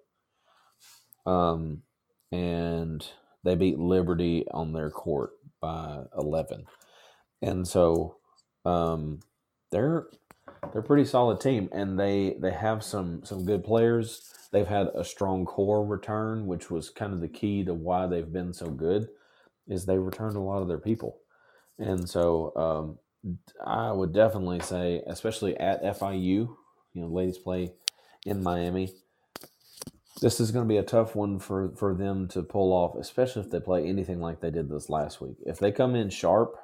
Um, 1.25 1.81
and 2.31 3.05
they 3.43 3.55
beat 3.55 3.79
Liberty 3.79 4.45
on 4.51 4.73
their 4.73 4.89
court 4.89 5.31
by 5.59 6.03
11. 6.17 6.65
And 7.41 7.67
so 7.67 8.17
um, 8.63 9.21
they're 9.71 10.07
they're 10.71 10.81
pretty 10.81 11.05
solid 11.05 11.39
team, 11.39 11.69
and 11.71 11.99
they 11.99 12.35
they 12.39 12.51
have 12.51 12.83
some 12.83 13.23
some 13.23 13.45
good 13.45 13.63
players. 13.63 14.33
They've 14.51 14.67
had 14.67 14.87
a 14.95 15.03
strong 15.03 15.45
core 15.45 15.85
return, 15.85 16.47
which 16.47 16.71
was 16.71 16.89
kind 16.89 17.13
of 17.13 17.21
the 17.21 17.27
key 17.27 17.63
to 17.65 17.73
why 17.73 18.07
they've 18.07 18.31
been 18.31 18.53
so 18.53 18.67
good. 18.67 19.09
Is 19.67 19.85
they 19.85 19.97
returned 19.97 20.35
a 20.35 20.41
lot 20.41 20.61
of 20.61 20.67
their 20.67 20.77
people, 20.77 21.19
and 21.77 22.09
so 22.09 22.53
um, 23.25 23.37
I 23.65 23.91
would 23.91 24.13
definitely 24.13 24.61
say, 24.61 25.01
especially 25.07 25.57
at 25.57 25.83
FIU, 25.83 26.21
you 26.21 26.55
know, 26.95 27.07
ladies 27.07 27.37
play 27.37 27.73
in 28.25 28.43
Miami. 28.43 28.93
This 30.21 30.39
is 30.39 30.51
going 30.51 30.65
to 30.65 30.69
be 30.69 30.77
a 30.77 30.83
tough 30.83 31.15
one 31.15 31.39
for 31.39 31.71
for 31.75 31.93
them 31.93 32.27
to 32.29 32.41
pull 32.41 32.71
off, 32.71 32.95
especially 32.95 33.43
if 33.43 33.51
they 33.51 33.59
play 33.59 33.85
anything 33.87 34.19
like 34.19 34.39
they 34.39 34.49
did 34.49 34.69
this 34.69 34.89
last 34.89 35.21
week. 35.21 35.37
If 35.45 35.59
they 35.59 35.71
come 35.71 35.95
in 35.95 36.09
sharp, 36.09 36.55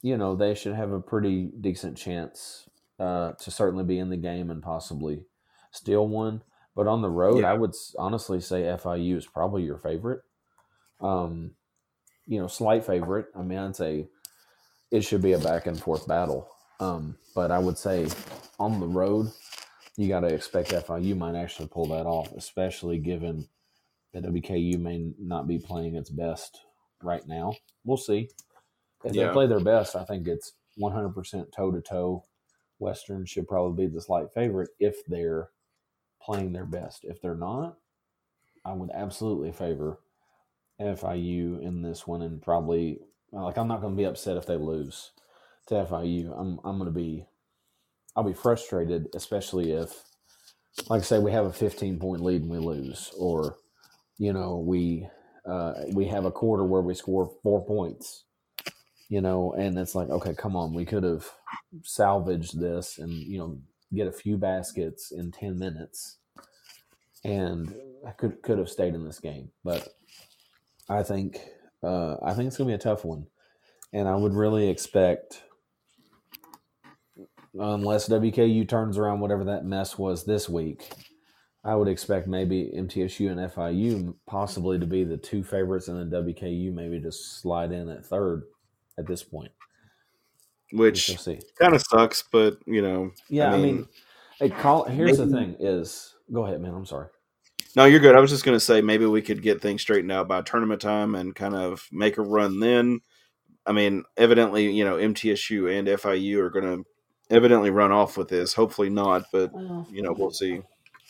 you 0.00 0.16
know, 0.16 0.34
they 0.34 0.54
should 0.54 0.74
have 0.74 0.92
a 0.92 1.00
pretty 1.00 1.50
decent 1.60 1.98
chance 1.98 2.68
uh, 3.02 3.32
to 3.32 3.50
certainly 3.50 3.84
be 3.84 3.98
in 3.98 4.10
the 4.10 4.16
game 4.16 4.50
and 4.50 4.62
possibly 4.62 5.24
steal 5.72 6.06
one. 6.06 6.42
But 6.76 6.86
on 6.86 7.02
the 7.02 7.10
road, 7.10 7.40
Yeah. 7.40 7.50
I 7.50 7.54
would 7.54 7.74
honestly 7.98 8.40
say 8.40 8.62
FIU 8.62 9.16
is 9.16 9.26
probably 9.26 9.62
your 9.64 9.76
favorite. 9.78 10.22
Um, 11.00 11.56
you 12.26 12.40
know, 12.40 12.46
slight 12.46 12.84
favorite. 12.84 13.26
I 13.34 13.42
mean, 13.42 13.58
I'd 13.58 13.76
say 13.76 14.08
it 14.90 15.02
should 15.02 15.20
be 15.22 15.32
a 15.32 15.38
back 15.38 15.66
and 15.66 15.78
forth 15.78 16.06
battle. 16.06 16.48
Um, 16.80 17.16
but 17.34 17.50
I 17.50 17.58
would 17.58 17.76
say 17.76 18.06
on 18.58 18.78
the 18.80 18.86
road, 18.86 19.30
you 19.96 20.08
got 20.08 20.20
to 20.20 20.28
expect 20.32 20.70
FIU 20.70 21.16
might 21.16 21.34
actually 21.34 21.68
pull 21.68 21.86
that 21.86 22.06
off, 22.06 22.32
especially 22.32 22.98
given 22.98 23.48
that 24.12 24.22
WKU 24.24 24.78
may 24.78 25.12
not 25.18 25.46
be 25.48 25.58
playing 25.58 25.96
its 25.96 26.10
best 26.10 26.60
right 27.02 27.26
now. 27.26 27.54
We'll 27.84 27.96
see. 27.96 28.30
If 29.04 29.14
Yeah. 29.14 29.26
they 29.26 29.32
play 29.32 29.46
their 29.48 29.60
best, 29.60 29.96
I 29.96 30.04
think 30.04 30.28
it's 30.28 30.52
100% 30.78 31.52
toe 31.52 31.72
to 31.72 31.80
toe. 31.80 32.24
Western 32.82 33.24
should 33.26 33.48
probably 33.48 33.86
be 33.86 33.94
the 33.94 34.02
slight 34.02 34.32
favorite 34.34 34.70
if 34.80 35.06
they're 35.06 35.50
playing 36.22 36.52
their 36.52 36.66
best. 36.66 37.04
If 37.04 37.22
they're 37.22 37.36
not, 37.36 37.78
I 38.64 38.74
would 38.74 38.90
absolutely 38.92 39.52
favor 39.52 40.00
FIU 40.80 41.62
in 41.62 41.82
this 41.82 42.06
one, 42.06 42.22
and 42.22 42.42
probably 42.42 43.00
like 43.32 43.56
I'm 43.56 43.68
not 43.68 43.80
going 43.80 43.94
to 43.94 43.96
be 43.96 44.06
upset 44.06 44.36
if 44.36 44.46
they 44.46 44.56
lose 44.56 45.12
to 45.68 45.76
FIU. 45.76 46.38
I'm 46.38 46.60
I'm 46.64 46.78
going 46.78 46.92
to 46.92 46.98
be 46.98 47.26
I'll 48.16 48.24
be 48.24 48.34
frustrated, 48.34 49.08
especially 49.14 49.72
if, 49.72 50.02
like 50.88 51.00
I 51.00 51.04
say, 51.04 51.18
we 51.18 51.32
have 51.32 51.46
a 51.46 51.52
15 51.52 51.98
point 51.98 52.22
lead 52.22 52.42
and 52.42 52.50
we 52.50 52.58
lose, 52.58 53.10
or 53.18 53.56
you 54.18 54.32
know 54.32 54.58
we 54.58 55.08
uh, 55.46 55.74
we 55.92 56.06
have 56.06 56.24
a 56.24 56.32
quarter 56.32 56.64
where 56.64 56.82
we 56.82 56.94
score 56.94 57.32
four 57.42 57.64
points, 57.64 58.24
you 59.12 59.20
know, 59.20 59.52
and 59.58 59.78
it's 59.78 59.94
like 59.94 60.08
okay, 60.08 60.32
come 60.32 60.56
on, 60.56 60.72
we 60.72 60.86
could 60.86 61.02
have 61.02 61.30
salvaged 61.82 62.58
this 62.58 62.96
and 62.96 63.12
you 63.12 63.36
know 63.36 63.58
get 63.94 64.06
a 64.06 64.12
few 64.12 64.38
baskets 64.38 65.10
in 65.12 65.30
10 65.30 65.58
minutes, 65.58 66.16
and 67.22 67.74
I 68.08 68.12
could 68.12 68.40
could 68.40 68.56
have 68.56 68.70
stayed 68.70 68.94
in 68.94 69.04
this 69.04 69.20
game, 69.20 69.50
but 69.62 69.86
I 70.88 71.02
think 71.02 71.40
uh, 71.82 72.16
I 72.22 72.32
think 72.32 72.46
it's 72.46 72.56
gonna 72.56 72.68
be 72.68 72.74
a 72.74 72.78
tough 72.78 73.04
one, 73.04 73.26
and 73.92 74.08
I 74.08 74.16
would 74.16 74.32
really 74.32 74.70
expect, 74.70 75.42
unless 77.52 78.08
WKU 78.08 78.66
turns 78.66 78.96
around 78.96 79.20
whatever 79.20 79.44
that 79.44 79.66
mess 79.66 79.98
was 79.98 80.24
this 80.24 80.48
week, 80.48 80.90
I 81.62 81.74
would 81.74 81.88
expect 81.88 82.28
maybe 82.28 82.72
MTSU 82.74 83.30
and 83.30 83.52
FIU 83.52 84.14
possibly 84.26 84.78
to 84.78 84.86
be 84.86 85.04
the 85.04 85.18
two 85.18 85.44
favorites, 85.44 85.88
and 85.88 86.00
then 86.00 86.24
WKU 86.24 86.72
maybe 86.72 86.98
just 86.98 87.42
slide 87.42 87.72
in 87.72 87.90
at 87.90 88.06
third 88.06 88.44
at 88.98 89.06
this 89.06 89.22
point. 89.22 89.52
Which 90.72 90.98
shall 90.98 91.18
see. 91.18 91.38
kind 91.58 91.74
of 91.74 91.82
sucks, 91.82 92.24
but 92.32 92.58
you 92.66 92.80
know, 92.80 93.10
Yeah, 93.28 93.52
I 93.52 93.58
mean, 93.58 93.86
hey, 94.38 94.48
call, 94.48 94.84
here's 94.84 95.18
the 95.18 95.26
thing: 95.26 95.56
is 95.60 96.14
go 96.32 96.46
ahead, 96.46 96.60
man. 96.60 96.74
I'm 96.74 96.86
sorry. 96.86 97.08
no, 97.76 97.84
you're 97.84 98.00
good. 98.00 98.16
I 98.16 98.20
was 98.20 98.30
just 98.30 98.44
going 98.44 98.56
to 98.56 98.64
say 98.64 98.80
maybe 98.80 99.04
we 99.04 99.20
could 99.20 99.42
get 99.42 99.60
things 99.60 99.82
straightened 99.82 100.12
out 100.12 100.28
by 100.28 100.40
tournament 100.40 100.80
time 100.80 101.14
and 101.14 101.34
kind 101.34 101.54
of 101.54 101.86
make 101.92 102.16
a 102.16 102.22
run 102.22 102.58
then. 102.58 103.00
I 103.66 103.72
mean, 103.72 104.04
evidently, 104.16 104.70
you 104.72 104.84
know, 104.84 104.96
MTSU 104.96 105.78
and 105.78 105.86
FIU 105.86 106.38
are 106.38 106.50
going 106.50 106.64
to 106.64 106.84
evidently 107.34 107.70
run 107.70 107.92
off 107.92 108.16
with 108.16 108.28
this. 108.28 108.54
Hopefully 108.54 108.90
not, 108.90 109.26
but 109.32 109.52
Well, 109.52 109.86
you 109.90 110.02
know, 110.02 110.12
we'll 110.12 110.30
see. 110.30 110.62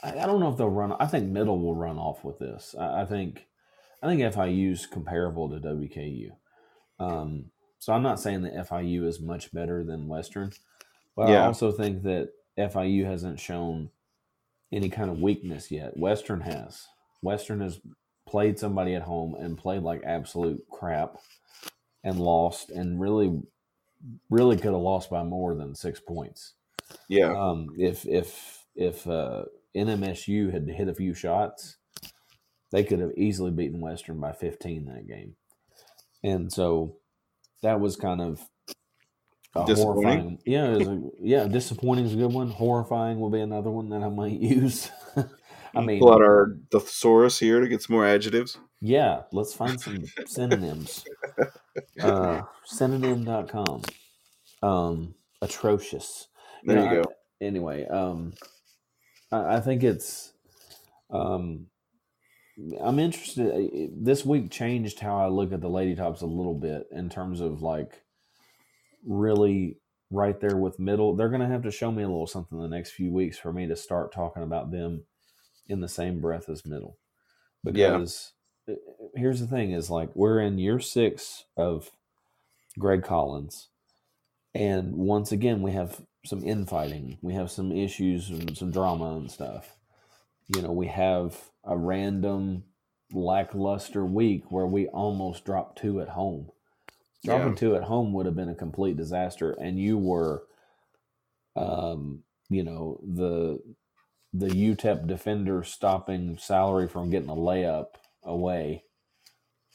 I, 0.03 0.11
I 0.21 0.27
don't 0.27 0.41
know 0.41 0.51
if 0.51 0.57
they'll 0.57 0.69
run. 0.69 0.95
I 0.99 1.07
think 1.07 1.29
Middle 1.29 1.59
will 1.59 1.75
run 1.75 1.99
off 1.99 2.25
with 2.25 2.39
this. 2.39 2.75
I, 2.79 3.03
I 3.03 3.05
think, 3.07 3.47
I 4.03 4.07
think 4.07 4.21
FIU's 4.21 4.87
comparable 4.87 5.49
to 5.49 5.57
WKU. 5.57 6.31
Um, 6.99 7.52
so 7.83 7.93
I'm 7.93 8.05
not 8.05 8.21
saying 8.21 8.43
that 8.43 8.55
FIU 8.69 9.09
is 9.09 9.19
much 9.19 9.51
better 9.51 9.83
than 9.83 10.07
Western, 10.07 10.53
but 11.17 11.29
I 11.29 11.47
also 11.47 11.73
think 11.73 12.05
that 12.05 12.29
FIU 12.57 13.05
hasn't 13.07 13.41
shown 13.41 13.91
any 14.71 14.89
kind 14.89 15.11
of 15.11 15.21
weakness 15.21 15.69
yet. 15.69 15.97
Western 15.97 16.43
has. 16.43 16.87
Western 17.23 17.61
has 17.61 17.81
played 18.25 18.57
somebody 18.57 18.95
at 18.95 19.03
home 19.03 19.35
and 19.35 19.59
played 19.59 19.83
like 19.83 20.05
absolute 20.05 20.63
crap 20.71 21.17
and 22.05 22.21
lost 22.21 22.71
and 22.71 23.01
really 23.01 23.43
really 24.31 24.55
could 24.55 24.75
have 24.75 24.81
lost 24.81 25.11
by 25.11 25.25
more 25.25 25.57
than 25.57 25.75
six 25.75 25.99
points 25.99 26.53
Yeah, 27.09 27.35
um, 27.37 27.71
if 27.77 28.07
if 28.07 28.65
if 28.77 29.09
uh, 29.09 29.47
NMSU 29.75 30.53
had 30.53 30.69
hit 30.69 30.87
a 30.87 30.95
few 30.95 31.15
shots, 31.15 31.79
they 32.71 32.85
could 32.85 33.01
have 33.01 33.11
easily 33.17 33.51
beaten 33.51 33.81
Western 33.81 34.21
by 34.21 34.31
15 34.31 34.85
that 34.85 35.09
game. 35.09 35.35
And 36.23 36.53
so 36.53 36.99
that 37.63 37.81
was 37.81 37.97
kind 37.97 38.21
of 38.21 38.41
Disappointing? 39.67 39.77
horrifying. 39.77 40.39
Yeah, 40.47 40.73
it 40.73 40.79
was 40.79 40.89
a, 40.89 41.01
yeah, 41.21 41.45
disappointing 41.47 42.07
is 42.07 42.15
a 42.15 42.17
good 42.17 42.33
one. 42.33 42.49
Horrifying 42.51 43.21
will 43.21 43.29
be 43.31 43.41
another 43.41 43.71
one 43.71 43.91
that 43.91 44.03
I 44.03 44.09
might 44.09 44.33
use. 44.41 44.91
I 45.75 45.81
mean, 45.81 46.01
pull 46.01 46.13
out 46.13 46.23
our 46.23 46.57
thesaurus 46.71 47.39
here 47.39 47.61
to 47.61 47.69
get 47.69 47.83
some 47.83 47.97
more 47.97 48.07
adjectives. 48.07 48.57
yeah, 48.81 49.23
let's 49.33 49.53
find 49.55 49.81
some 49.81 50.05
synonyms. 50.27 51.05
Uh, 52.03 52.43
synonym.com. 52.67 53.81
Um, 54.63 55.15
atrocious. 55.41 56.29
There 56.65 56.77
know, 56.77 56.83
you 56.85 56.89
I- 56.91 56.95
go. 57.03 57.13
anyway, 57.41 57.87
um, 57.87 58.35
I, 59.31 59.57
I 59.57 59.61
think 59.61 59.83
it's. 59.83 60.33
Um, 61.11 61.67
I'm 62.81 62.99
interested. 62.99 63.93
This 63.97 64.25
week 64.25 64.51
changed 64.51 65.01
how 65.01 65.19
I 65.19 65.29
look 65.29 65.53
at 65.53 65.61
the 65.61 65.71
Lady 65.71 65.95
Tops 65.95 66.21
a 66.21 66.27
little 66.27 66.55
bit 66.55 66.87
in 66.91 67.09
terms 67.09 67.41
of 67.41 67.63
like 67.63 68.03
really 69.07 69.79
right 70.11 70.39
there 70.41 70.57
with 70.57 70.79
middle. 70.79 71.17
They're 71.17 71.31
going 71.31 71.41
to 71.41 71.47
have 71.49 71.63
to 71.63 71.71
show 71.71 71.91
me 71.91 72.03
a 72.03 72.09
little 72.09 72.27
something 72.27 72.61
the 72.61 72.69
next 72.69 72.93
few 72.93 73.11
weeks 73.13 73.39
for 73.39 73.53
me 73.53 73.67
to 73.69 73.77
start 73.77 74.13
talking 74.13 74.43
about 74.43 74.71
them 74.71 75.05
in 75.67 75.81
the 75.81 75.89
same 75.89 76.21
breath 76.21 76.49
as 76.49 76.67
middle. 76.67 76.99
Because 77.65 78.33
uh, 78.69 78.75
here's 79.17 79.41
the 79.41 79.47
thing: 79.47 79.73
is 79.73 79.91
like 79.91 80.11
we're 80.15 80.41
in 80.41 80.59
year 80.59 80.79
six 80.79 81.45
of 81.57 81.91
Greg 82.79 83.03
Collins, 83.03 83.69
and 84.55 84.95
once 84.95 85.33
again 85.33 85.63
we 85.63 85.73
have 85.73 86.03
some 86.27 86.45
infighting, 86.45 87.19
we 87.23 87.35
have 87.35 87.51
some 87.51 87.73
issues 87.73 88.31
and 88.31 88.57
some 88.57 88.71
drama 88.71 89.17
and 89.17 89.31
stuff. 89.31 89.77
You 90.55 90.63
know, 90.63 90.73
we 90.73 90.87
have 90.89 91.51
a 91.65 91.77
random 91.77 92.65
lackluster 93.13 94.05
week 94.05 94.51
where 94.51 94.67
we 94.67 94.89
almost 94.89 95.45
dropped 95.45 95.79
two 95.79 96.01
at 96.01 96.09
home. 96.11 96.51
Dropping 97.25 97.51
Yeah. 97.51 97.55
two 97.55 97.77
at 97.77 97.85
home 97.85 98.13
would 98.13 98.27
have 98.27 98.35
been 98.37 98.49
a 98.49 98.55
complete 98.55 98.97
disaster, 98.97 99.53
and 99.53 99.79
you 99.79 99.97
were, 99.99 100.47
um, 101.57 102.25
you 102.49 102.63
know, 102.65 103.01
the 103.03 103.61
the 104.35 104.49
UTEP 104.49 105.07
defender 105.07 105.63
stopping 105.63 106.39
salary 106.39 106.89
from 106.89 107.11
getting 107.11 107.29
a 107.29 107.35
layup 107.35 107.97
away 108.23 108.83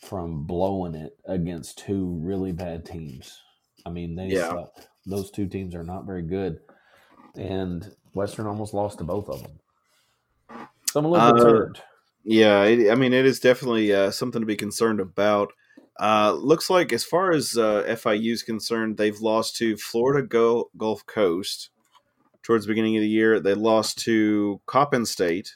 from 0.01 0.45
blowing 0.45 0.95
it 0.95 1.15
against 1.25 1.78
two 1.78 2.07
really 2.23 2.51
bad 2.51 2.84
teams. 2.84 3.39
I 3.86 3.91
mean, 3.91 4.15
they 4.15 4.30
Yeah. 4.30 4.49
suck. 4.49 4.88
those 5.05 5.32
two 5.32 5.47
teams 5.47 5.73
are 5.73 5.84
not 5.86 6.05
very 6.05 6.23
good, 6.23 6.59
and 7.36 7.95
Western 8.13 8.45
almost 8.47 8.73
lost 8.73 8.97
to 8.97 9.05
both 9.05 9.30
of 9.30 9.41
them. 9.41 9.59
So 10.97 10.99
I'm 11.01 11.05
a 11.05 11.09
little 11.09 11.27
Uh, 11.27 11.31
concerned. 11.33 11.81
Yeah, 12.23 12.63
it, 12.63 12.91
I 12.91 12.95
mean, 12.95 13.13
it 13.13 13.25
is 13.25 13.39
definitely 13.39 13.93
uh, 13.93 14.09
something 14.09 14.41
to 14.41 14.47
be 14.47 14.55
concerned 14.55 14.99
about. 14.99 15.53
Uh, 15.99 16.33
looks 16.33 16.71
like, 16.71 16.91
as 16.91 17.03
far 17.03 17.31
as 17.31 17.55
uh, 17.55 17.83
FIU 17.87 18.33
is 18.33 18.41
concerned, 18.41 18.97
they've 18.97 19.19
lost 19.19 19.55
to 19.57 19.77
Florida 19.77 20.27
Gul- 20.27 20.71
Gulf 20.75 21.05
Coast 21.05 21.69
towards 22.41 22.65
the 22.65 22.71
beginning 22.71 22.97
of 22.97 23.01
the 23.01 23.07
year. 23.09 23.39
They 23.39 23.53
lost 23.53 23.99
to 24.05 24.59
Coppin 24.65 25.05
State. 25.05 25.55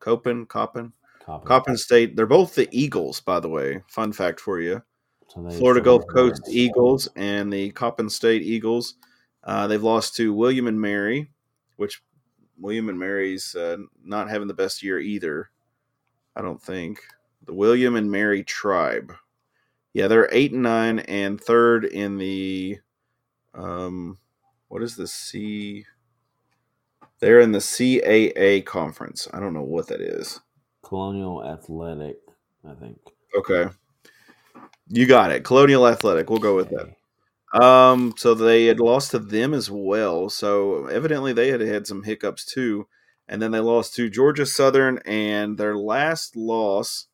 Coppin, 0.00 0.46
Coppin, 0.46 0.92
Copy. 1.24 1.46
Coppin 1.46 1.76
State. 1.76 2.16
They're 2.16 2.26
both 2.26 2.56
the 2.56 2.68
Eagles, 2.72 3.20
by 3.20 3.38
the 3.38 3.48
way. 3.48 3.82
Fun 3.86 4.12
fact 4.12 4.40
for 4.40 4.60
you. 4.60 4.82
So 5.28 5.48
Florida 5.50 5.80
Gulf 5.80 6.02
Coast. 6.12 6.42
Eagles 6.48 7.08
and 7.14 7.52
the 7.52 7.70
Coppin 7.70 8.10
State 8.10 8.42
Eagles. 8.42 8.94
Uh, 9.44 9.68
they've 9.68 9.82
lost 9.82 10.16
to 10.16 10.32
William 10.34 10.66
and 10.66 10.80
Mary, 10.80 11.30
which 11.76 12.02
William 12.58 12.88
and 12.88 12.98
Mary's 12.98 13.54
uh, 13.54 13.78
not 14.02 14.28
having 14.28 14.48
the 14.48 14.54
best 14.54 14.82
year 14.82 14.98
either. 14.98 15.50
I 16.36 16.42
don't 16.42 16.62
think 16.62 17.00
the 17.44 17.54
William 17.54 17.96
and 17.96 18.10
Mary 18.10 18.44
tribe. 18.44 19.14
Yeah, 19.92 20.08
they're 20.08 20.28
eight 20.32 20.52
and 20.52 20.62
nine 20.62 21.00
and 21.00 21.40
third 21.40 21.84
in 21.84 22.18
the 22.18 22.78
um, 23.54 24.18
what 24.68 24.82
is 24.82 24.96
the 24.96 25.06
C? 25.06 25.86
They're 27.20 27.40
in 27.40 27.52
the 27.52 27.58
CAA 27.58 28.64
conference. 28.64 29.26
I 29.32 29.40
don't 29.40 29.54
know 29.54 29.62
what 29.62 29.88
that 29.88 30.00
is. 30.00 30.40
Colonial 30.84 31.44
Athletic, 31.44 32.18
I 32.64 32.74
think. 32.74 32.98
Okay. 33.36 33.70
You 34.88 35.06
got 35.06 35.32
it. 35.32 35.44
Colonial 35.44 35.88
Athletic. 35.88 36.30
We'll 36.30 36.38
go 36.38 36.54
with 36.54 36.70
that. 36.70 36.94
Um, 37.52 38.14
so 38.16 38.34
they 38.34 38.66
had 38.66 38.80
lost 38.80 39.12
to 39.12 39.18
them 39.18 39.54
as 39.54 39.70
well. 39.70 40.28
So 40.28 40.86
evidently 40.86 41.32
they 41.32 41.48
had 41.48 41.60
had 41.60 41.86
some 41.86 42.02
hiccups 42.02 42.44
too. 42.44 42.86
And 43.26 43.42
then 43.42 43.50
they 43.50 43.60
lost 43.60 43.94
to 43.96 44.08
Georgia 44.08 44.46
Southern, 44.46 45.00
and 45.04 45.58
their 45.58 45.76
last 45.76 46.34
loss 46.34 47.08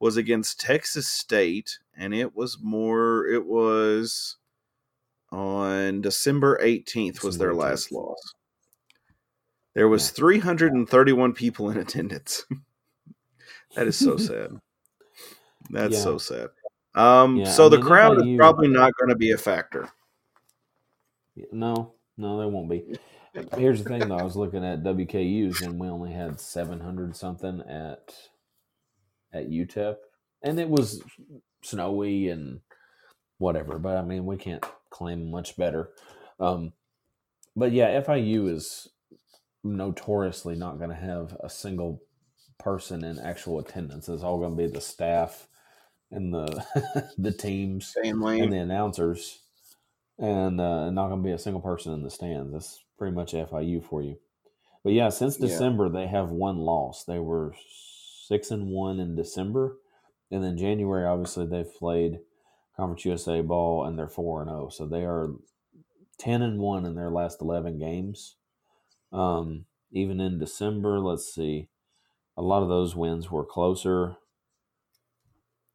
was 0.00 0.16
against 0.16 0.58
Texas 0.58 1.08
State, 1.08 1.78
and 1.96 2.12
it 2.12 2.34
was 2.34 2.58
more. 2.60 3.24
It 3.28 3.46
was 3.46 4.36
on 5.30 6.00
December 6.00 6.58
eighteenth 6.60 7.22
was 7.22 7.38
their 7.38 7.54
last 7.54 7.92
loss. 7.92 8.34
There 9.74 9.86
was 9.88 10.10
three 10.10 10.40
hundred 10.40 10.72
and 10.72 10.88
thirty-one 10.88 11.34
people 11.34 11.70
in 11.70 11.76
attendance. 11.76 12.44
that 13.76 13.86
is 13.86 13.96
so 13.96 14.16
sad. 14.16 14.50
That's 15.70 15.94
Yeah. 15.94 16.02
so 16.02 16.18
sad. 16.18 16.48
Um, 16.94 17.36
Yeah, 17.36 17.44
so 17.44 17.68
I 17.68 17.68
the 17.68 17.78
mean, 17.78 17.84
crowd 17.86 18.18
is 18.18 18.24
FIU 18.24 18.36
probably 18.36 18.68
not 18.68 18.92
going 18.98 19.10
to 19.10 19.16
be 19.16 19.30
a 19.32 19.38
factor. 19.38 19.88
No, 21.52 21.94
no, 22.16 22.38
they 22.40 22.46
won't 22.46 22.70
be. 22.70 22.98
Here's 23.56 23.82
the 23.82 23.88
thing, 23.88 24.08
though. 24.08 24.18
I 24.18 24.22
was 24.24 24.36
looking 24.36 24.64
at 24.64 24.82
WKU's, 24.82 25.60
and 25.60 25.78
we 25.78 25.88
only 25.88 26.12
had 26.12 26.40
700 26.40 27.16
something 27.16 27.60
at 27.62 28.14
at 29.32 29.48
UTEP, 29.48 29.96
and 30.42 30.58
it 30.58 30.68
was 30.68 31.02
snowy 31.62 32.28
and 32.28 32.60
whatever. 33.38 33.78
But 33.78 33.96
I 33.96 34.02
mean, 34.02 34.26
we 34.26 34.36
can't 34.36 34.64
claim 34.90 35.30
much 35.30 35.56
better. 35.56 35.90
Um, 36.40 36.72
but 37.56 37.72
yeah, 37.72 38.00
FIU 38.02 38.52
is 38.52 38.88
notoriously 39.62 40.56
not 40.56 40.78
going 40.78 40.90
to 40.90 40.96
have 40.96 41.36
a 41.42 41.50
single 41.50 42.02
person 42.58 43.04
in 43.04 43.18
actual 43.18 43.58
attendance. 43.58 44.08
It's 44.08 44.22
all 44.22 44.38
going 44.38 44.56
to 44.56 44.62
be 44.62 44.68
the 44.68 44.80
staff 44.80 45.48
and 46.10 46.32
the 46.34 47.12
the 47.18 47.32
teams 47.32 47.96
Family. 48.02 48.40
and 48.40 48.52
the 48.52 48.58
announcers, 48.58 49.40
and 50.18 50.60
uh, 50.60 50.90
not 50.90 51.08
going 51.08 51.22
to 51.22 51.26
be 51.26 51.32
a 51.32 51.38
single 51.38 51.62
person 51.62 51.92
in 51.92 52.02
the 52.02 52.10
stands. 52.10 52.52
That's 52.52 52.84
pretty 52.98 53.14
much 53.14 53.32
FIU 53.32 53.82
for 53.84 54.02
you. 54.02 54.18
But 54.84 54.92
yeah, 54.94 55.08
since 55.10 55.38
Yeah. 55.38 55.46
December 55.48 55.88
they 55.88 56.06
have 56.06 56.30
one 56.30 56.58
loss. 56.58 57.04
They 57.04 57.18
were 57.18 57.54
six 58.26 58.50
and 58.50 58.68
one 58.68 59.00
in 59.00 59.14
December, 59.16 59.78
and 60.30 60.42
then 60.42 60.56
January 60.58 61.06
obviously 61.06 61.46
they've 61.46 61.74
played 61.74 62.20
Conference 62.76 63.04
USA 63.04 63.40
ball 63.42 63.84
and 63.84 63.98
they're 63.98 64.08
four 64.08 64.40
and 64.42 64.50
zero. 64.50 64.68
So 64.70 64.86
they 64.86 65.04
are 65.04 65.28
ten 66.18 66.42
and 66.42 66.58
one 66.58 66.86
in 66.86 66.94
their 66.94 67.10
last 67.10 67.40
eleven 67.42 67.78
games. 67.78 68.36
Um, 69.12 69.66
even 69.92 70.20
in 70.20 70.38
December, 70.38 71.00
let's 71.00 71.34
see, 71.34 71.68
a 72.36 72.42
lot 72.42 72.62
of 72.62 72.68
those 72.68 72.96
wins 72.96 73.30
were 73.30 73.44
closer. 73.44 74.16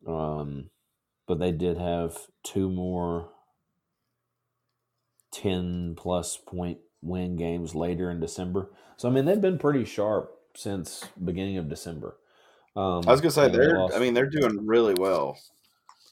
Um, 0.08 0.70
but 1.28 1.40
they 1.40 1.52
did 1.52 1.78
have 1.78 2.18
two 2.44 2.70
more 2.70 3.30
10 5.32 5.96
plus 5.98 6.38
point 6.38 6.80
win 7.02 7.36
games 7.36 7.76
later 7.76 8.10
in 8.10 8.20
December. 8.20 8.72
So 8.98 9.10
I 9.10 9.12
mean 9.12 9.26
they've 9.26 9.42
been 9.42 9.58
pretty 9.60 9.86
sharp 9.86 10.32
since 10.56 11.04
beginning 11.24 11.58
of 11.58 11.70
December. 11.70 12.18
Um, 12.76 13.04
I 13.08 13.12
was 13.12 13.22
gonna 13.22 13.32
say 13.32 13.46
and 13.46 13.54
they 13.54 13.58
they're. 13.60 13.78
lost- 13.80 13.96
I 13.96 14.00
mean, 14.00 14.14
they're 14.14 14.30
doing 14.30 14.66
really 14.66 14.94
well. 14.94 15.38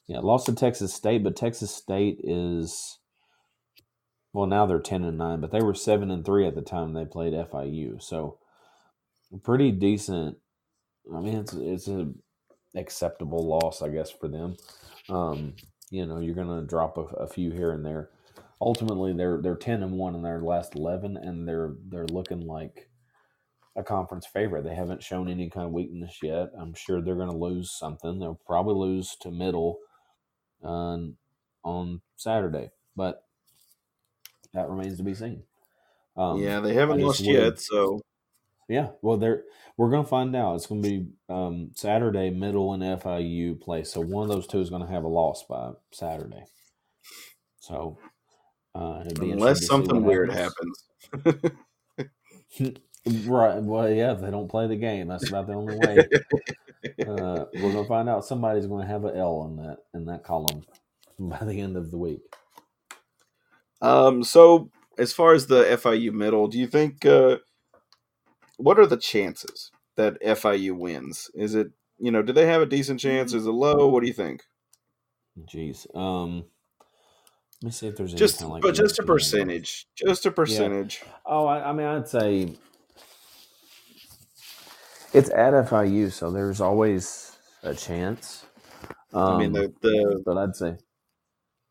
yeah, 0.08 0.20
lost 0.20 0.46
to 0.48 0.56
Texas 0.56 0.94
State, 0.94 1.24
but 1.24 1.36
Texas 1.36 1.72
State 1.76 2.20
is 2.24 3.00
well 4.34 4.48
now 4.48 4.66
they're 4.66 4.80
ten 4.80 5.04
and 5.04 5.18
nine, 5.18 5.42
but 5.42 5.52
they 5.52 5.62
were 5.62 5.74
seven 5.74 6.10
and 6.12 6.26
three 6.26 6.48
at 6.48 6.56
the 6.56 6.62
time 6.62 6.94
they 6.94 7.06
played 7.06 7.34
FIU. 7.34 8.02
So 8.02 8.40
pretty 9.44 9.72
decent. 9.72 10.38
I 11.14 11.20
mean, 11.20 11.38
it's 11.40 11.54
it's 11.54 11.88
a 11.88 12.12
acceptable 12.76 13.46
loss, 13.48 13.82
I 13.82 13.90
guess, 13.90 14.10
for 14.12 14.28
them. 14.28 14.56
Um, 15.10 15.56
you 15.90 16.06
know, 16.06 16.20
you're 16.20 16.36
gonna 16.36 16.64
drop 16.64 16.98
a, 16.98 17.02
a 17.16 17.28
few 17.28 17.52
here 17.52 17.72
and 17.72 17.86
there. 17.86 18.10
Ultimately, 18.62 19.14
they're 19.14 19.42
they're 19.42 19.56
ten 19.56 19.84
and 19.84 19.94
one 19.94 20.16
in 20.16 20.22
their 20.22 20.40
last 20.40 20.76
eleven, 20.76 21.18
and 21.18 21.48
they're 21.48 21.74
they're 21.90 22.08
looking 22.08 22.48
like 22.48 22.90
a 23.76 23.84
conference 23.84 24.26
favorite. 24.26 24.64
They 24.64 24.76
haven't 24.76 25.04
shown 25.04 25.30
any 25.30 25.50
kind 25.50 25.66
of 25.66 25.74
weakness 25.74 26.20
yet. 26.22 26.52
I'm 26.58 26.74
sure 26.74 27.02
they're 27.02 27.16
going 27.16 27.32
to 27.32 27.36
lose 27.36 27.72
something. 27.72 28.20
They'll 28.20 28.40
probably 28.46 28.76
lose 28.76 29.16
to 29.22 29.32
Middle 29.32 29.80
uh, 30.64 30.98
on 31.64 32.02
Saturday, 32.16 32.70
but 32.96 33.24
that 34.54 34.70
remains 34.70 34.98
to 34.98 35.04
be 35.04 35.16
seen. 35.16 35.44
Um, 36.16 36.40
yeah, 36.40 36.60
they 36.60 36.74
haven't 36.74 37.02
lost 37.02 37.22
would- 37.22 37.30
yet. 37.34 37.60
So 37.60 38.02
yeah, 38.70 38.90
well, 39.02 39.18
they're 39.18 39.44
we're 39.78 39.90
gonna 39.90 40.08
find 40.08 40.36
out. 40.36 40.56
It's 40.56 40.68
gonna 40.68 40.82
be 40.82 41.08
um, 41.30 41.72
Saturday, 41.74 42.30
Middle 42.30 42.74
and 42.74 42.84
FIU 42.84 43.60
play. 43.60 43.84
So 43.84 44.02
one 44.02 44.24
of 44.24 44.30
those 44.30 44.48
two 44.48 44.60
is 44.60 44.70
gonna 44.70 44.90
have 44.90 45.04
a 45.04 45.08
loss 45.08 45.44
by 45.48 45.72
Saturday. 45.92 46.46
So 47.60 47.98
uh, 48.76 49.04
it'd 49.06 49.20
be 49.20 49.32
unless 49.32 49.62
to 49.62 49.66
something 49.66 50.04
weird 50.04 50.32
happens, 50.32 50.84
right? 53.26 53.62
Well, 53.62 53.90
yeah, 53.90 54.14
if 54.14 54.22
they 54.22 54.32
don't 54.32 54.50
play 54.50 54.68
the 54.68 54.76
game, 54.76 55.08
that's 55.08 55.28
about 55.28 55.48
the 55.48 55.54
only 55.54 55.78
way. 55.78 56.08
uh, 57.08 57.46
we're 57.56 57.72
gonna 57.72 57.86
find 57.86 58.10
out 58.10 58.26
somebody's 58.26 58.68
gonna 58.68 58.88
have 58.88 59.06
an 59.06 59.18
L 59.18 59.48
in 59.50 59.64
that 59.64 59.78
in 59.94 60.06
that 60.06 60.24
column 60.24 60.64
by 61.20 61.40
the 61.40 61.60
end 61.60 61.78
of 61.78 61.92
the 61.92 61.98
week. 61.98 62.22
Um, 63.82 64.24
so 64.24 64.70
as 64.98 65.12
far 65.12 65.34
as 65.34 65.48
the 65.48 65.64
FIU 65.64 66.14
middle, 66.14 66.48
do 66.48 66.58
you 66.58 66.68
think 66.68 67.06
uh, 67.06 67.38
what 68.58 68.80
are 68.80 68.86
the 68.86 68.98
chances 68.98 69.72
that 69.96 70.22
FIU 70.22 70.78
wins? 70.78 71.30
Is 71.34 71.56
it 71.56 71.72
you 72.00 72.12
know, 72.12 72.22
do 72.22 72.34
they 72.34 72.48
have 72.48 72.62
a 72.62 72.66
decent 72.66 73.00
chance? 73.00 73.34
Is 73.34 73.46
it 73.46 73.52
low? 73.52 73.88
What 73.88 74.02
do 74.02 74.08
you 74.08 74.14
think? 74.14 74.44
Jeez. 75.46 75.88
Um, 75.96 76.46
let 77.62 77.68
me 77.68 77.72
see 77.72 77.88
if 77.88 77.96
there's 77.96 78.14
Just 78.14 78.42
like 78.42 78.62
but 78.62 78.76
just 78.76 79.00
a 79.00 79.04
percentage. 79.04 79.88
Just 79.96 80.26
a 80.26 80.32
percentage. 80.32 81.02
Oh, 81.26 81.46
I, 81.46 81.70
I 81.70 81.74
mean, 81.74 81.88
I'd 81.88 82.08
say 82.08 82.56
it's 85.14 85.30
at 85.30 85.54
FIU, 85.54 86.12
so 86.12 86.32
there's 86.32 86.60
always 86.60 87.38
a 87.62 87.74
chance. 87.74 88.46
Um, 89.14 89.36
I 89.36 89.38
mean 89.38 89.54
the 89.54 89.74
the 89.82 90.22
but 90.26 90.38
I'd 90.38 90.56
say 90.56 90.78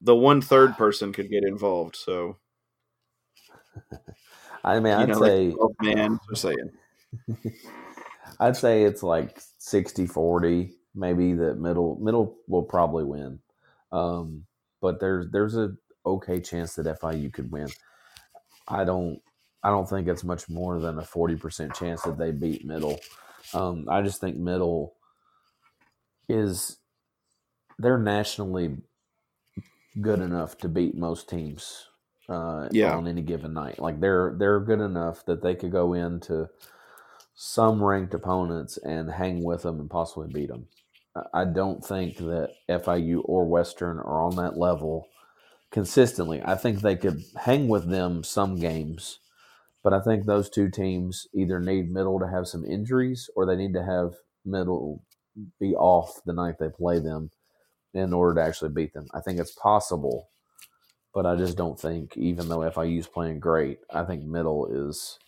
the 0.01 0.17
one 0.17 0.41
third 0.41 0.77
person 0.77 1.13
could 1.13 1.29
get 1.29 1.45
involved, 1.45 1.97
so 1.97 2.39
I 4.65 4.81
mean, 4.81 4.93
I'd 4.93 5.09
know, 5.09 5.21
say 5.21 5.55
oh 5.59 5.75
man, 5.81 6.19
just 6.31 6.43
saying. 6.43 6.71
I'd 8.41 8.57
say 8.57 8.85
it's 8.85 9.03
like 9.03 9.39
60-40, 9.61 10.73
maybe 10.95 11.33
the 11.35 11.55
middle 11.55 11.97
middle 12.01 12.37
will 12.49 12.63
probably 12.63 13.05
win. 13.05 13.41
Um, 13.91 14.47
but 14.81 15.01
there's 15.01 15.31
there's 15.31 15.57
a 15.57 15.73
okay 16.07 16.41
chance 16.41 16.75
that 16.75 17.01
FIU 17.01 17.33
could 17.33 17.51
win. 17.51 17.69
I 18.69 18.85
don't 18.85 19.21
I 19.63 19.71
don't 19.71 19.89
think 19.89 20.09
it's 20.09 20.25
much 20.25 20.49
more 20.49 20.81
than 20.81 20.99
a 20.99 21.03
40% 21.03 21.75
chance 21.75 22.03
that 22.03 22.19
they 22.19 22.33
beat 22.33 22.65
middle. 22.65 22.99
Um, 23.55 23.87
I 23.89 24.03
just 24.03 24.21
think 24.21 24.37
middle 24.37 24.95
is 26.29 26.79
they're 27.79 27.99
nationally 27.99 28.77
good 30.01 30.21
enough 30.21 30.59
to 30.59 30.69
beat 30.69 30.97
most 30.97 31.29
teams 31.29 31.87
uh, 32.33 32.69
Yeah. 32.73 32.97
on 32.97 33.07
any 33.09 33.23
given 33.23 33.55
night. 33.55 33.79
Like 33.79 34.01
they're 34.01 34.35
they're 34.39 34.61
good 34.61 34.81
enough 34.81 35.25
that 35.27 35.43
they 35.43 35.55
could 35.55 35.73
go 35.73 35.93
into 35.95 36.49
some 37.35 37.83
ranked 37.83 38.15
opponents 38.15 38.79
and 38.79 39.11
hang 39.11 39.45
with 39.45 39.63
them 39.63 39.81
and 39.81 39.91
possibly 39.91 40.29
beat 40.33 40.49
them. 40.49 40.69
I- 41.17 41.43
I 41.43 41.45
don't 41.47 41.85
think 41.85 42.19
that 42.19 42.51
FIU 42.69 43.23
or 43.25 43.45
Western 43.47 43.99
are 43.99 44.23
on 44.23 44.37
that 44.37 44.57
level 44.59 45.09
consistently. 45.71 46.43
I 46.45 46.55
think 46.57 46.81
they 46.81 46.97
could 46.97 47.23
hang 47.37 47.69
with 47.69 47.89
them 47.91 48.25
some 48.25 48.57
games, 48.57 49.21
but 49.83 49.93
I 49.93 50.01
think 50.01 50.27
those 50.27 50.51
two 50.51 50.71
teams 50.71 51.27
either 51.35 51.61
need 51.61 51.93
middle 51.93 52.19
to 52.21 52.29
have 52.29 52.49
some 52.49 52.65
injuries 52.65 53.31
or 53.37 53.47
they 53.47 53.57
need 53.57 53.75
to 53.75 53.85
have 53.85 54.15
middle 54.45 55.03
be 55.61 55.75
off 55.77 56.21
the 56.27 56.33
night 56.35 56.59
they 56.59 56.69
play 56.69 56.99
them 57.01 57.31
in 57.95 58.13
order 58.13 58.41
to 58.41 58.47
actually 58.47 58.71
beat 58.71 58.95
them. 58.95 59.07
I 59.15 59.21
think 59.21 59.39
it's 59.41 59.53
possible, 59.55 60.29
but 61.15 61.27
I 61.27 61.37
just 61.37 61.57
don't 61.57 61.79
think, 61.79 62.17
even 62.17 62.49
though 62.49 62.61
FIU 62.61 62.99
is 62.99 63.07
playing 63.07 63.41
great, 63.41 63.81
I 63.91 64.05
think 64.05 64.25
middle 64.25 64.67
is 64.91 65.19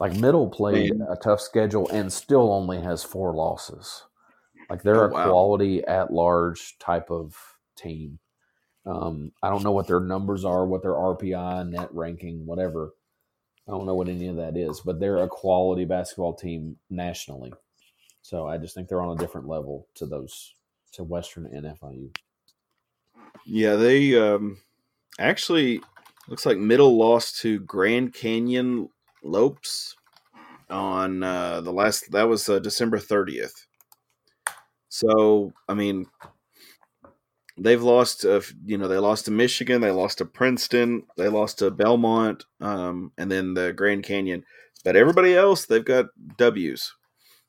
like 0.00 0.14
middle 0.14 0.48
played 0.48 0.92
Man. 0.92 1.06
a 1.08 1.16
tough 1.16 1.40
schedule 1.40 1.88
and 1.90 2.12
still 2.12 2.52
only 2.52 2.80
has 2.80 3.02
four 3.04 3.34
losses. 3.34 4.04
Like 4.70 4.82
they're 4.82 5.04
Oh, 5.04 5.06
a 5.06 5.10
wow. 5.12 5.24
quality 5.24 5.84
at 5.84 6.12
large 6.12 6.78
type 6.78 7.10
of 7.10 7.36
team. 7.76 8.18
Um, 8.86 9.32
I 9.42 9.50
don't 9.50 9.64
know 9.64 9.72
what 9.72 9.86
their 9.86 10.00
numbers 10.00 10.44
are, 10.44 10.66
what 10.66 10.82
their 10.82 10.94
RPI, 10.94 11.68
net 11.68 11.88
ranking, 11.92 12.46
whatever. 12.46 12.92
I 13.66 13.72
don't 13.72 13.86
know 13.86 13.94
what 13.94 14.08
any 14.08 14.28
of 14.28 14.36
that 14.36 14.56
is, 14.56 14.80
but 14.80 15.00
they're 15.00 15.22
a 15.22 15.28
quality 15.28 15.84
basketball 15.84 16.34
team 16.34 16.76
nationally. 16.90 17.52
So 18.22 18.46
I 18.46 18.58
just 18.58 18.74
think 18.74 18.88
they're 18.88 19.02
on 19.02 19.16
a 19.16 19.20
different 19.20 19.48
level 19.48 19.88
to 19.96 20.06
those 20.06 20.54
to 20.92 21.04
Western 21.04 21.46
and 21.46 21.66
FIU. 21.78 22.10
Yeah, 23.46 23.76
they 23.76 24.18
um 24.18 24.58
actually 25.18 25.80
Looks 26.28 26.44
like 26.44 26.58
Middle 26.58 26.98
lost 26.98 27.40
to 27.40 27.58
Grand 27.60 28.12
Canyon 28.12 28.90
Lopes 29.22 29.96
on 30.68 31.22
uh, 31.22 31.62
the 31.62 31.72
last. 31.72 32.12
That 32.12 32.28
was 32.28 32.48
uh, 32.50 32.58
December 32.58 32.98
thirtieth. 32.98 33.66
So 34.90 35.52
I 35.68 35.72
mean, 35.72 36.04
they've 37.56 37.82
lost. 37.82 38.26
Uh, 38.26 38.42
you 38.66 38.76
know, 38.76 38.88
they 38.88 38.98
lost 38.98 39.24
to 39.24 39.30
Michigan. 39.30 39.80
They 39.80 39.90
lost 39.90 40.18
to 40.18 40.26
Princeton. 40.26 41.04
They 41.16 41.28
lost 41.28 41.60
to 41.60 41.70
Belmont, 41.70 42.44
um, 42.60 43.12
and 43.16 43.32
then 43.32 43.54
the 43.54 43.72
Grand 43.72 44.04
Canyon. 44.04 44.44
But 44.84 44.96
everybody 44.96 45.34
else, 45.34 45.64
they've 45.64 45.84
got 45.84 46.06
W's. 46.36 46.92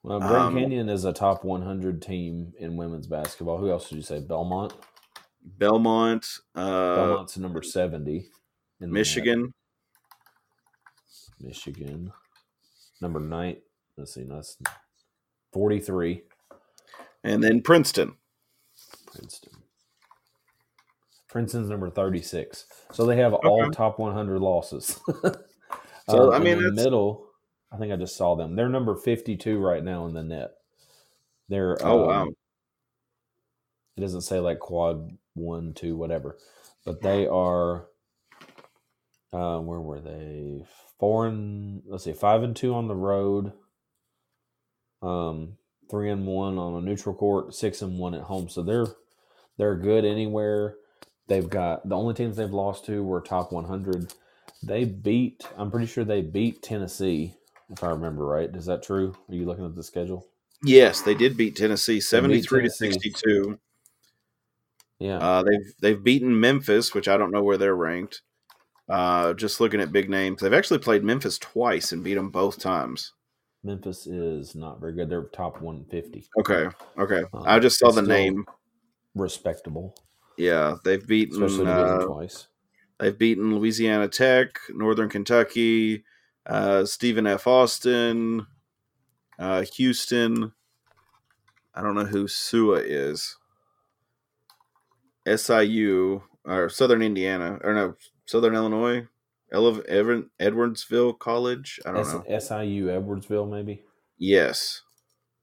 Well, 0.04 0.20
Grand 0.20 0.36
Um, 0.36 0.56
Canyon 0.56 0.88
is 0.88 1.04
a 1.04 1.12
top 1.12 1.44
100 1.44 2.02
team 2.02 2.54
in 2.58 2.78
women's 2.78 3.08
basketball. 3.08 3.58
Who 3.58 3.70
else 3.70 3.90
did 3.90 3.98
you 3.98 4.02
say? 4.02 4.22
Belmont. 4.22 4.72
Belmont, 5.44 6.26
uh, 6.56 6.96
Belmont's 6.96 7.38
number 7.38 7.62
70. 7.62 8.28
in. 8.82 8.92
Michigan, 8.92 9.54
Michigan. 11.40 12.12
Number 13.02 13.20
nine. 13.20 13.58
Let's 13.98 14.14
see. 14.14 14.24
That's 14.24 14.58
43. 15.54 16.24
and 17.24 17.44
then 17.44 17.62
Princeton. 17.62 18.14
Princeton. 19.08 19.52
Princeton's 21.30 21.70
number 21.70 21.90
36. 21.90 22.66
So 22.92 23.06
they 23.06 23.18
have 23.18 23.34
all 23.34 23.70
top 23.72 24.00
100 24.00 24.40
losses. 24.40 25.00
So, 26.10 26.34
Um, 26.34 26.34
I 26.34 26.44
mean, 26.44 26.58
in 26.58 26.64
that's- 26.64 26.84
middle, 26.84 27.28
I 27.72 27.78
think 27.78 27.94
I 27.94 27.96
just 27.96 28.16
saw 28.18 28.34
them. 28.36 28.56
They're 28.56 28.68
number 28.68 28.96
52 28.96 29.60
right 29.60 29.84
now 29.84 30.08
in 30.08 30.16
the 30.16 30.24
net. 30.24 30.56
They're, 31.50 31.78
Oh, 31.86 32.02
um, 32.02 32.08
wow. 32.08 32.28
It 33.96 34.02
doesn't 34.02 34.22
say 34.22 34.40
like 34.40 34.58
quad 34.58 35.16
one, 35.40 35.74
two, 35.74 35.96
whatever, 35.96 36.38
but 36.86 37.02
they 37.02 37.28
are. 37.28 37.88
Uh, 39.32 39.60
where 39.60 39.80
were 39.80 40.00
they? 40.02 40.64
Four 41.00 41.28
and 41.28 41.82
let's 41.88 42.04
see, 42.04 42.14
five 42.14 42.44
and 42.44 42.56
two 42.56 42.74
on 42.74 42.88
the 42.88 42.96
road. 42.96 43.54
Um, 45.02 45.58
three 45.90 46.10
and 46.10 46.26
one 46.26 46.58
on 46.58 46.76
a 46.76 46.82
neutral 46.86 47.16
court, 47.16 47.54
six 47.54 47.82
and 47.82 48.00
one 48.00 48.14
at 48.14 48.24
home. 48.24 48.50
So 48.50 48.64
they're 48.64 48.88
they're 49.58 49.78
good 49.78 50.06
anywhere. 50.06 50.76
They've 51.28 51.50
got 51.50 51.88
the 51.88 51.96
only 51.96 52.16
teams 52.16 52.38
they've 52.38 52.50
lost 52.50 52.86
to 52.86 53.04
were 53.04 53.22
top 53.22 53.52
100. 53.52 54.14
They 54.64 54.84
beat. 54.84 55.44
I'm 55.58 55.70
pretty 55.70 55.86
sure 55.86 56.04
they 56.04 56.22
beat 56.22 56.64
Tennessee, 56.64 57.36
if 57.70 57.84
I 57.84 57.90
remember 57.92 58.26
right. 58.26 58.50
Is 58.54 58.66
that 58.66 58.84
true? 58.84 59.16
Are 59.30 59.36
you 59.36 59.46
looking 59.46 59.66
at 59.66 59.76
the 59.76 59.84
schedule? 59.84 60.28
Yes, 60.64 61.02
they 61.02 61.14
did 61.14 61.38
beat 61.38 61.56
Tennessee, 61.56 62.02
seventy-three 62.02 62.62
Tennessee. 62.62 62.88
to 62.88 62.94
sixty-two. 62.94 63.60
Yeah. 65.00 65.18
Uh, 65.18 65.43
they've 65.43 65.74
they've 65.82 66.04
beaten 66.04 66.39
Memphis, 66.39 66.93
which 66.93 67.08
I 67.08 67.18
don't 67.18 67.32
know 67.32 67.43
where 67.43 67.58
they're 67.58 67.76
ranked. 67.76 68.22
Uh, 68.89 69.34
just 69.34 69.60
looking 69.62 69.80
at 69.82 69.91
big 69.91 70.10
names, 70.10 70.41
they've 70.41 70.54
actually 70.54 70.80
played 70.80 71.04
Memphis 71.04 71.38
twice 71.38 71.91
and 71.91 72.04
beat 72.04 72.16
them 72.16 72.30
both 72.32 72.60
times. 72.60 73.14
Memphis 73.64 74.08
is 74.08 74.56
not 74.56 74.80
very 74.80 74.93
good. 74.93 75.10
They're 75.10 75.26
top 75.26 75.62
150. 75.62 76.28
Okay, 76.39 76.68
okay. 76.97 77.24
Um, 77.34 77.43
I 77.45 77.60
just 77.60 77.78
saw 77.78 77.91
the 77.91 78.02
name. 78.02 78.45
Respectable, 79.16 79.93
Yeah, 80.38 80.76
they've 80.84 81.06
beaten. 81.06 81.36
especially 81.43 81.66
to 81.66 81.72
beat 81.76 81.88
them 81.88 82.02
Uh, 82.02 82.06
twice. 82.06 82.47
they've 83.00 83.18
beaten 83.18 83.54
Louisiana 83.56 84.08
Tech, 84.08 84.58
Northern 84.70 85.10
Kentucky, 85.10 86.04
uh, 86.45 86.86
Stephen 86.86 87.28
F. 87.28 87.45
Austin, 87.47 88.45
uh, 89.38 89.66
Houston. 89.76 90.54
I 91.76 91.82
don't 91.82 91.95
know 91.95 92.06
who 92.06 92.28
SUA 92.28 92.80
is. 92.86 93.36
SIU 95.38 96.22
or 96.46 96.70
Southern 96.70 97.02
Indiana 97.02 97.60
or 97.64 97.74
no 97.74 97.96
Southern 98.26 98.56
Illinois, 98.56 99.08
Ele- 99.52 99.84
Evan- 99.88 100.30
Edwardsville 100.40 101.18
College. 101.20 101.80
I 101.86 101.92
don't 101.92 102.08
know. 102.08 102.40
SIU 102.40 102.88
Edwardsville, 102.88 103.50
maybe. 103.50 103.84
Yes, 104.18 104.82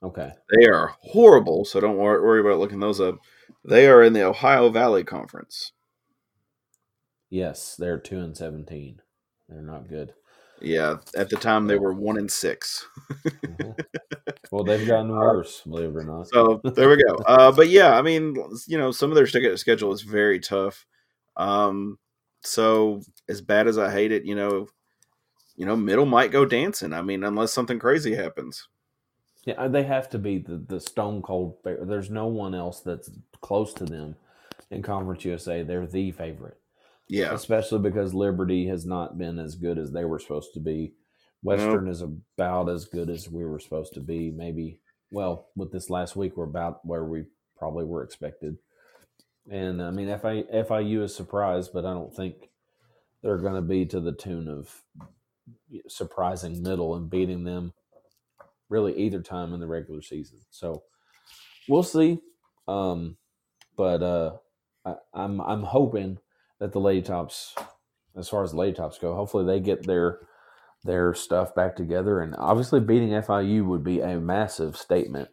Okay. 0.03 0.33
they 0.51 0.67
are 0.67 0.95
horrible. 1.01 1.65
So 1.65 1.81
don't 1.81 1.97
wor- 1.97 2.23
worry 2.23 2.41
about 2.41 2.59
looking 2.59 2.81
those 2.81 3.01
up. 3.01 3.17
They 3.65 3.89
are 3.89 4.03
in 4.03 4.13
the 4.13 4.23
Ohio 4.23 4.69
Valley 4.71 5.03
Conference. 5.05 5.73
Yes, 7.29 7.75
they're 7.77 7.99
two 7.99 8.19
and 8.21 8.37
seventeen. 8.37 9.01
They're 9.49 9.63
not 9.63 9.89
good. 9.89 10.15
Yeah, 10.61 10.97
at 11.15 11.29
the 11.29 11.37
time 11.37 11.67
they 11.67 11.77
were 11.77 11.93
one 11.93 12.19
in 12.19 12.29
six. 12.29 12.87
Mhm. 13.45 13.85
well, 14.51 14.65
they've 14.65 14.87
gotten 14.87 15.11
worse, 15.17 15.63
believe 15.63 15.91
it 15.91 15.97
or 15.97 16.05
not. 16.05 16.29
So 16.29 16.61
there 16.65 16.89
we 16.89 16.97
go. 16.97 17.15
Uh, 17.27 17.53
but 17.53 17.69
yeah, 17.69 17.97
I 17.97 18.03
mean, 18.03 18.37
you 18.67 18.79
know, 18.79 18.91
some 18.91 19.11
of 19.11 19.17
their 19.17 19.27
schedule 19.57 19.93
is 19.93 20.03
very 20.03 20.41
tough. 20.41 20.87
Um, 21.37 21.99
so 22.43 23.03
as 23.29 23.41
bad 23.41 23.69
as 23.69 23.77
I 23.77 23.91
hate 23.91 24.13
it, 24.13 24.25
you 24.25 24.35
know, 24.35 24.69
you 25.57 25.67
know, 25.67 25.77
middle 25.77 26.07
might 26.07 26.31
go 26.31 26.45
dancing. 26.45 26.93
I 26.93 27.03
mean, 27.03 27.25
unless 27.25 27.53
something 27.53 27.79
crazy 27.79 28.15
happens. 28.15 28.69
Yeah, 29.45 29.69
they 29.69 29.85
have 29.85 30.11
to 30.11 30.19
be 30.19 30.39
the, 30.39 30.57
the 30.57 30.81
stone 30.81 31.23
cold. 31.23 31.59
There's 31.65 32.11
no 32.11 32.27
one 32.27 32.55
else 32.55 32.81
that's 32.81 33.11
close 33.41 33.73
to 33.75 33.85
them 33.85 34.17
in 34.71 34.83
Conference 34.83 35.25
USA. 35.25 35.63
They're 35.63 35.87
the 35.87 36.11
favorite. 36.11 36.59
Yeah, 37.09 37.33
especially 37.35 37.79
because 37.81 38.15
Liberty 38.15 38.67
has 38.69 38.85
not 38.87 39.19
been 39.19 39.39
as 39.39 39.55
good 39.55 39.79
as 39.79 39.93
they 39.93 40.05
were 40.05 40.19
supposed 40.19 40.55
to 40.55 40.61
be. 40.61 40.95
Western 41.43 41.89
is 41.89 42.03
about 42.03 42.69
as 42.69 42.87
good 42.87 43.11
as 43.11 43.31
we 43.31 43.45
were 43.45 43.61
supposed 43.61 43.95
to 43.95 44.01
be. 44.01 44.31
Maybe, 44.31 44.81
well, 45.11 45.49
with 45.55 45.71
this 45.71 45.91
last 45.91 46.17
week, 46.17 46.37
we're 46.37 46.45
about 46.45 46.85
where 46.85 47.05
we 47.05 47.25
probably 47.57 47.85
were 47.85 48.03
expected. 48.03 48.59
And 49.51 49.81
I 49.81 49.91
mean, 49.91 50.09
FI, 50.19 50.45
FIU 50.53 51.05
is 51.05 51.15
surprised, 51.15 51.73
but 51.73 51.85
I 51.85 51.95
don't 51.95 52.15
think 52.15 52.51
they're 53.23 53.39
going 53.39 53.55
to 53.55 53.63
be 53.63 53.87
to 53.87 54.01
the 54.01 54.13
tune 54.13 54.49
of 54.49 54.83
surprising 55.89 56.63
middle 56.63 56.97
and 56.97 57.09
beating 57.09 57.45
them 57.45 57.73
really 58.69 58.97
either 58.97 59.23
time 59.23 59.55
in 59.55 59.61
the 59.61 59.67
regular 59.67 60.03
season. 60.03 60.39
So 60.51 60.83
we'll 61.69 61.85
see. 61.85 62.19
Um, 62.67 63.17
but 63.77 64.03
uh, 64.03 64.33
I, 64.85 64.95
I'm 65.15 65.41
I'm 65.41 65.63
hoping 65.63 66.19
that 66.61 66.73
the 66.73 66.81
Lady 66.81 67.03
Tops, 67.03 67.55
as 68.17 68.29
far 68.29 68.43
as 68.43 68.53
the 68.53 68.57
Lady 68.57 68.75
Tops 68.75 68.99
go, 68.99 69.15
hopefully 69.15 69.45
they 69.45 69.61
get 69.61 69.87
their 69.87 70.21
their 70.85 71.15
stuff 71.15 71.55
back 71.55 71.75
together. 71.75 72.21
And 72.21 72.35
obviously, 72.39 72.81
beating 72.81 73.11
FIU 73.11 73.67
would 73.67 73.83
be 73.83 74.01
a 74.01 74.21
massive 74.21 74.77
statement 74.77 75.29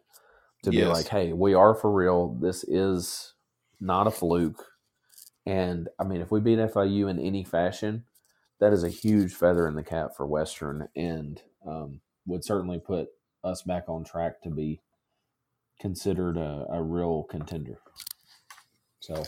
to 0.62 0.70
be 0.70 0.84
like, 0.84 1.08
"Hey, 1.08 1.32
we 1.32 1.54
are 1.54 1.74
for 1.74 1.92
real. 1.92 2.34
This 2.40 2.64
is 2.64 3.34
not 3.80 4.06
a 4.06 4.10
fluke." 4.10 4.64
And 5.46 5.88
I 5.98 6.04
mean, 6.04 6.20
if 6.20 6.30
we 6.30 6.40
beat 6.40 6.58
FIU 6.58 7.08
in 7.08 7.18
any 7.18 7.44
fashion, 7.44 8.04
that 8.60 8.72
is 8.72 8.82
a 8.82 8.88
huge 8.88 9.34
feather 9.34 9.68
in 9.68 9.74
the 9.74 9.82
cap 9.82 10.10
for 10.16 10.26
Western, 10.26 10.88
and 10.96 11.42
um, 11.66 12.00
would 12.26 12.44
certainly 12.44 12.78
put 12.78 13.08
us 13.42 13.62
back 13.62 13.84
on 13.88 14.04
track 14.04 14.40
to 14.42 14.50
be 14.50 14.80
considered 15.78 16.36
a, 16.36 16.66
a 16.70 16.82
real 16.82 17.24
contender. 17.24 17.78
So 19.00 19.24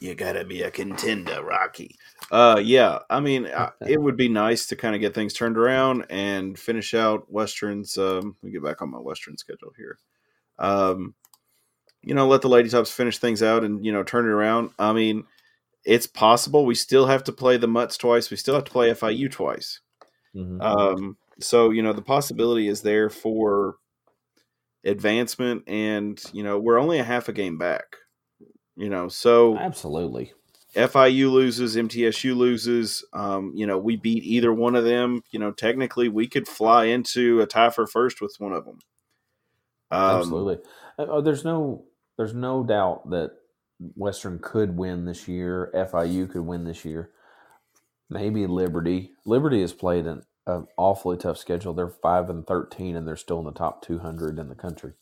you 0.00 0.14
gotta 0.14 0.44
be 0.44 0.62
a 0.62 0.70
contender, 0.70 1.42
Rocky. 1.42 1.96
Uh, 2.30 2.60
yeah, 2.62 2.98
I 3.10 3.20
mean, 3.20 3.46
I- 3.46 3.72
it 3.88 4.00
would 4.00 4.16
be 4.16 4.28
nice 4.28 4.66
to 4.66 4.76
kind 4.76 4.94
of 4.94 5.00
get 5.00 5.14
things 5.14 5.32
turned 5.34 5.58
around 5.58 6.06
and 6.10 6.58
finish 6.58 6.94
out 6.94 7.30
Westerns. 7.32 7.96
Um, 7.98 8.36
let 8.42 8.44
me 8.46 8.50
get 8.52 8.62
back 8.62 8.80
on 8.82 8.90
my 8.90 8.98
Western 8.98 9.36
schedule 9.36 9.72
here. 9.76 9.98
Um, 10.58 11.14
you 12.02 12.14
know, 12.14 12.26
let 12.28 12.42
the 12.42 12.48
Lady 12.48 12.68
Tops 12.68 12.90
finish 12.92 13.18
things 13.18 13.42
out 13.42 13.64
and 13.64 13.84
you 13.84 13.92
know 13.92 14.02
turn 14.04 14.24
it 14.26 14.30
around. 14.32 14.70
I 14.78 14.92
mean, 14.92 15.24
it's 15.84 16.06
possible. 16.06 16.64
We 16.66 16.74
still 16.74 17.06
have 17.06 17.24
to 17.24 17.32
play 17.32 17.56
the 17.56 17.66
Mutts 17.68 17.96
twice. 17.96 18.30
We 18.30 18.36
still 18.36 18.54
have 18.54 18.64
to 18.64 18.70
play 18.70 18.90
FIU 18.90 19.28
twice. 19.30 19.80
mhm. 20.34 20.62
Um, 20.62 21.16
so 21.40 21.70
you 21.70 21.82
know 21.82 21.92
the 21.92 22.02
possibility 22.02 22.68
is 22.68 22.82
there 22.82 23.10
for 23.10 23.76
advancement, 24.84 25.64
and 25.66 26.22
you 26.32 26.42
know 26.42 26.58
we're 26.58 26.78
only 26.78 26.98
a 26.98 27.04
half 27.04 27.28
a 27.28 27.32
game 27.32 27.58
back. 27.58 27.96
You 28.78 28.88
know, 28.88 29.08
so 29.08 29.56
absolutely. 29.58 30.32
FIU 30.76 31.32
loses, 31.32 31.74
MTSU 31.74 32.36
loses. 32.36 33.04
Um, 33.12 33.52
you 33.54 33.66
know, 33.66 33.76
we 33.76 33.96
beat 33.96 34.22
either 34.22 34.52
one 34.52 34.76
of 34.76 34.84
them. 34.84 35.22
You 35.32 35.40
know, 35.40 35.50
technically 35.50 36.08
we 36.08 36.28
could 36.28 36.46
fly 36.46 36.84
into 36.84 37.40
a 37.40 37.46
tie 37.46 37.70
for 37.70 37.88
first 37.88 38.20
with 38.20 38.36
one 38.38 38.52
of 38.52 38.64
them. 38.64 38.78
Um, 39.90 40.18
Absolutely. 40.18 40.58
Uh, 40.98 41.02
uh, 41.02 41.20
there's 41.20 41.44
no 41.44 41.86
there's 42.16 42.34
no 42.34 42.62
doubt 42.62 43.10
that 43.10 43.32
Western 43.96 44.38
could 44.38 44.76
win 44.76 45.06
this 45.06 45.26
year. 45.26 45.72
FIU 45.74 46.30
could 46.30 46.42
win 46.42 46.64
this 46.64 46.84
year. 46.84 47.10
Maybe 48.08 48.46
Liberty. 48.46 49.10
Liberty 49.26 49.60
has 49.60 49.72
played 49.72 50.06
an, 50.06 50.22
an 50.46 50.66
awfully 50.76 51.16
tough 51.16 51.38
schedule. 51.38 51.74
They're 51.74 51.88
five 51.88 52.30
and 52.30 52.46
thirteen, 52.46 52.94
and 52.94 53.08
they're 53.08 53.16
still 53.16 53.40
in 53.40 53.46
the 53.46 53.52
top 53.52 53.82
two 53.82 53.98
hundred 53.98 54.38
in 54.38 54.48
the 54.48 54.54
country. 54.54 54.92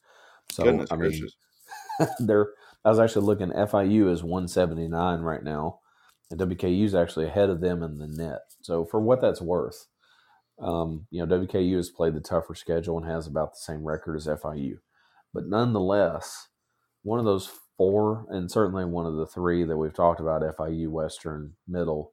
So 0.51 0.65
Goodness 0.65 0.91
I 0.91 0.97
mean, 0.97 1.29
they're. 2.21 2.49
I 2.87 2.91
was 2.91 3.01
actually 3.01 3.27
looking. 3.27 3.51
FIU 3.51 4.13
is 4.13 4.23
one 4.23 4.47
seventy 4.47 4.87
nine 4.87 5.21
right 5.23 5.43
now, 5.43 5.81
and 6.31 6.39
WKU 6.39 6.85
is 6.85 6.95
actually 6.95 7.27
ahead 7.27 7.51
of 7.51 7.61
them 7.61 7.83
in 7.83 7.99
the 7.99 8.07
net. 8.07 8.43
So 8.63 8.85
for 8.85 9.01
what 9.01 9.21
that's 9.21 9.43
worth, 9.43 9.89
um, 10.61 11.09
you 11.11 11.27
know, 11.27 11.39
WKU 11.41 11.77
has 11.77 11.91
played 11.91 12.15
the 12.15 12.21
tougher 12.21 12.55
schedule 12.55 12.97
and 12.97 13.11
has 13.11 13.27
about 13.27 13.55
the 13.55 13.59
same 13.59 13.83
record 13.85 14.15
as 14.15 14.29
FIU. 14.29 14.79
But 15.35 15.49
nonetheless, 15.49 16.47
one 17.03 17.19
of 17.19 17.25
those 17.25 17.51
four, 17.77 18.25
and 18.31 18.49
certainly 18.51 18.85
one 18.85 19.05
of 19.05 19.17
the 19.17 19.27
three 19.27 19.65
that 19.65 19.77
we've 19.77 19.93
talked 19.93 20.21
about, 20.21 20.43
FIU, 20.43 20.89
Western, 20.89 21.55
Middle, 21.67 22.13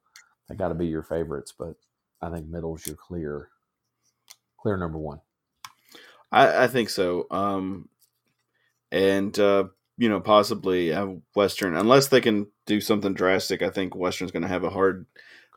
they 0.49 0.55
got 0.55 0.69
to 0.69 0.75
be 0.75 0.87
your 0.87 1.03
favorites, 1.03 1.53
but 1.57 1.75
I 2.19 2.31
think 2.31 2.47
middle's 2.47 2.87
your 2.87 2.95
clear, 2.95 3.49
clear 4.59 4.77
number 4.77 4.97
one. 4.97 5.21
I, 6.31 6.63
I 6.63 6.67
think 6.67 6.89
so. 6.89 7.27
Um, 7.29 7.89
and 8.91 9.37
uh, 9.39 9.65
you 9.97 10.09
know, 10.09 10.19
possibly 10.19 10.89
have 10.89 11.17
Western, 11.35 11.75
unless 11.75 12.07
they 12.07 12.21
can 12.21 12.47
do 12.65 12.81
something 12.81 13.13
drastic. 13.13 13.61
I 13.61 13.69
think 13.69 13.95
Western's 13.95 14.31
going 14.31 14.43
to 14.43 14.47
have 14.49 14.63
a 14.63 14.69
hard, 14.69 15.05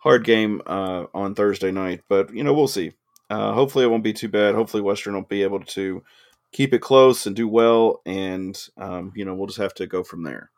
hard 0.02 0.24
game 0.24 0.60
uh, 0.66 1.04
on 1.14 1.34
Thursday 1.34 1.70
night. 1.70 2.02
But 2.08 2.34
you 2.34 2.44
know, 2.44 2.52
we'll 2.52 2.68
see. 2.68 2.92
Uh, 3.30 3.52
hopefully, 3.52 3.84
it 3.84 3.88
won't 3.88 4.04
be 4.04 4.12
too 4.12 4.28
bad. 4.28 4.54
Hopefully, 4.54 4.82
Western 4.82 5.14
will 5.14 5.22
be 5.22 5.42
able 5.42 5.60
to 5.60 6.02
keep 6.52 6.72
it 6.72 6.80
close 6.80 7.26
and 7.26 7.34
do 7.34 7.48
well, 7.48 8.02
and 8.06 8.60
um, 8.76 9.12
you 9.16 9.24
know, 9.24 9.34
we'll 9.34 9.46
just 9.46 9.58
have 9.58 9.74
to 9.74 9.86
go 9.86 10.02
from 10.02 10.22
there. 10.22 10.50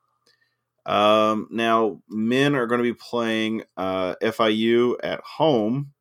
Um, 0.86 1.48
now, 1.50 2.00
men 2.08 2.54
are 2.54 2.66
going 2.66 2.78
to 2.78 2.82
be 2.82 2.94
playing 2.94 3.64
uh, 3.76 4.14
FIU 4.22 4.96
at 5.02 5.20
home. 5.20 5.92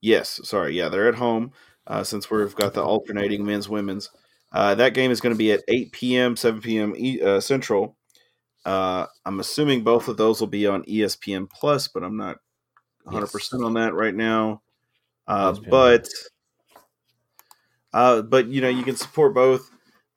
Yes, 0.00 0.40
sorry, 0.44 0.76
yeah, 0.76 0.88
they're 0.88 1.08
at 1.08 1.16
home 1.16 1.52
uh, 1.86 2.04
since 2.04 2.30
we've 2.30 2.54
got 2.54 2.72
the 2.72 2.82
alternating 2.82 3.44
men's 3.44 3.68
women's. 3.68 4.10
Uh, 4.52 4.74
that 4.74 4.94
game 4.94 5.10
is 5.10 5.20
going 5.20 5.34
to 5.34 5.38
be 5.38 5.52
at 5.52 5.62
8 5.68 5.92
p.m., 5.92 6.36
7 6.36 6.60
p.m. 6.60 6.94
E- 6.96 7.22
uh, 7.22 7.40
Central. 7.40 7.96
Uh, 8.64 9.06
I'm 9.24 9.40
assuming 9.40 9.82
both 9.84 10.08
of 10.08 10.16
those 10.16 10.40
will 10.40 10.48
be 10.48 10.66
on 10.66 10.82
ESPN 10.84 11.48
Plus, 11.48 11.88
but 11.88 12.02
I'm 12.02 12.16
not 12.16 12.38
100 13.04 13.26
percent 13.28 13.62
on 13.62 13.74
that 13.74 13.94
right 13.94 14.14
now. 14.14 14.62
Uh, 15.26 15.52
but 15.70 16.08
uh, 17.92 18.22
but 18.22 18.48
you 18.48 18.60
know 18.60 18.68
you 18.68 18.82
can 18.82 18.96
support 18.96 19.34
both. 19.34 19.70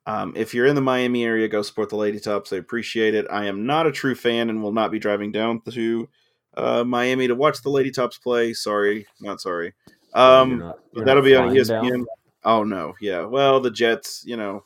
Um, 0.06 0.34
if 0.36 0.52
you're 0.52 0.66
in 0.66 0.74
the 0.74 0.82
Miami 0.82 1.24
area, 1.24 1.48
go 1.48 1.62
support 1.62 1.88
the 1.88 1.96
Lady 1.96 2.20
Tops. 2.20 2.52
I 2.52 2.56
appreciate 2.56 3.14
it. 3.14 3.26
I 3.30 3.46
am 3.46 3.64
not 3.66 3.86
a 3.86 3.92
true 3.92 4.14
fan 4.14 4.50
and 4.50 4.62
will 4.62 4.72
not 4.72 4.90
be 4.90 4.98
driving 4.98 5.32
down 5.32 5.62
to 5.70 6.08
uh, 6.56 6.84
Miami 6.84 7.26
to 7.28 7.34
watch 7.34 7.62
the 7.62 7.70
Lady 7.70 7.90
Tops 7.90 8.18
play. 8.18 8.52
Sorry, 8.52 9.06
not 9.20 9.40
sorry. 9.40 9.72
You're 10.14 10.22
Um, 10.22 10.58
not- 10.58 10.78
you're 10.92 11.04
that'll 11.06 11.22
be 11.22 11.34
on 11.34 11.54
ESPN. 11.54 11.90
down? 11.90 12.06
Oh 12.44 12.62
no, 12.64 12.94
yeah. 13.00 13.24
Well, 13.24 13.60
the 13.60 13.70
Jets, 13.70 14.22
you 14.26 14.36
know, 14.36 14.64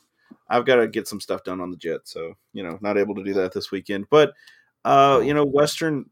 I've 0.49 0.65
got 0.65 0.75
to 0.75 0.87
get 0.87 1.07
some 1.07 1.21
stuff 1.21 1.43
done 1.43 1.61
on 1.61 1.71
the 1.71 1.77
Jets, 1.77 2.11
so 2.11 2.33
you 2.53 2.63
know, 2.63 2.77
not 2.81 2.97
able 2.97 3.15
to 3.15 3.23
do 3.23 3.33
that 3.35 3.53
this 3.53 3.71
weekend. 3.71 4.07
But 4.09 4.33
uh, 4.85 5.21
you 5.23 5.33
know, 5.33 5.45
Western, 5.45 6.09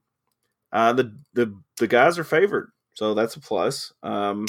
uh, 0.71 0.93
the 0.93 1.15
the 1.33 1.53
the 1.77 1.87
guys 1.87 2.17
are 2.19 2.23
favored, 2.23 2.71
so 2.93 3.13
that's 3.13 3.35
a 3.35 3.39
plus. 3.39 3.93
Um, 4.03 4.45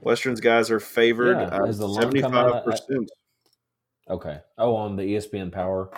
Western's 0.00 0.40
guys 0.40 0.70
are 0.70 0.80
favored 0.80 1.36
uh, 1.36 1.66
has 1.66 1.78
the 1.78 1.88
line 1.88 2.02
seventy 2.02 2.22
five 2.22 2.64
percent. 2.64 3.10
Okay. 4.08 4.40
Oh, 4.56 4.74
on 4.74 4.96
the 4.96 5.02
ESPN 5.02 5.52
Power. 5.52 5.90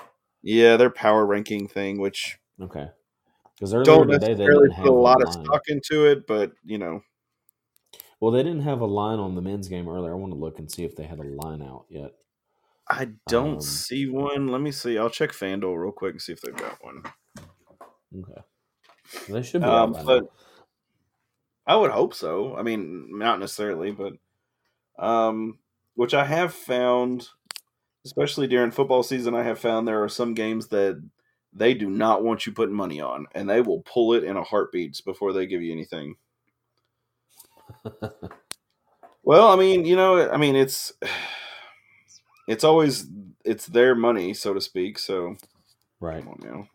Yeah, 0.42 0.76
their 0.76 0.90
power 0.90 1.26
ranking 1.26 1.68
thing, 1.68 2.00
which 2.00 2.38
Okay. 2.60 2.88
Because 3.54 3.74
earlier 3.74 3.84
don't 3.84 4.08
today 4.08 4.34
they 4.34 4.46
didn't 4.46 4.74
put 4.74 4.86
a 4.86 4.92
lot 4.92 5.22
of 5.22 5.32
stock 5.32 5.62
into 5.68 6.06
it, 6.06 6.26
but 6.26 6.52
you 6.64 6.78
know, 6.78 7.02
Well, 8.20 8.30
they 8.32 8.42
didn't 8.42 8.62
have 8.62 8.80
a 8.80 8.86
line 8.86 9.18
on 9.18 9.34
the 9.34 9.40
men's 9.42 9.68
game 9.68 9.88
earlier. 9.88 10.12
I 10.12 10.16
want 10.16 10.32
to 10.32 10.38
look 10.38 10.58
and 10.58 10.70
see 10.70 10.84
if 10.84 10.94
they 10.94 11.04
had 11.04 11.18
a 11.18 11.24
line 11.24 11.62
out 11.62 11.86
yet. 11.88 12.12
I 12.88 13.12
don't 13.28 13.54
Um, 13.54 13.60
see 13.60 14.06
one. 14.08 14.48
Let 14.48 14.60
me 14.60 14.72
see. 14.72 14.98
I'll 14.98 15.08
check 15.10 15.30
FanDuel 15.30 15.80
real 15.80 15.92
quick 15.92 16.12
and 16.12 16.22
see 16.22 16.32
if 16.32 16.40
they've 16.40 16.54
got 16.56 16.82
one. 16.84 17.02
Okay. 18.14 18.42
They 19.28 19.42
should 19.42 19.62
be 19.62 19.68
Um, 19.68 19.92
but. 19.92 20.30
I 21.66 21.76
would 21.76 21.92
hope 21.92 22.14
so. 22.14 22.56
I 22.56 22.62
mean, 22.62 23.18
not 23.18 23.38
necessarily, 23.38 23.92
but 23.92 24.14
um, 24.98 25.58
which 25.94 26.14
I 26.14 26.24
have 26.24 26.52
found, 26.52 27.28
especially 28.04 28.48
during 28.48 28.72
football 28.72 29.02
season, 29.04 29.34
I 29.34 29.44
have 29.44 29.58
found 29.60 29.86
there 29.86 30.02
are 30.02 30.08
some 30.08 30.34
games 30.34 30.68
that 30.68 31.00
they 31.52 31.74
do 31.74 31.88
not 31.88 32.24
want 32.24 32.44
you 32.44 32.52
putting 32.52 32.74
money 32.74 33.00
on, 33.00 33.26
and 33.34 33.48
they 33.48 33.60
will 33.60 33.82
pull 33.82 34.14
it 34.14 34.24
in 34.24 34.36
a 34.36 34.42
heartbeat 34.42 35.00
before 35.04 35.32
they 35.32 35.46
give 35.46 35.62
you 35.62 35.72
anything. 35.72 36.16
Well, 39.24 39.48
I 39.48 39.56
mean, 39.56 39.84
you 39.84 39.96
know, 39.96 40.30
I 40.30 40.36
mean, 40.38 40.56
it's 40.56 40.92
it's 42.48 42.64
always 42.64 43.06
it's 43.44 43.66
their 43.66 43.94
money, 43.94 44.34
so 44.34 44.54
to 44.54 44.60
speak. 44.60 44.98
So 44.98 45.36
Right. 46.00 46.24
come 46.24 46.28
on 46.28 46.38
now. 46.42 46.68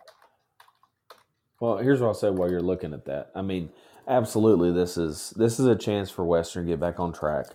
Well, 1.60 1.78
here's 1.78 2.02
what 2.02 2.08
I'll 2.10 2.16
say 2.16 2.30
while 2.32 2.52
you're 2.52 2.62
looking 2.62 2.94
at 2.94 3.06
that. 3.06 3.32
I 3.36 3.42
mean, 3.42 3.72
absolutely, 4.08 4.72
this 4.74 4.98
is 4.98 5.32
this 5.38 5.60
is 5.60 5.68
a 5.68 5.76
chance 5.76 6.12
for 6.12 6.26
Western 6.26 6.66
to 6.66 6.72
get 6.74 6.80
back 6.80 7.00
on 7.00 7.14
track. 7.14 7.48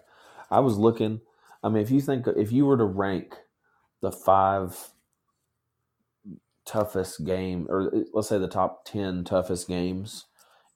I 0.50 0.60
was 0.60 0.78
looking. 0.78 1.20
I 1.62 1.70
mean, 1.70 1.82
if 1.82 1.90
you 1.90 2.00
think 2.00 2.26
if 2.36 2.52
you 2.52 2.66
were 2.66 2.78
to 2.78 2.84
rank 2.84 3.36
the 4.02 4.12
five 4.12 4.90
toughest 6.66 7.24
game, 7.26 7.66
or 7.70 7.92
let's 8.14 8.28
say 8.28 8.38
the 8.38 8.48
top 8.48 8.84
ten 8.86 9.24
toughest 9.24 9.68
games 9.68 10.26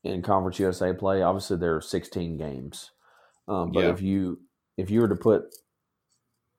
in 0.05 0.23
Conference 0.23 0.59
USA 0.59 0.93
play, 0.93 1.23
obviously 1.23 1.57
there 1.57 1.75
are 1.77 1.81
16 1.81 2.37
games. 2.37 2.91
Um, 3.49 3.73
but 3.73 3.85
Yeah. 3.85 3.91
if 3.91 4.01
you 4.03 4.41
if 4.77 4.91
you 4.91 5.01
were 5.01 5.09
to 5.09 5.17
put 5.17 5.55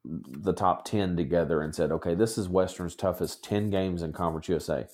the 0.05 0.53
top 0.53 0.85
10 0.85 1.17
together 1.17 1.61
and 1.61 1.73
said, 1.75 1.91
okay, 1.91 2.15
this 2.15 2.37
is 2.37 2.47
Western's 2.47 2.95
toughest 2.95 3.43
10 3.43 3.69
games 3.69 4.01
in 4.01 4.13
Conference 4.13 4.47
USA, 4.47 4.87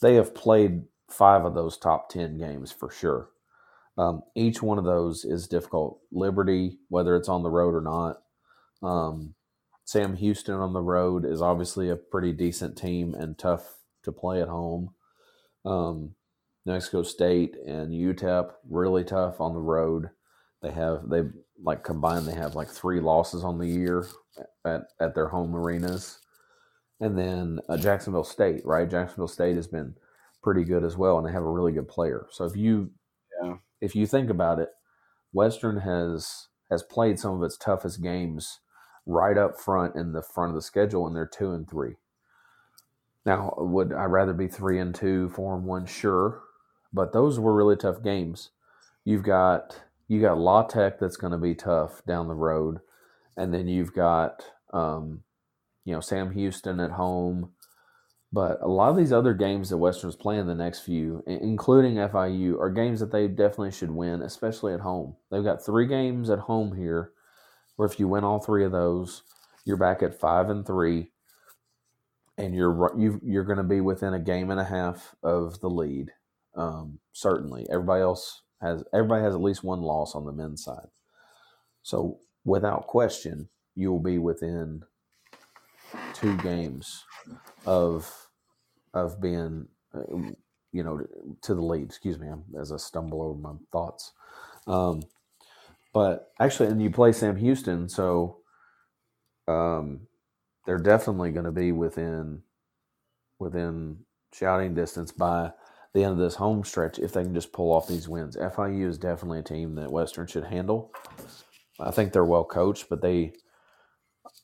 they 0.00 0.14
have 0.14 0.34
played 0.34 0.82
five 1.08 1.44
of 1.44 1.54
those 1.54 1.76
top 1.76 2.08
10 2.08 2.38
games 2.38 2.72
for 2.72 2.90
sure. 2.90 3.28
Um, 3.98 4.22
each 4.34 4.62
one 4.62 4.78
of 4.78 4.84
those 4.84 5.24
is 5.24 5.46
difficult. 5.46 6.00
Liberty, 6.10 6.78
whether 6.88 7.16
it's 7.16 7.28
on 7.28 7.42
the 7.42 7.50
road 7.50 7.74
or 7.74 7.80
not. 7.80 8.22
Um, 8.82 9.34
Sam 9.84 10.16
Houston 10.16 10.56
on 10.56 10.72
the 10.72 10.82
road 10.82 11.24
is 11.24 11.40
obviously 11.40 11.88
a 11.88 11.96
pretty 11.96 12.32
decent 12.32 12.76
team 12.76 13.14
and 13.14 13.38
tough 13.38 13.76
to 14.02 14.10
play 14.12 14.42
at 14.42 14.48
home. 14.48 14.90
Um, 15.64 16.14
New 16.66 16.72
Mexico 16.72 17.02
State 17.02 17.56
and 17.66 17.92
UTEP 17.92 18.50
really 18.68 19.04
tough 19.04 19.40
on 19.40 19.54
the 19.54 19.60
road. 19.60 20.10
They 20.62 20.72
have 20.72 21.08
they 21.08 21.22
like 21.62 21.84
combined 21.84 22.26
they 22.26 22.34
have 22.34 22.54
like 22.54 22.68
three 22.68 23.00
losses 23.00 23.44
on 23.44 23.58
the 23.58 23.68
year 23.68 24.06
at, 24.64 24.82
at 25.00 25.14
their 25.14 25.28
home 25.28 25.54
arenas, 25.54 26.18
and 27.00 27.16
then 27.16 27.60
uh, 27.68 27.76
Jacksonville 27.76 28.24
State 28.24 28.62
right. 28.64 28.90
Jacksonville 28.90 29.28
State 29.28 29.56
has 29.56 29.68
been 29.68 29.94
pretty 30.42 30.64
good 30.64 30.84
as 30.84 30.96
well, 30.96 31.18
and 31.18 31.26
they 31.26 31.32
have 31.32 31.44
a 31.44 31.50
really 31.50 31.72
good 31.72 31.88
player. 31.88 32.26
So 32.30 32.44
if 32.44 32.56
you 32.56 32.90
Yeah. 33.42 33.56
if 33.80 33.94
you 33.94 34.06
think 34.06 34.28
about 34.30 34.58
it, 34.58 34.70
Western 35.32 35.78
has 35.78 36.48
has 36.70 36.82
played 36.82 37.20
some 37.20 37.36
of 37.36 37.42
its 37.44 37.56
toughest 37.56 38.02
games 38.02 38.60
right 39.06 39.38
up 39.38 39.60
front 39.60 39.94
in 39.94 40.12
the 40.12 40.22
front 40.22 40.50
of 40.50 40.56
the 40.56 40.62
schedule, 40.62 41.06
and 41.06 41.14
they're 41.14 41.26
two 41.26 41.52
and 41.52 41.68
three. 41.70 41.94
Now, 43.24 43.54
would 43.56 43.92
I 43.92 44.04
rather 44.04 44.32
be 44.32 44.48
three 44.48 44.78
and 44.78 44.94
two, 44.94 45.28
four 45.30 45.54
and 45.56 45.64
one? 45.64 45.86
Sure, 45.86 46.42
but 46.92 47.12
those 47.12 47.38
were 47.38 47.54
really 47.54 47.76
tough 47.76 48.02
games. 48.02 48.50
You've 49.04 49.22
got 49.22 49.82
you 50.08 50.20
got 50.20 50.38
La 50.38 50.62
Tech 50.62 50.98
that's 50.98 51.16
going 51.16 51.32
to 51.32 51.38
be 51.38 51.54
tough 51.54 52.04
down 52.06 52.28
the 52.28 52.34
road, 52.34 52.78
and 53.36 53.52
then 53.52 53.68
you've 53.68 53.94
got 53.94 54.44
um, 54.72 55.22
you 55.84 55.94
know 55.94 56.00
Sam 56.00 56.32
Houston 56.32 56.80
at 56.80 56.92
home. 56.92 57.52
But 58.32 58.58
a 58.60 58.68
lot 58.68 58.90
of 58.90 58.96
these 58.96 59.12
other 59.12 59.34
games 59.34 59.70
that 59.70 59.78
Western's 59.78 60.16
playing 60.16 60.46
the 60.46 60.54
next 60.54 60.80
few, 60.80 61.22
including 61.26 61.94
FIU, 61.94 62.60
are 62.60 62.70
games 62.70 63.00
that 63.00 63.12
they 63.12 63.28
definitely 63.28 63.70
should 63.70 63.92
win, 63.92 64.20
especially 64.20 64.74
at 64.74 64.80
home. 64.80 65.16
They've 65.30 65.44
got 65.44 65.64
three 65.64 65.86
games 65.86 66.28
at 66.28 66.40
home 66.40 66.76
here, 66.76 67.12
where 67.76 67.86
if 67.86 68.00
you 68.00 68.08
win 68.08 68.24
all 68.24 68.40
three 68.40 68.64
of 68.64 68.72
those, 68.72 69.22
you're 69.64 69.76
back 69.76 70.02
at 70.02 70.18
five 70.18 70.50
and 70.50 70.66
three, 70.66 71.12
and 72.36 72.54
you're 72.54 72.92
you 72.98 73.20
you're 73.22 73.44
going 73.44 73.58
to 73.58 73.64
be 73.64 73.80
within 73.80 74.12
a 74.12 74.18
game 74.18 74.50
and 74.50 74.60
a 74.60 74.64
half 74.64 75.14
of 75.22 75.60
the 75.60 75.70
lead. 75.70 76.10
Um, 76.56 76.98
certainly, 77.12 77.66
everybody 77.70 78.02
else 78.02 78.42
has 78.60 78.82
everybody 78.94 79.22
has 79.22 79.34
at 79.34 79.42
least 79.42 79.64
one 79.64 79.82
loss 79.82 80.14
on 80.14 80.24
the 80.24 80.32
men's 80.32 80.64
side. 80.64 80.88
So 81.82 82.18
without 82.44 82.86
question, 82.86 83.48
you 83.74 83.92
will 83.92 84.00
be 84.02 84.18
within 84.18 84.82
two 86.14 86.36
games 86.38 87.04
of 87.66 88.28
of 88.94 89.20
being, 89.20 89.68
uh, 89.94 90.00
you 90.72 90.82
know, 90.82 91.06
to 91.42 91.54
the 91.54 91.62
lead. 91.62 91.84
Excuse 91.84 92.18
me, 92.18 92.28
as 92.58 92.72
I 92.72 92.78
stumble 92.78 93.22
over 93.22 93.38
my 93.38 93.52
thoughts. 93.72 94.12
Um, 94.66 95.02
but 95.92 96.32
actually, 96.40 96.68
and 96.70 96.82
you 96.82 96.90
play 96.90 97.12
Sam 97.12 97.36
Houston, 97.36 97.88
so 97.88 98.38
um, 99.48 100.00
they're 100.66 100.78
definitely 100.78 101.30
going 101.30 101.46
to 101.46 101.52
be 101.52 101.72
within 101.72 102.42
within 103.38 103.98
shouting 104.32 104.74
distance 104.74 105.12
by 105.12 105.52
the 105.96 106.04
end 106.04 106.12
of 106.12 106.18
this 106.18 106.34
home 106.34 106.62
stretch 106.62 106.98
if 106.98 107.12
they 107.12 107.22
can 107.22 107.34
just 107.34 107.52
pull 107.52 107.72
off 107.72 107.88
these 107.88 108.08
wins. 108.08 108.36
FIU 108.36 108.86
is 108.86 108.98
definitely 108.98 109.38
a 109.38 109.42
team 109.42 109.74
that 109.76 109.90
Western 109.90 110.26
should 110.26 110.44
handle. 110.44 110.92
I 111.80 111.90
think 111.90 112.12
they're 112.12 112.24
well 112.24 112.44
coached, 112.44 112.88
but 112.90 113.00
they 113.00 113.32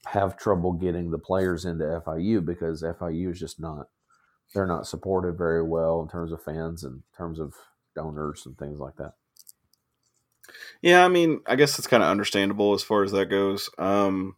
have 0.07 0.37
trouble 0.37 0.73
getting 0.73 1.11
the 1.11 1.19
players 1.19 1.65
into 1.65 1.85
FIU 1.85 2.45
because 2.45 2.83
FIU 2.83 3.31
is 3.31 3.39
just 3.39 3.61
not 3.61 3.89
they're 4.55 4.67
not 4.67 4.87
supported 4.87 5.39
very 5.39 5.63
well 5.63 6.03
in 6.03 6.09
terms 6.09 6.33
of 6.33 6.43
fans 6.43 6.85
and 6.85 6.97
in 6.97 7.03
terms 7.17 7.39
of 7.39 7.55
donors 7.95 8.45
and 8.45 8.59
things 8.59 8.79
like 8.79 8.97
that. 8.97 9.13
Yeah, 10.83 11.05
I 11.05 11.09
mean, 11.09 11.41
I 11.47 11.57
guess 11.57 11.79
it's 11.79 11.87
kind 11.87 12.03
of 12.03 12.09
understandable 12.09 12.75
as 12.75 12.83
far 12.83 13.03
as 13.03 13.13
that 13.13 13.27
goes. 13.27 13.71
Um, 13.79 14.37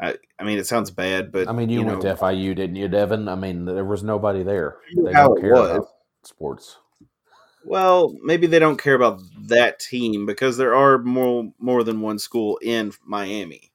I, 0.00 0.16
I 0.38 0.44
mean, 0.44 0.58
it 0.58 0.66
sounds 0.66 0.90
bad, 0.90 1.32
but 1.32 1.48
I 1.48 1.52
mean, 1.52 1.68
you, 1.68 1.82
went 1.82 2.02
know, 2.02 2.14
to 2.14 2.20
FIU, 2.20 2.54
didn't 2.54 2.76
you, 2.76 2.88
Devin? 2.88 3.28
I 3.28 3.34
mean, 3.34 3.64
there 3.64 3.84
was 3.84 4.02
nobody 4.02 4.42
there. 4.42 4.76
They 5.04 5.12
how 5.12 5.34
don't 5.34 5.44
it 5.44 5.52
was. 5.52 5.86
Sports. 6.26 6.78
Well, 7.64 8.14
maybe 8.22 8.46
they 8.46 8.58
don't 8.58 8.80
care 8.80 8.94
about 8.94 9.20
that 9.48 9.78
team 9.80 10.26
because 10.26 10.56
there 10.56 10.74
are 10.74 10.98
more 10.98 11.52
more 11.58 11.82
than 11.82 12.02
one 12.02 12.18
school 12.18 12.58
in 12.62 12.92
Miami, 13.04 13.72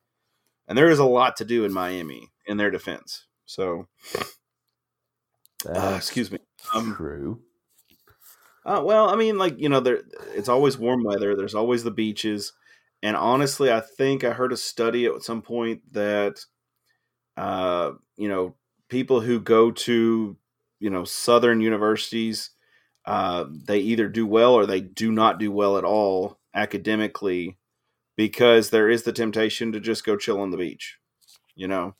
and 0.68 0.78
there 0.78 0.90
is 0.90 1.00
a 1.00 1.06
lot 1.06 1.38
to 1.38 1.46
do 1.46 1.66
in 1.66 1.74
Miami 1.74 2.30
in 2.46 2.58
their 2.58 2.70
defense. 2.70 3.26
So, 3.46 3.88
uh, 5.68 5.96
excuse 5.98 6.32
me. 6.32 6.40
Um, 6.76 6.94
true. 6.96 7.42
Uh, 8.66 8.82
well, 8.84 9.10
I 9.10 9.16
mean, 9.16 9.40
like 9.40 9.60
you 9.60 9.70
know, 9.70 9.80
there 9.80 10.02
it's 10.36 10.50
always 10.50 10.78
warm 10.78 11.04
weather. 11.04 11.36
There's 11.36 11.56
always 11.56 11.84
the 11.84 11.90
beaches, 11.92 12.54
and 13.02 13.16
honestly, 13.16 13.72
I 13.72 13.80
think 13.80 14.24
I 14.24 14.32
heard 14.32 14.54
a 14.54 14.58
study 14.58 15.06
at 15.08 15.24
some 15.24 15.42
point 15.42 15.82
that, 15.94 16.46
uh, 17.38 17.94
you 18.18 18.28
know, 18.28 18.56
people 18.90 19.22
who 19.22 19.40
go 19.40 19.72
to, 19.72 20.38
you 20.80 20.90
know, 20.90 21.04
southern 21.04 21.62
universities, 21.62 22.52
uh, 23.06 23.46
they 23.50 23.80
either 23.80 24.08
do 24.08 24.26
well 24.26 24.54
or 24.54 24.66
they 24.66 24.82
do 24.82 25.12
not 25.12 25.40
do 25.40 25.52
well 25.52 25.78
at 25.78 25.84
all 25.84 26.40
academically, 26.54 27.58
because 28.16 28.70
there 28.70 28.90
is 28.90 29.04
the 29.04 29.14
temptation 29.14 29.72
to 29.72 29.80
just 29.80 30.06
go 30.06 30.18
chill 30.18 30.42
on 30.42 30.52
the 30.52 30.58
beach. 30.58 30.98
You 31.56 31.68
know, 31.68 31.96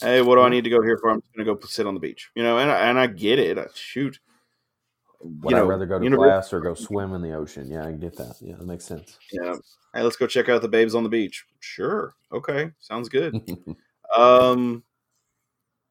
hey, 0.00 0.22
what 0.22 0.36
do 0.36 0.42
I 0.42 0.48
need 0.48 0.64
to 0.64 0.70
go 0.70 0.82
here 0.82 0.98
for? 0.98 1.10
I'm 1.10 1.20
just 1.20 1.34
going 1.34 1.46
to 1.46 1.54
go 1.54 1.66
sit 1.66 1.86
on 1.86 1.94
the 1.94 2.00
beach. 2.00 2.30
You 2.34 2.42
know, 2.42 2.58
and 2.58 2.70
I, 2.70 2.88
and 2.88 2.98
I 2.98 3.06
get 3.06 3.38
it. 3.38 3.58
I, 3.58 3.66
shoot. 3.74 4.18
Would 5.20 5.54
I 5.54 5.58
know, 5.58 5.66
rather 5.66 5.86
go 5.86 5.98
to 5.98 6.04
univer- 6.04 6.16
class 6.16 6.52
or 6.52 6.60
go 6.60 6.74
swim 6.74 7.12
in 7.12 7.22
the 7.22 7.32
ocean? 7.32 7.70
Yeah, 7.70 7.86
I 7.86 7.92
get 7.92 8.16
that. 8.16 8.36
Yeah, 8.40 8.54
that 8.56 8.66
makes 8.66 8.84
sense. 8.84 9.18
Yeah. 9.32 9.54
Hey, 9.94 10.02
let's 10.02 10.16
go 10.16 10.26
check 10.26 10.48
out 10.48 10.62
the 10.62 10.68
babes 10.68 10.94
on 10.94 11.02
the 11.02 11.08
beach. 11.08 11.44
Sure. 11.60 12.14
Okay. 12.32 12.70
Sounds 12.78 13.08
good. 13.08 13.34
um, 14.16 14.84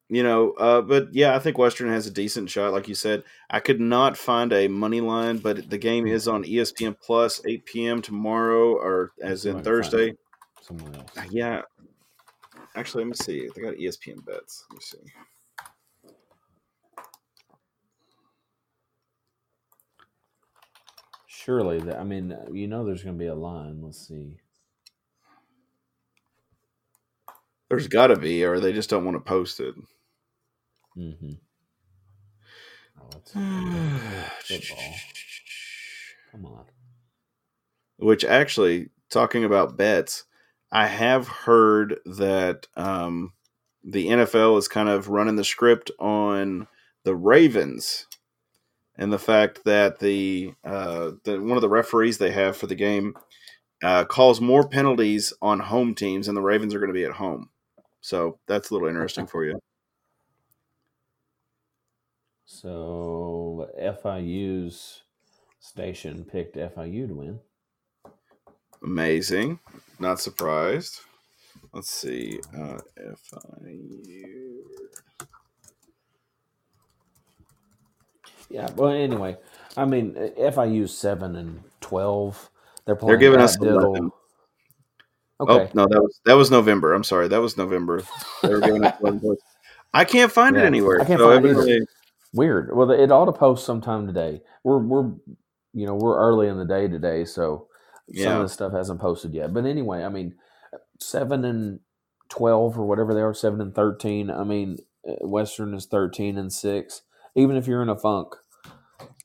you 0.10 0.24
know, 0.24 0.51
uh, 0.53 0.82
but 0.82 1.14
yeah, 1.14 1.36
I 1.36 1.39
think 1.39 1.58
Western 1.58 1.89
has 1.89 2.08
a 2.08 2.12
decent 2.12 2.49
shot. 2.49 2.72
Like 2.72 2.88
you 2.88 2.95
said, 2.95 3.24
I 3.49 3.60
could 3.60 3.82
not 3.82 4.18
find 4.18 4.53
a 4.53 4.68
money 4.68 5.01
line, 5.01 5.38
but 5.38 5.70
the 5.70 5.78
game 5.78 6.08
is 6.08 6.28
on 6.28 6.45
ESPN 6.45 6.95
Plus, 6.99 7.41
8 7.45 7.66
p.m. 7.66 8.01
tomorrow, 8.01 8.74
or 8.76 9.12
as 9.22 9.45
in 9.45 9.62
Thursday. 9.64 10.14
Somewhere 10.62 10.93
else. 10.95 11.12
Uh, 11.18 11.24
Yeah. 11.30 11.62
Actually, 12.76 13.05
let 13.05 13.10
me 13.10 13.16
see. 13.16 13.49
They 13.55 13.62
got 13.62 13.74
ESPN 13.74 14.24
bets. 14.24 14.66
Let 14.70 14.78
me 14.78 14.84
see. 14.84 15.14
Surely, 21.28 21.80
that, 21.80 21.97
I 21.97 22.03
mean, 22.03 22.38
you 22.51 22.68
know, 22.68 22.86
there's 22.86 23.03
going 23.03 23.18
to 23.18 23.20
be 23.20 23.30
a 23.30 23.36
line. 23.36 23.82
Let's 23.82 24.08
see. 24.08 24.38
There's 27.70 27.88
got 27.88 28.08
to 28.08 28.16
be, 28.16 28.43
or 28.43 28.60
they 28.60 28.74
just 28.74 28.89
don't 28.89 29.05
want 29.05 29.16
to 29.16 29.22
post 29.22 29.60
it. 29.60 29.74
Mm-hmm. 30.98 31.34
Oh, 33.00 33.10
football. 34.43 34.93
Come 36.32 36.45
on. 36.45 36.66
Which 37.98 38.26
actually, 38.26 38.89
talking 39.10 39.43
about 39.43 39.78
bets, 39.78 40.26
I 40.72 40.88
have 40.88 41.28
heard 41.28 42.00
that 42.06 42.68
um, 42.76 43.34
the 43.84 44.08
NFL 44.08 44.58
is 44.58 44.68
kind 44.68 44.89
of 44.89 45.10
running 45.10 45.36
the 45.36 45.43
script 45.43 45.91
on 46.00 46.68
the 47.04 47.16
Ravens 47.16 48.08
and 48.98 49.14
the 49.14 49.20
fact 49.20 49.64
that 49.66 50.00
the, 50.00 50.54
uh, 50.64 51.12
the 51.24 51.39
one 51.39 51.58
of 51.58 51.62
the 51.62 51.70
referees 51.70 52.18
they 52.18 52.32
have 52.32 52.58
for 52.58 52.68
the 52.68 52.76
game 52.76 53.14
uh, 53.84 54.06
calls 54.06 54.41
more 54.41 54.68
penalties 54.68 55.34
on 55.41 55.60
home 55.60 55.93
teams, 55.93 56.28
and 56.28 56.36
the 56.36 56.41
Ravens 56.41 56.74
are 56.74 56.80
going 56.80 56.89
to 56.89 56.93
be 56.93 57.06
at 57.06 57.12
home. 57.14 57.50
So 58.02 58.39
that's 58.48 58.70
a 58.70 58.74
little 58.74 58.88
interesting 58.88 59.28
for 59.28 59.45
you. 59.45 59.60
So 62.50 63.70
FIU's 63.78 65.04
station 65.60 66.24
picked 66.24 66.56
FIU 66.56 67.10
to 67.10 67.14
win. 67.14 67.39
Amazing. 68.82 69.60
Not 70.00 70.22
surprised. 70.22 71.02
Let's 71.74 71.89
see. 71.89 72.39
Uh, 72.58 72.78
FIU. 72.98 74.62
Yeah. 78.50 78.70
Well, 78.78 78.91
anyway, 78.91 79.36
I 79.76 79.84
mean, 79.84 80.14
FIU's 80.14 80.98
seven 80.98 81.36
and 81.36 81.64
twelve. 81.82 82.50
They're 82.86 82.95
playing. 82.95 83.10
They're 83.10 83.18
giving 83.18 83.41
us 83.41 83.58
Diddle. 83.58 83.89
11. 83.89 84.12
Okay. 85.41 85.54
Oh 85.54 85.70
no, 85.74 85.88
that 85.88 86.02
was 86.02 86.22
that 86.24 86.34
was 86.36 86.50
November. 86.50 86.93
I'm 86.93 87.04
sorry, 87.04 87.28
that 87.28 87.41
was 87.41 87.58
November. 87.58 88.04
They 88.41 88.50
were 88.54 88.62
giving 88.62 88.86
us 88.86 88.98
11 89.02 89.20
points. 89.20 89.43
I 89.93 90.06
can't 90.06 90.32
find 90.32 90.56
Yeah, 90.56 90.64
it 90.64 90.68
anywhere. 90.68 91.02
I 91.02 91.06
can't 91.06 91.20
so 91.20 91.30
find 91.30 91.45
it 91.45 91.89
Weird. 92.38 92.70
Well, 92.76 92.92
it 92.92 93.12
ought 93.12 93.26
to 93.26 93.34
post 93.34 93.66
sometime 93.66 94.06
today. 94.06 94.42
We're 94.64 94.78
we're 94.78 95.12
you 95.74 95.88
know 95.88 95.96
we're 95.96 96.20
early 96.20 96.48
in 96.48 96.58
the 96.58 96.66
day 96.66 96.88
today, 96.88 97.26
so 97.26 97.68
some 98.14 98.38
of 98.38 98.44
the 98.44 98.50
stuff 98.50 98.74
hasn't 98.74 99.02
posted 99.02 99.34
yet. 99.34 99.54
But 99.56 99.66
anyway, 99.66 100.04
I 100.04 100.10
mean, 100.10 100.36
seven 101.00 101.44
and 101.44 101.80
twelve 102.30 102.78
or 102.78 102.86
whatever 102.86 103.16
they 103.16 103.22
are, 103.22 103.34
seven 103.34 103.60
and 103.60 103.74
thirteen. 103.74 104.30
I 104.30 104.44
mean, 104.44 104.78
uh, 105.08 105.28
Western 105.28 105.74
is 105.74 105.88
thirteen 105.88 106.38
and 106.38 106.54
six. 106.54 107.02
Even 107.36 107.56
if 107.56 107.66
you're 107.66 107.82
in 107.82 107.90
a 107.90 107.98
funk, 107.98 108.36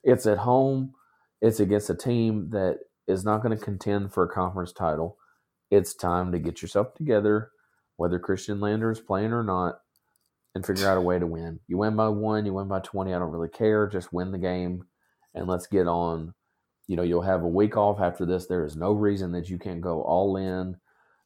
it's 0.03 0.25
at 0.25 0.39
home. 0.39 0.95
It's 1.43 1.61
against 1.61 1.91
a 1.91 1.95
team 1.95 2.49
that 2.51 2.79
is 3.07 3.25
not 3.25 3.43
going 3.43 3.57
to 3.57 3.63
contend 3.63 4.15
for 4.15 4.25
a 4.25 4.33
conference 4.33 4.73
title. 4.73 5.19
It's 5.71 5.95
time 5.95 6.33
to 6.33 6.39
get 6.39 6.63
yourself 6.63 6.95
together, 6.95 7.51
whether 7.97 8.19
Khristian 8.19 8.63
Lander 8.63 8.91
is 8.91 9.01
playing 9.01 9.33
or 9.33 9.43
not, 9.43 9.82
and 10.55 10.65
figure 10.67 10.89
out 10.89 10.99
a 10.99 11.01
way 11.01 11.19
to 11.19 11.27
win. 11.27 11.61
You 11.67 11.79
win 11.79 11.97
by 11.97 12.09
one, 12.09 12.45
you 12.47 12.53
win 12.55 12.69
by 12.69 12.81
20. 12.81 13.13
I 13.13 13.19
don't 13.19 13.31
really 13.31 13.49
care. 13.49 13.87
Just 13.87 14.13
win 14.13 14.33
the 14.33 14.39
game 14.39 14.85
and 15.35 15.47
let's 15.49 15.67
get 15.67 15.87
on. 15.87 16.35
You 16.89 16.97
know, 16.97 17.03
you'll 17.03 17.23
have 17.23 17.43
a 17.43 17.49
week 17.49 17.77
off 17.77 18.01
after 18.01 18.27
this. 18.27 18.47
There 18.47 18.65
is 18.65 18.77
no 18.77 18.93
reason 18.93 19.33
that 19.33 19.49
you 19.49 19.59
can't 19.59 19.81
go 19.81 20.03
all 20.03 20.37
in, 20.37 20.77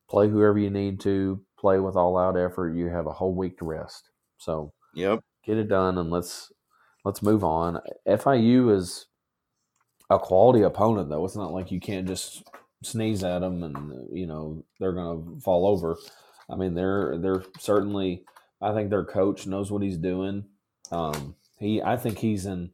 play 0.08 0.28
whoever 0.28 0.58
you 0.58 0.70
need 0.70 1.00
to, 1.00 1.40
play 1.58 1.80
with 1.80 1.96
all 1.96 2.16
out 2.18 2.36
effort. 2.36 2.74
You 2.76 2.88
have 2.88 3.06
a 3.06 3.12
whole 3.12 3.34
week 3.34 3.58
to 3.58 3.64
rest. 3.64 4.10
So 4.38 4.72
Yep. 4.94 5.20
get 5.44 5.58
it 5.58 5.68
done 5.68 5.98
and 5.98 6.10
let's 6.10 6.52
let's 7.04 7.22
move 7.22 7.42
on. 7.42 7.80
FIU 8.06 8.74
is 8.76 9.06
a 10.10 10.18
quality 10.18 10.62
opponent 10.62 11.08
though. 11.08 11.24
It's 11.24 11.36
not 11.36 11.52
like 11.52 11.72
you 11.72 11.80
can't 11.80 12.06
just 12.06 12.44
sneeze 12.84 13.24
at 13.24 13.40
them 13.40 13.62
and 13.64 14.08
you 14.16 14.26
know 14.26 14.64
they're 14.78 14.92
going 14.92 15.34
to 15.36 15.40
fall 15.40 15.66
over. 15.66 15.96
I 16.48 16.56
mean, 16.56 16.74
they're 16.74 17.18
they're 17.18 17.42
certainly 17.58 18.24
I 18.60 18.72
think 18.72 18.90
their 18.90 19.04
coach 19.04 19.46
knows 19.46 19.70
what 19.70 19.82
he's 19.82 19.98
doing. 19.98 20.44
Um 20.90 21.36
he 21.58 21.82
I 21.82 21.96
think 21.96 22.18
he's 22.18 22.46
in 22.46 22.70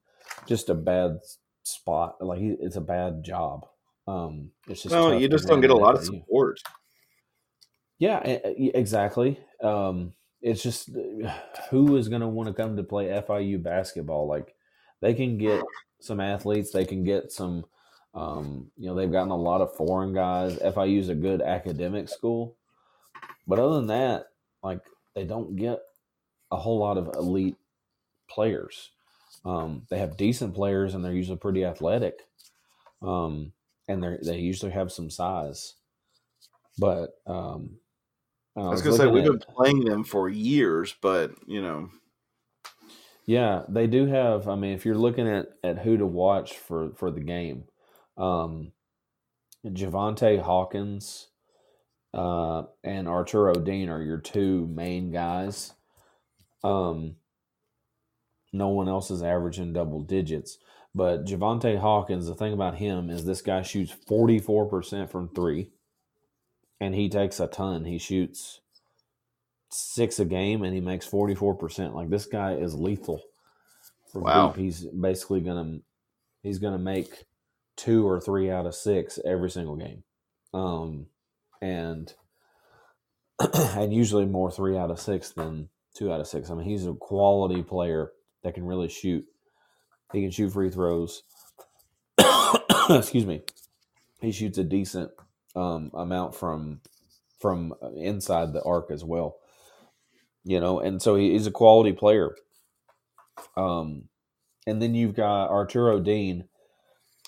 just 0.46 0.68
a 0.68 0.74
bad 0.74 1.20
spot. 1.62 2.16
Like 2.24 2.40
he, 2.40 2.56
it's 2.60 2.76
a 2.76 2.80
bad 2.80 3.24
job. 3.24 3.66
Um 4.06 4.50
it's 4.68 4.82
just 4.82 4.94
tough 4.94 5.20
you 5.20 5.28
just 5.28 5.46
don't 5.46 5.60
get 5.60 5.70
a 5.70 5.76
lot 5.76 5.94
of 5.94 6.04
support. 6.04 6.60
Yeah, 8.02 8.18
exactly. 8.24 9.38
Um, 9.62 10.12
it's 10.40 10.60
just 10.60 10.90
who 11.70 11.96
is 11.96 12.08
going 12.08 12.20
to 12.20 12.26
want 12.26 12.48
to 12.48 12.52
come 12.52 12.74
to 12.76 12.82
play 12.82 13.06
FIU 13.06 13.62
basketball? 13.62 14.26
Like 14.26 14.56
they 15.00 15.14
can 15.14 15.38
get 15.38 15.62
some 16.00 16.18
athletes, 16.18 16.72
they 16.72 16.84
can 16.84 17.04
get 17.04 17.30
some. 17.30 17.64
Um, 18.12 18.72
you 18.76 18.88
know, 18.88 18.96
they've 18.96 19.10
gotten 19.10 19.30
a 19.30 19.36
lot 19.36 19.60
of 19.60 19.76
foreign 19.76 20.12
guys. 20.12 20.58
FIU 20.58 20.98
is 20.98 21.10
a 21.10 21.14
good 21.14 21.40
academic 21.40 22.08
school, 22.08 22.56
but 23.46 23.60
other 23.60 23.76
than 23.76 23.86
that, 23.86 24.26
like 24.64 24.80
they 25.14 25.24
don't 25.24 25.56
get 25.56 25.80
a 26.50 26.56
whole 26.56 26.78
lot 26.78 26.98
of 26.98 27.10
elite 27.14 27.56
players. 28.28 28.90
Um, 29.44 29.86
they 29.90 29.98
have 29.98 30.16
decent 30.16 30.54
players, 30.54 30.94
and 30.94 31.04
they're 31.04 31.12
usually 31.12 31.38
pretty 31.38 31.64
athletic. 31.64 32.20
Um, 33.00 33.52
and 33.88 34.02
they 34.02 34.18
they 34.22 34.38
usually 34.38 34.72
have 34.72 34.92
some 34.92 35.10
size, 35.10 35.74
but 36.78 37.10
um, 37.26 37.78
I 38.56 38.68
was 38.68 38.82
gonna 38.82 38.96
say 38.96 39.06
we've 39.06 39.24
been 39.24 39.38
playing 39.38 39.84
them 39.84 40.04
for 40.04 40.28
years, 40.28 40.94
but 41.00 41.32
you 41.46 41.60
know, 41.60 41.90
Yeah, 43.26 43.62
they 43.68 43.86
do 43.86 44.06
have. 44.06 44.48
I 44.48 44.54
mean, 44.54 44.72
if 44.72 44.84
you're 44.84 44.94
looking 44.94 45.28
at 45.28 45.48
at 45.64 45.78
who 45.78 45.96
to 45.96 46.06
watch 46.06 46.56
for 46.58 46.92
for 46.94 47.10
the 47.10 47.20
game, 47.20 47.64
um, 48.16 48.72
Javaunte 49.66 50.40
Hawkins 50.40 51.28
uh, 52.14 52.64
and 52.84 53.08
Arturo 53.08 53.54
Dean 53.54 53.88
are 53.88 54.02
your 54.02 54.18
two 54.18 54.66
main 54.68 55.12
guys. 55.12 55.72
Um, 56.64 57.16
no 58.52 58.68
one 58.68 58.88
else 58.88 59.10
is 59.10 59.22
averaging 59.22 59.72
double 59.72 60.00
digits, 60.02 60.58
but 60.94 61.24
Javaunte 61.26 61.78
Hawkins. 61.78 62.26
The 62.26 62.34
thing 62.34 62.52
about 62.52 62.76
him 62.76 63.10
is 63.10 63.24
this 63.24 63.42
guy 63.42 63.62
shoots 63.62 63.92
forty 64.08 64.38
four 64.38 64.66
percent 64.66 65.10
from 65.10 65.28
three, 65.30 65.70
and 66.80 66.94
he 66.94 67.08
takes 67.08 67.40
a 67.40 67.46
ton. 67.48 67.84
He 67.86 67.98
shoots 67.98 68.60
six 69.70 70.18
a 70.20 70.24
game 70.24 70.62
and 70.62 70.74
he 70.74 70.80
makes 70.80 71.08
44%. 71.08 71.94
Like 71.94 72.10
this 72.10 72.26
guy 72.26 72.54
is 72.54 72.74
lethal. 72.74 73.22
For 74.12 74.22
Wow. 74.22 74.48
deep. 74.48 74.56
He's 74.56 74.84
basically 74.86 75.40
going 75.40 75.64
to 75.78 75.82
he's 76.42 76.58
going 76.58 76.74
to 76.74 76.78
make 76.78 77.24
two 77.76 78.06
or 78.06 78.20
three 78.20 78.50
out 78.50 78.66
of 78.66 78.74
six 78.74 79.18
every 79.24 79.50
single 79.50 79.76
game. 79.76 80.02
Um 80.54 81.06
and 81.62 82.12
and 83.54 83.94
usually 83.94 84.26
more 84.26 84.50
3 84.50 84.76
out 84.76 84.90
of 84.90 85.00
6 85.00 85.30
than 85.30 85.68
2 85.94 86.12
out 86.12 86.20
of 86.20 86.26
6. 86.26 86.50
I 86.50 86.54
mean, 86.54 86.68
he's 86.68 86.86
a 86.86 86.92
quality 86.92 87.62
player 87.62 88.12
that 88.42 88.54
can 88.54 88.66
really 88.66 88.88
shoot. 88.88 89.24
He 90.12 90.20
can 90.20 90.30
shoot 90.30 90.52
free 90.52 90.68
throws. 90.68 91.22
excuse 92.90 93.24
me, 93.24 93.42
he 94.20 94.32
shoots 94.32 94.58
a 94.58 94.64
decent 94.64 95.10
um, 95.56 95.90
amount 95.94 96.34
from 96.34 96.80
from 97.40 97.74
uh, 97.82 97.90
inside 97.96 98.52
the 98.52 98.62
arc 98.62 98.90
as 98.90 99.04
well. 99.04 99.36
You 100.44 100.60
know, 100.60 100.80
and 100.80 101.00
so 101.00 101.14
he, 101.14 101.32
he's 101.32 101.46
a 101.46 101.52
quality 101.52 101.92
player. 101.92 102.34
Um, 103.56 104.08
and 104.66 104.82
then 104.82 104.94
you've 104.94 105.14
got 105.14 105.50
Arturo 105.50 106.00
Dean. 106.00 106.44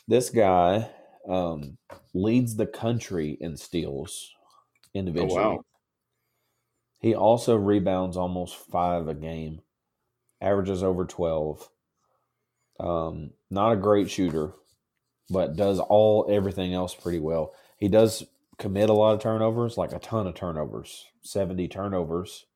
This 0.07 0.31
guy 0.31 0.91
um, 1.29 1.79
leads 2.15 2.57
the 2.57 2.67
country 2.67 3.37
in 3.41 3.57
steals 3.57 4.33
individually. 4.95 5.35
Oh, 5.45 5.55
wow. 5.57 5.65
He 7.01 7.15
also 7.15 7.57
rebounds 7.57 8.17
almost 8.17 8.57
five 8.57 9.09
a 9.09 9.15
game, 9.15 9.61
averages 10.41 10.83
over 10.83 11.05
12. 11.05 11.69
Um, 12.81 13.31
not 13.51 13.73
a 13.73 13.77
great 13.77 14.11
shooter, 14.11 14.53
but 15.31 15.57
does 15.57 15.81
all 15.81 16.27
everything 16.31 16.75
else 16.75 16.95
pretty 16.95 17.21
well. 17.21 17.55
He 17.79 17.89
does 17.89 18.25
commit 18.59 18.89
a 18.91 18.95
lot 18.95 19.15
of 19.15 19.21
turnovers, 19.21 19.77
like 19.77 19.93
a 19.93 19.99
ton 19.99 20.27
of 20.27 20.35
turnovers, 20.35 21.07
70 21.23 21.69
turnovers 21.69 22.47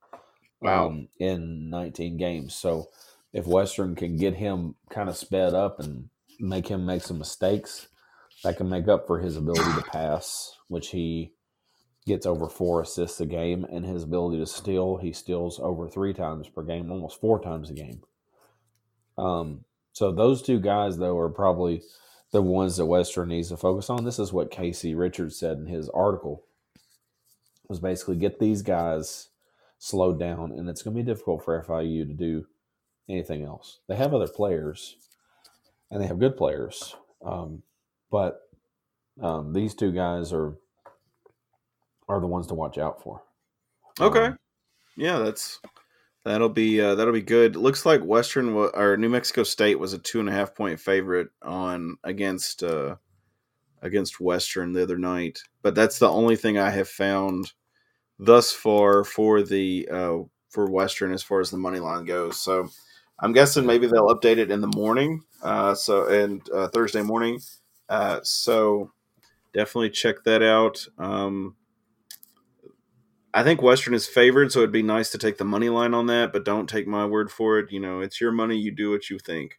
Wow. 0.60 0.88
um, 0.88 1.08
in 1.20 1.70
19 1.70 2.16
games. 2.16 2.54
So 2.54 2.88
if 3.32 3.46
Western 3.46 3.94
can 3.94 4.16
get 4.16 4.34
him 4.34 4.74
kind 4.90 5.08
of 5.08 5.16
sped 5.16 5.54
up 5.54 5.78
and 5.80 6.08
make 6.40 6.68
him 6.68 6.86
make 6.86 7.02
some 7.02 7.18
mistakes, 7.18 7.88
that 8.44 8.56
can 8.56 8.68
make 8.68 8.88
up 8.88 9.06
for 9.06 9.18
his 9.18 9.36
ability 9.36 9.72
to 9.74 9.90
pass, 9.90 10.56
which 10.68 10.90
he 10.90 11.32
gets 12.06 12.26
over 12.26 12.48
four 12.48 12.80
assists 12.80 13.20
a 13.20 13.26
game, 13.26 13.64
and 13.64 13.84
his 13.84 14.04
ability 14.04 14.38
to 14.38 14.46
steal, 14.46 14.96
he 14.96 15.12
steals 15.12 15.60
over 15.60 15.88
three 15.88 16.14
times 16.14 16.48
per 16.48 16.62
game, 16.62 16.90
almost 16.90 17.20
four 17.20 17.40
times 17.40 17.70
a 17.70 17.74
game. 17.74 18.02
Um, 19.16 19.64
so 19.92 20.12
those 20.12 20.42
two 20.42 20.60
guys, 20.60 20.96
though, 20.96 21.18
are 21.18 21.28
probably 21.28 21.82
the 22.30 22.42
ones 22.42 22.76
that 22.76 22.86
Western 22.86 23.28
needs 23.28 23.48
to 23.48 23.56
focus 23.56 23.90
on. 23.90 24.04
This 24.04 24.18
is 24.18 24.32
what 24.32 24.50
Casey 24.50 24.94
Richards 24.94 25.38
said 25.38 25.58
in 25.58 25.66
his 25.66 25.88
article. 25.90 26.44
Was 27.68 27.80
basically 27.80 28.16
get 28.16 28.38
these 28.38 28.62
guys 28.62 29.28
slowed 29.78 30.18
down, 30.18 30.52
and 30.52 30.68
it's 30.68 30.82
going 30.82 30.96
to 30.96 31.02
be 31.02 31.06
difficult 31.06 31.44
for 31.44 31.62
FIU 31.62 32.06
to 32.06 32.14
do 32.14 32.46
anything 33.08 33.44
else. 33.44 33.80
They 33.88 33.96
have 33.96 34.14
other 34.14 34.28
players, 34.28 34.96
and 35.90 36.00
they 36.00 36.06
have 36.06 36.18
good 36.18 36.36
players, 36.36 36.96
um, 37.22 37.62
but 38.10 38.40
um, 39.20 39.52
these 39.52 39.74
two 39.74 39.92
guys 39.92 40.32
are 40.32 40.56
are 42.08 42.20
the 42.20 42.26
ones 42.26 42.46
to 42.46 42.54
watch 42.54 42.78
out 42.78 43.02
for. 43.02 43.22
Okay. 44.00 44.26
Um, 44.26 44.38
Yeah, 44.96 45.18
that's 45.18 45.60
that'll 46.24 46.48
be 46.48 46.80
uh, 46.80 46.94
that'll 46.94 47.12
be 47.12 47.22
good. 47.22 47.56
Looks 47.56 47.84
like 47.84 48.02
Western 48.02 48.50
or 48.50 48.96
New 48.96 49.08
Mexico 49.08 49.42
State 49.42 49.78
was 49.78 49.92
a 49.92 49.98
two 49.98 50.20
and 50.20 50.28
a 50.28 50.32
half 50.32 50.54
point 50.54 50.80
favorite 50.80 51.28
on 51.42 51.96
against 52.04 52.62
uh, 52.62 52.96
against 53.82 54.20
Western 54.20 54.72
the 54.72 54.82
other 54.82 54.98
night, 54.98 55.40
but 55.62 55.74
that's 55.74 55.98
the 55.98 56.08
only 56.08 56.36
thing 56.36 56.58
I 56.58 56.70
have 56.70 56.88
found 56.88 57.52
thus 58.18 58.52
far 58.52 59.04
for 59.04 59.42
the 59.42 59.88
uh, 59.90 60.18
for 60.50 60.70
Western 60.70 61.12
as 61.12 61.22
far 61.22 61.40
as 61.40 61.50
the 61.50 61.58
money 61.58 61.78
line 61.78 62.04
goes. 62.04 62.40
So 62.40 62.68
I'm 63.20 63.32
guessing 63.32 63.66
maybe 63.66 63.86
they'll 63.86 64.14
update 64.14 64.38
it 64.38 64.50
in 64.50 64.60
the 64.60 64.72
morning. 64.76 65.22
Uh, 65.42 65.74
so 65.74 66.06
and 66.08 66.42
uh, 66.50 66.68
Thursday 66.68 67.02
morning. 67.02 67.40
Uh, 67.88 68.20
so 68.22 68.92
definitely 69.54 69.90
check 69.90 70.24
that 70.24 70.42
out. 70.42 70.86
Um, 70.98 71.56
I 73.32 73.42
think 73.42 73.62
Western 73.62 73.94
is 73.94 74.06
favored, 74.06 74.52
so 74.52 74.60
it'd 74.60 74.72
be 74.72 74.82
nice 74.82 75.10
to 75.10 75.18
take 75.18 75.38
the 75.38 75.44
money 75.44 75.68
line 75.68 75.94
on 75.94 76.06
that, 76.06 76.32
but 76.32 76.44
don't 76.44 76.68
take 76.68 76.86
my 76.86 77.06
word 77.06 77.30
for 77.30 77.58
it. 77.58 77.70
You 77.70 77.80
know, 77.80 78.00
it's 78.00 78.20
your 78.20 78.32
money; 78.32 78.56
you 78.56 78.70
do 78.70 78.90
what 78.90 79.10
you 79.10 79.18
think. 79.18 79.58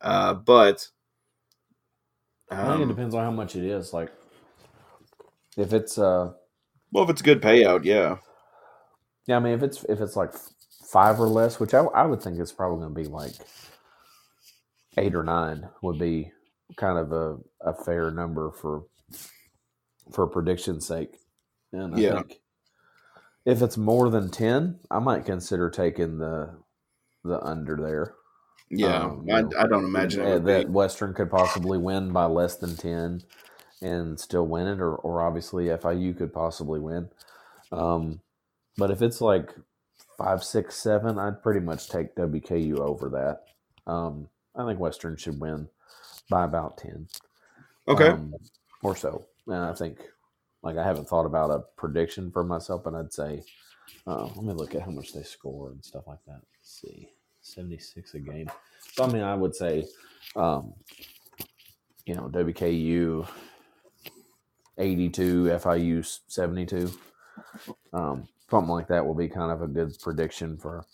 Uh, 0.00 0.34
but 0.34 0.88
I 2.50 2.56
think 2.64 2.80
it 2.80 2.82
um, 2.82 2.88
depends 2.88 3.14
on 3.14 3.24
how 3.24 3.30
much 3.30 3.56
it 3.56 3.64
is. 3.64 3.92
Like, 3.92 4.10
if 5.56 5.72
it's 5.72 5.98
uh, 5.98 6.32
well, 6.92 7.04
if 7.04 7.10
it's 7.10 7.20
a 7.20 7.24
good 7.24 7.42
payout, 7.42 7.84
yeah, 7.84 8.18
yeah, 9.26 9.36
I 9.36 9.40
mean, 9.40 9.52
if 9.52 9.62
it's 9.62 9.84
if 9.84 10.00
it's 10.00 10.16
like 10.16 10.32
five 10.90 11.20
or 11.20 11.26
less, 11.26 11.60
which 11.60 11.74
I, 11.74 11.80
I 11.80 12.06
would 12.06 12.22
think 12.22 12.38
it's 12.38 12.52
probably 12.52 12.78
going 12.78 12.94
to 12.94 13.00
be 13.02 13.08
like 13.08 13.32
eight 14.96 15.14
or 15.14 15.24
nine, 15.24 15.68
would 15.82 15.98
be 15.98 16.32
kind 16.76 16.98
of 16.98 17.12
a, 17.12 17.38
a 17.60 17.74
fair 17.84 18.10
number 18.10 18.50
for 18.50 18.84
for 20.12 20.26
prediction's 20.26 20.86
sake. 20.86 21.16
And 21.72 21.94
I 21.94 21.98
Yeah. 21.98 22.14
think 22.14 22.40
if 23.44 23.62
it's 23.62 23.76
more 23.76 24.10
than 24.10 24.30
ten, 24.30 24.80
I 24.90 24.98
might 24.98 25.24
consider 25.24 25.70
taking 25.70 26.18
the 26.18 26.58
the 27.24 27.40
under 27.44 27.76
there. 27.76 28.14
yeah. 28.70 29.02
Um, 29.04 29.26
I, 29.32 29.40
know, 29.42 29.50
I 29.58 29.66
don't 29.66 29.84
imagine 29.84 30.20
uh, 30.20 30.38
that. 30.40 30.70
Western 30.70 31.14
could 31.14 31.30
possibly 31.30 31.78
win 31.78 32.12
by 32.12 32.24
less 32.26 32.56
than 32.56 32.76
ten 32.76 33.22
and 33.80 34.18
still 34.18 34.46
win 34.46 34.66
it, 34.66 34.80
or 34.80 34.94
or 34.96 35.22
obviously 35.22 35.66
FIU 35.66 36.16
could 36.16 36.32
possibly 36.32 36.80
win. 36.80 37.08
Um, 37.72 38.20
but 38.76 38.90
if 38.90 39.02
it's 39.02 39.20
like 39.20 39.54
five, 40.16 40.42
six, 40.44 40.76
seven, 40.76 41.18
I'd 41.18 41.42
pretty 41.42 41.60
much 41.60 41.88
take 41.88 42.14
WKU 42.14 42.78
over 42.78 43.08
that. 43.10 43.90
Um, 43.90 44.28
I 44.54 44.66
think 44.66 44.80
Western 44.80 45.16
should 45.16 45.40
win 45.40 45.68
by 46.28 46.44
about 46.44 46.78
ten, 46.78 47.06
Okay, 47.86 48.08
um, 48.08 48.34
or 48.82 48.96
so. 48.96 49.26
And 49.46 49.56
I 49.56 49.72
think, 49.72 49.98
like, 50.62 50.76
I 50.76 50.84
haven't 50.84 51.08
thought 51.08 51.26
about 51.26 51.50
a 51.50 51.64
prediction 51.76 52.30
for 52.30 52.44
myself, 52.44 52.84
but 52.84 52.94
I'd 52.94 53.12
say, 53.12 53.42
uh, 54.06 54.24
let 54.24 54.44
me 54.44 54.52
look 54.52 54.74
at 54.74 54.82
how 54.82 54.90
much 54.90 55.12
they 55.12 55.22
score 55.22 55.70
and 55.70 55.84
stuff 55.84 56.06
like 56.06 56.24
that. 56.26 56.40
Let's 56.54 56.80
see, 56.80 57.08
seventy 57.40 57.78
six 57.78 58.14
a 58.14 58.20
game. 58.20 58.50
So 58.92 59.04
I 59.04 59.12
mean, 59.12 59.22
I 59.22 59.34
would 59.34 59.54
say, 59.54 59.86
um, 60.36 60.74
you 62.06 62.14
know, 62.14 62.28
WKU 62.28 63.26
eighty 64.78 65.08
two, 65.08 65.44
FIU 65.44 66.20
seventy 66.28 66.66
two. 66.66 66.90
Um, 67.92 68.28
something 68.50 68.70
like 68.70 68.88
that 68.88 69.04
will 69.04 69.14
be 69.14 69.28
kind 69.28 69.52
of 69.52 69.62
a 69.62 69.66
good 69.66 69.98
prediction 70.00 70.56
for 70.56 70.84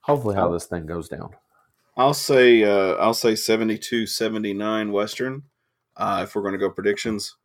hopefully 0.00 0.34
how 0.34 0.50
this 0.50 0.66
thing 0.66 0.86
goes 0.86 1.08
down. 1.08 1.30
I'll 2.00 2.14
say 2.14 2.64
uh, 2.64 2.94
I'll 2.94 3.12
say 3.12 3.34
72-79 3.34 4.90
Western. 4.90 5.42
Uh, 5.94 6.24
if 6.24 6.34
we're 6.34 6.40
going 6.40 6.54
to 6.54 6.58
go 6.58 6.70
predictions, 6.70 7.36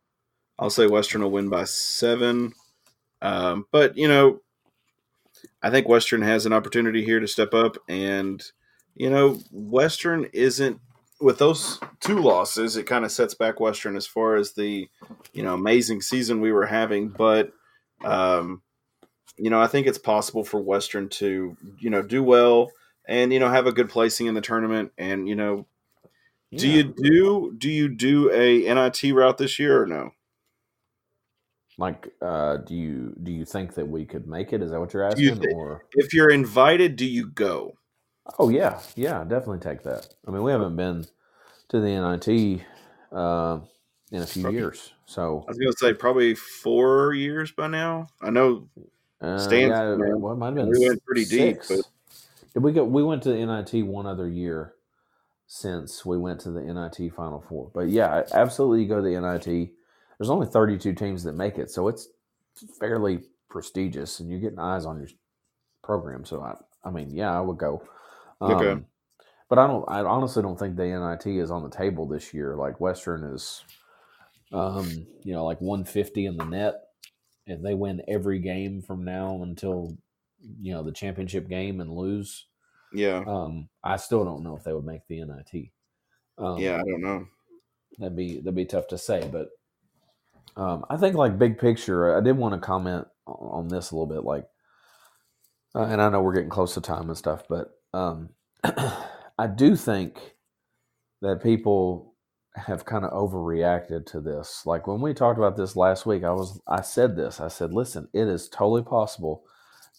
I'll 0.58 0.70
say 0.70 0.86
Western 0.86 1.20
will 1.20 1.30
win 1.30 1.50
by 1.50 1.64
seven. 1.64 2.54
Um, 3.20 3.66
but 3.70 3.98
you 3.98 4.08
know, 4.08 4.40
I 5.62 5.68
think 5.68 5.86
Western 5.86 6.22
has 6.22 6.46
an 6.46 6.54
opportunity 6.54 7.04
here 7.04 7.20
to 7.20 7.28
step 7.28 7.52
up, 7.52 7.76
and 7.86 8.42
you 8.94 9.10
know, 9.10 9.38
Western 9.52 10.24
isn't 10.32 10.80
with 11.20 11.36
those 11.36 11.78
two 12.00 12.18
losses. 12.18 12.78
It 12.78 12.86
kind 12.86 13.04
of 13.04 13.12
sets 13.12 13.34
back 13.34 13.60
Western 13.60 13.94
as 13.94 14.06
far 14.06 14.36
as 14.36 14.54
the 14.54 14.88
you 15.34 15.42
know 15.42 15.52
amazing 15.52 16.00
season 16.00 16.40
we 16.40 16.52
were 16.52 16.64
having, 16.64 17.08
but 17.10 17.52
um, 18.06 18.62
you 19.36 19.50
know, 19.50 19.60
I 19.60 19.66
think 19.66 19.86
it's 19.86 19.98
possible 19.98 20.44
for 20.44 20.60
Western 20.62 21.10
to 21.10 21.58
you 21.78 21.90
know 21.90 22.00
do 22.00 22.22
well 22.22 22.70
and 23.08 23.32
you 23.32 23.38
know 23.38 23.48
have 23.48 23.66
a 23.66 23.72
good 23.72 23.88
placing 23.88 24.26
in 24.26 24.34
the 24.34 24.40
tournament, 24.40 24.92
and 24.98 25.28
you 25.28 25.34
know 25.34 25.66
do 26.54 26.68
you 26.68 26.84
do 26.96 27.54
do 27.58 27.68
you 27.70 27.88
do 27.88 28.30
a 28.32 28.72
NIT 28.72 29.02
route 29.14 29.38
this 29.38 29.58
year 29.58 29.82
or 29.82 29.86
no? 29.86 30.10
like? 31.78 32.08
Uh, 32.22 32.56
do 32.58 32.74
you 32.74 33.14
do 33.22 33.30
you 33.32 33.44
think 33.44 33.74
that 33.74 33.86
we 33.86 34.04
could 34.06 34.26
make 34.26 34.52
it? 34.52 34.62
Is 34.62 34.70
that 34.70 34.80
what 34.80 34.92
you're 34.94 35.08
Do 35.10 35.22
you 35.22 35.32
asking? 35.32 35.52
or 35.54 35.84
If 35.92 36.14
you're 36.14 36.30
invited, 36.30 36.96
do 36.96 37.04
you 37.04 37.28
go? 37.28 37.76
Oh 38.38 38.48
yeah, 38.48 38.80
yeah, 38.94 39.22
definitely 39.24 39.58
take 39.58 39.82
that. 39.84 40.14
I 40.26 40.30
mean, 40.30 40.42
we 40.42 40.50
haven't 40.50 40.76
been 40.76 41.06
to 41.68 41.80
the 41.80 41.88
NIT 41.88 42.62
uh, 43.12 43.60
in 44.10 44.22
a 44.22 44.26
few 44.26 44.42
Probably- 44.42 44.58
years, 44.60 44.92
so 45.04 45.44
I 45.46 45.50
was 45.50 45.58
gonna 45.58 45.72
say 45.76 45.92
probably 45.94 46.34
four 46.34 47.12
years 47.12 47.52
by 47.52 47.66
now. 47.68 48.06
I 48.22 48.30
know 48.30 48.68
uh, 49.20 49.38
Stanford, 49.38 50.00
yeah, 50.00 50.14
well, 50.14 50.32
it 50.32 50.36
might 50.36 50.46
have 50.46 50.54
been 50.56 50.70
We 50.70 50.88
went 50.88 51.04
pretty 51.04 51.24
deep, 51.24 51.62
six. 51.62 51.82
We 52.60 52.72
go? 52.72 52.84
We 52.84 53.02
went 53.02 53.22
to 53.24 53.30
the 53.30 53.44
NIT 53.44 53.86
one 53.86 54.06
other 54.06 54.28
year 54.28 54.74
since 55.46 56.04
we 56.04 56.18
went 56.18 56.40
to 56.40 56.50
the 56.50 56.62
NIT 56.62 57.12
Final 57.14 57.44
Four. 57.48 57.70
But 57.74 57.88
yeah, 57.88 58.22
absolutely, 58.32 58.82
you 58.82 58.88
go 58.88 58.96
to 58.96 59.02
the 59.02 59.20
NIT. 59.20 59.70
There's 60.18 60.30
only 60.30 60.46
32 60.46 60.94
teams 60.94 61.24
that 61.24 61.34
make 61.34 61.58
it, 61.58 61.70
so 61.70 61.88
it's 61.88 62.08
fairly 62.80 63.20
prestigious, 63.50 64.20
and 64.20 64.30
you're 64.30 64.40
getting 64.40 64.58
eyes 64.58 64.86
on 64.86 64.98
your 64.98 65.08
program. 65.84 66.24
So 66.24 66.40
I, 66.42 66.54
I 66.82 66.90
mean, 66.90 67.10
yeah, 67.10 67.36
I 67.36 67.40
would 67.40 67.58
go. 67.58 67.82
Um, 68.40 68.52
Okay. 68.52 68.82
But 69.48 69.58
I 69.60 69.66
don't. 69.68 69.84
I 69.88 70.00
honestly 70.00 70.42
don't 70.42 70.58
think 70.58 70.76
the 70.76 70.84
NIT 70.86 71.26
is 71.26 71.50
on 71.50 71.62
the 71.62 71.70
table 71.70 72.06
this 72.08 72.34
year. 72.34 72.56
Like 72.56 72.80
Western 72.80 73.22
is, 73.32 73.62
um, 74.52 75.06
you 75.22 75.34
know, 75.34 75.44
like 75.44 75.60
150 75.60 76.26
in 76.26 76.36
the 76.36 76.44
net. 76.44 76.74
If 77.46 77.62
they 77.62 77.74
win 77.74 78.02
every 78.08 78.40
game 78.40 78.82
from 78.82 79.04
now 79.04 79.42
until 79.44 79.96
you 80.40 80.72
know 80.72 80.82
the 80.82 80.92
championship 80.92 81.48
game 81.48 81.80
and 81.80 81.90
lose, 81.90 82.46
yeah, 82.92 83.22
um, 83.26 83.68
I 83.82 83.96
still 83.96 84.24
don't 84.24 84.42
know 84.42 84.56
if 84.56 84.64
they 84.64 84.72
would 84.72 84.84
make 84.84 85.06
the 85.08 85.24
NIT. 85.24 85.70
Um, 86.38 86.58
yeah. 86.58 86.76
I 86.76 86.84
don't 86.84 87.02
know. 87.02 87.26
that'd 87.98 88.16
be 88.16 88.38
that'd 88.38 88.54
be 88.54 88.64
tough 88.64 88.88
to 88.88 88.98
say, 88.98 89.28
but 89.30 89.50
um, 90.56 90.84
I 90.88 90.96
think 90.96 91.16
like 91.16 91.38
big 91.38 91.58
picture, 91.58 92.16
I 92.16 92.20
did 92.20 92.36
want 92.36 92.54
to 92.54 92.60
comment 92.60 93.06
on 93.26 93.68
this 93.68 93.90
a 93.90 93.94
little 93.94 94.06
bit, 94.06 94.24
like, 94.24 94.46
uh, 95.74 95.84
and 95.84 96.00
I 96.00 96.08
know 96.08 96.22
we're 96.22 96.34
getting 96.34 96.50
close 96.50 96.74
to 96.74 96.80
time 96.80 97.08
and 97.08 97.18
stuff, 97.18 97.44
but 97.48 97.70
um, 97.92 98.30
I 98.64 99.46
do 99.54 99.76
think 99.76 100.36
that 101.22 101.42
people 101.42 102.14
have 102.54 102.84
kind 102.86 103.04
of 103.04 103.12
overreacted 103.12 104.06
to 104.06 104.20
this. 104.20 104.64
Like 104.64 104.86
when 104.86 105.00
we 105.00 105.12
talked 105.12 105.38
about 105.38 105.56
this 105.56 105.76
last 105.76 106.06
week, 106.06 106.24
I 106.24 106.32
was 106.32 106.60
I 106.66 106.80
said 106.80 107.16
this. 107.16 107.40
I 107.40 107.48
said, 107.48 107.74
listen, 107.74 108.08
it 108.14 108.28
is 108.28 108.48
totally 108.48 108.82
possible 108.82 109.44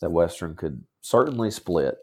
that 0.02 0.12
Western 0.12 0.56
could 0.56 0.84
certainly 1.02 1.52
split 1.52 1.96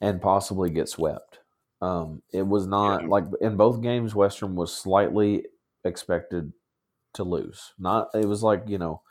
and 0.00 0.20
possibly 0.22 0.70
get 0.70 0.88
swept. 0.88 1.40
Um, 1.80 2.22
it 2.32 2.46
was 2.46 2.66
not 2.66 3.02
Yeah. 3.02 3.08
like 3.08 3.24
in 3.40 3.56
both 3.56 3.80
games, 3.82 4.14
Western 4.14 4.54
was 4.56 4.74
slightly 4.74 5.46
expected 5.84 6.52
to 7.14 7.24
lose. 7.24 7.72
Not 7.78 8.08
it 8.14 8.26
was 8.26 8.42
like 8.42 8.64
you 8.66 8.78
know 8.78 9.02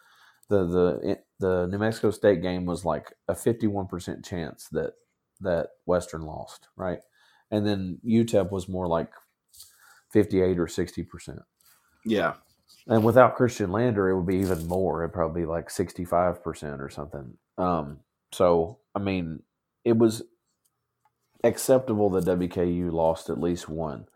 the 0.50 0.66
the 0.66 1.18
the 1.40 1.68
New 1.68 1.78
Mexico 1.78 2.12
State 2.12 2.42
game 2.42 2.66
was 2.66 2.84
like 2.86 3.14
a 3.28 3.36
fifty 3.36 3.68
one 3.68 3.88
percent 3.88 4.24
chance 4.26 4.68
that 4.72 4.94
that 5.42 5.68
Western 5.86 6.22
lost, 6.22 6.68
right? 6.76 7.00
And 7.52 7.66
then 7.66 8.00
UTEP 8.06 8.52
was 8.52 8.68
more 8.68 8.88
like 8.88 9.12
fifty 10.12 10.42
eight 10.42 10.60
or 10.60 10.68
sixty 10.68 11.04
percent. 11.04 11.42
Yeah. 12.06 12.34
And 12.88 13.04
without 13.04 13.38
Khristian 13.38 13.72
Lander, 13.72 14.10
it 14.10 14.18
would 14.18 14.26
be 14.28 14.38
even 14.38 14.66
more. 14.68 15.04
It'd 15.04 15.14
probably 15.14 15.42
be 15.42 15.46
like 15.46 15.70
sixty 15.70 16.06
five 16.06 16.44
percent 16.44 16.82
or 16.82 16.90
something. 16.90 17.38
Um, 17.58 18.00
so 18.32 18.80
I 18.96 19.00
mean, 19.00 19.44
it 19.86 19.98
was 19.98 20.24
acceptable 21.44 22.10
that 22.12 22.26
WKU 22.26 22.92
lost 22.92 23.30
at 23.30 23.40
least 23.40 23.70
one. 23.70 24.08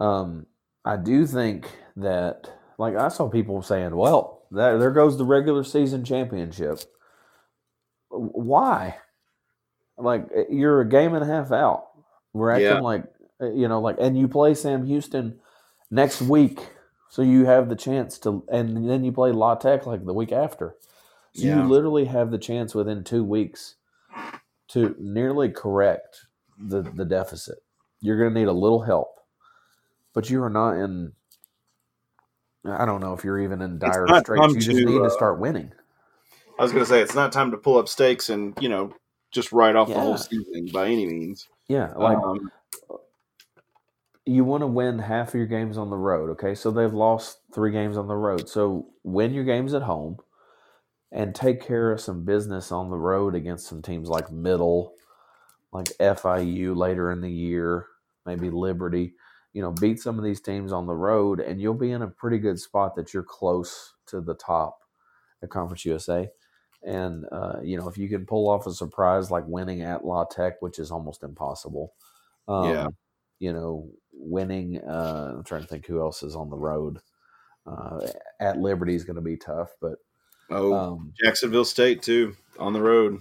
Um, 0.00 0.46
I 0.84 0.96
do 0.96 1.26
think 1.26 1.70
that, 1.96 2.50
like, 2.78 2.96
I 2.96 3.08
saw 3.08 3.28
people 3.28 3.62
saying, 3.62 3.96
"Well, 3.96 4.42
there, 4.50 4.78
there 4.78 4.90
goes 4.90 5.16
the 5.16 5.24
regular 5.24 5.64
season 5.64 6.04
championship." 6.04 6.80
Why? 8.10 8.98
Like, 9.96 10.28
eh, 10.34 10.44
you're 10.50 10.80
a 10.80 10.88
game 10.88 11.14
and 11.14 11.22
a 11.22 11.26
half 11.26 11.52
out. 11.52 11.86
We're 12.32 12.50
acting 12.50 12.66
Yeah. 12.66 12.80
like, 12.80 13.04
eh, 13.40 13.50
you 13.54 13.68
know, 13.68 13.80
like, 13.80 13.96
and 13.98 14.18
you 14.18 14.28
play 14.28 14.54
Sam 14.54 14.84
Houston 14.86 15.40
next 15.90 16.20
week, 16.22 16.60
so 17.08 17.22
you 17.22 17.46
have 17.46 17.68
the 17.68 17.76
chance 17.76 18.18
to, 18.20 18.44
and 18.50 18.88
then 18.88 19.04
you 19.04 19.12
play 19.12 19.32
La 19.32 19.54
Tech 19.54 19.86
like 19.86 20.04
the 20.04 20.14
week 20.14 20.32
after. 20.32 20.76
So 21.34 21.46
Yeah. 21.46 21.62
you 21.62 21.68
literally 21.68 22.04
have 22.06 22.30
the 22.30 22.38
chance 22.38 22.74
within 22.74 23.04
two 23.04 23.24
weeks 23.24 23.76
to 24.68 24.94
nearly 24.98 25.50
correct 25.50 26.26
the, 26.58 26.82
the 26.82 27.04
deficit. 27.04 27.58
You're 28.00 28.18
going 28.18 28.32
to 28.32 28.40
need 28.40 28.48
a 28.48 28.52
little 28.52 28.82
help, 28.82 29.20
but 30.12 30.30
you 30.30 30.42
are 30.42 30.50
not 30.50 30.72
in. 30.72 31.12
I 32.64 32.86
don't 32.86 33.00
know 33.00 33.12
if 33.12 33.24
you're 33.24 33.40
even 33.40 33.60
in 33.60 33.78
dire 33.78 34.06
straits. 34.20 34.54
You 34.54 34.60
just 34.60 34.78
to, 34.78 34.84
need 34.86 35.00
uh, 35.00 35.04
to 35.04 35.10
start 35.10 35.38
winning. 35.38 35.72
I 36.58 36.62
was 36.62 36.72
going 36.72 36.84
to 36.84 36.88
say 36.88 37.00
it's 37.00 37.14
not 37.14 37.32
time 37.32 37.50
to 37.50 37.56
pull 37.56 37.78
up 37.78 37.88
stakes 37.88 38.30
and 38.30 38.56
you 38.60 38.68
know 38.68 38.94
just 39.32 39.52
write 39.52 39.76
off 39.76 39.88
the 39.88 39.94
whole 40.00 40.16
season 40.16 40.68
by 40.72 40.86
any 40.86 41.04
means. 41.04 41.48
Yeah, 41.68 41.92
like 41.96 42.16
um, 42.16 42.50
you 44.24 44.44
want 44.44 44.62
to 44.62 44.66
win 44.66 44.98
half 44.98 45.28
of 45.28 45.34
your 45.34 45.46
games 45.46 45.76
on 45.76 45.90
the 45.90 45.96
road. 45.96 46.30
Okay, 46.30 46.54
so 46.54 46.70
they've 46.70 46.92
lost 46.92 47.38
three 47.52 47.72
games 47.72 47.96
on 47.96 48.06
the 48.06 48.14
road. 48.14 48.48
So 48.48 48.86
win 49.02 49.34
your 49.34 49.44
games 49.44 49.74
at 49.74 49.82
home, 49.82 50.18
and 51.12 51.34
take 51.34 51.60
care 51.60 51.92
of 51.92 52.00
some 52.00 52.24
business 52.24 52.72
on 52.72 52.90
the 52.90 52.96
road 52.96 53.34
against 53.34 53.66
some 53.66 53.82
teams 53.82 54.08
like 54.08 54.32
Middle, 54.32 54.94
like 55.72 55.86
FIU 55.98 56.76
later 56.76 57.10
in 57.10 57.20
the 57.20 57.30
year, 57.30 57.86
maybe 58.26 58.50
Liberty. 58.50 59.14
You 59.52 59.62
know, 59.62 59.70
beat 59.70 60.00
some 60.00 60.18
of 60.18 60.24
these 60.24 60.40
teams 60.40 60.72
on 60.72 60.86
the 60.86 60.94
road, 60.94 61.38
and 61.38 61.60
you'll 61.60 61.74
be 61.74 61.92
in 61.92 62.02
a 62.02 62.08
pretty 62.08 62.38
good 62.38 62.58
spot 62.58 62.96
that 62.96 63.14
you're 63.14 63.22
close 63.22 63.94
to 64.06 64.20
the 64.20 64.34
top 64.34 64.80
at 65.42 65.50
Conference 65.50 65.84
USA. 65.84 66.28
And 66.82 67.24
uh, 67.30 67.60
you 67.62 67.78
know, 67.78 67.88
if 67.88 67.96
you 67.96 68.08
can 68.08 68.26
pull 68.26 68.48
off 68.48 68.66
a 68.66 68.72
surprise 68.72 69.30
like 69.30 69.44
winning 69.46 69.82
at 69.82 70.04
La 70.04 70.24
Tech, 70.24 70.60
which 70.60 70.78
is 70.78 70.90
almost 70.90 71.22
impossible. 71.22 71.94
Um, 72.48 72.70
Yeah. 72.70 72.88
You 73.38 73.52
know, 73.52 73.90
winning. 74.12 74.80
Uh, 74.80 75.34
I'm 75.36 75.44
trying 75.44 75.62
to 75.62 75.68
think 75.68 75.86
who 75.86 76.00
else 76.00 76.22
is 76.22 76.34
on 76.36 76.50
the 76.50 76.56
road. 76.56 76.98
Uh, 77.66 78.06
at 78.40 78.58
Liberty 78.58 78.94
is 78.94 79.04
going 79.04 79.16
to 79.16 79.22
be 79.22 79.36
tough, 79.36 79.70
but 79.80 79.98
oh, 80.50 80.72
um, 80.74 81.12
Jacksonville 81.22 81.64
State 81.64 82.02
too 82.02 82.36
on 82.58 82.72
the 82.72 82.80
road. 82.82 83.20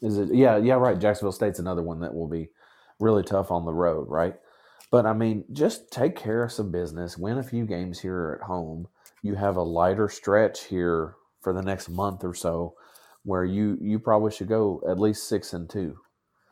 is 0.00 0.18
it? 0.18 0.34
Yeah, 0.34 0.56
yeah, 0.56 0.74
right. 0.74 0.98
Jacksonville 0.98 1.32
State's 1.32 1.58
another 1.58 1.82
one 1.82 2.00
that 2.00 2.14
will 2.14 2.28
be 2.28 2.50
really 3.00 3.22
tough 3.22 3.50
on 3.50 3.64
the 3.64 3.74
road, 3.74 4.06
right? 4.08 4.34
But 4.90 5.06
I 5.06 5.12
mean, 5.12 5.44
just 5.52 5.90
take 5.90 6.16
care 6.16 6.44
of 6.44 6.52
some 6.52 6.70
business, 6.70 7.18
win 7.18 7.38
a 7.38 7.42
few 7.42 7.66
games 7.66 8.00
here 8.00 8.38
at 8.40 8.46
home. 8.46 8.86
You 9.22 9.34
have 9.34 9.56
a 9.56 9.62
lighter 9.62 10.08
stretch 10.08 10.64
here 10.64 11.16
for 11.40 11.52
the 11.52 11.62
next 11.62 11.88
month 11.88 12.24
or 12.24 12.34
so, 12.34 12.74
where 13.24 13.44
you 13.44 13.78
you 13.80 13.98
probably 13.98 14.30
should 14.30 14.48
go 14.48 14.80
at 14.88 15.00
least 15.00 15.28
six 15.28 15.52
and 15.52 15.68
two. 15.68 15.98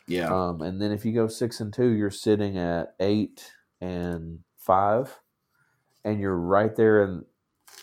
Yeah. 0.09 0.26
Um, 0.26 0.62
and 0.62 0.80
then 0.80 0.90
if 0.90 1.05
you 1.05 1.12
go 1.12 1.28
six 1.28 1.61
and 1.61 1.72
two, 1.72 1.90
you're 1.90 2.11
sitting 2.11 2.59
at 2.59 2.94
eight 2.98 3.53
and 3.80 4.40
five, 4.57 5.18
and 6.05 6.20
you're 6.20 6.36
right 6.36 6.74
there, 6.74 7.05
and 7.05 7.24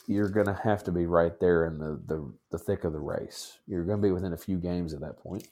you're 0.07 0.29
gonna 0.29 0.59
have 0.63 0.83
to 0.85 0.91
be 0.91 1.05
right 1.05 1.39
there 1.39 1.65
in 1.65 1.77
the 1.77 2.01
the, 2.05 2.33
the 2.51 2.57
thick 2.57 2.83
of 2.83 2.93
the 2.93 2.99
race. 2.99 3.59
You're 3.67 3.83
gonna 3.83 4.01
be 4.01 4.11
within 4.11 4.33
a 4.33 4.37
few 4.37 4.57
games 4.57 4.93
at 4.93 5.01
that 5.01 5.19
point, 5.19 5.47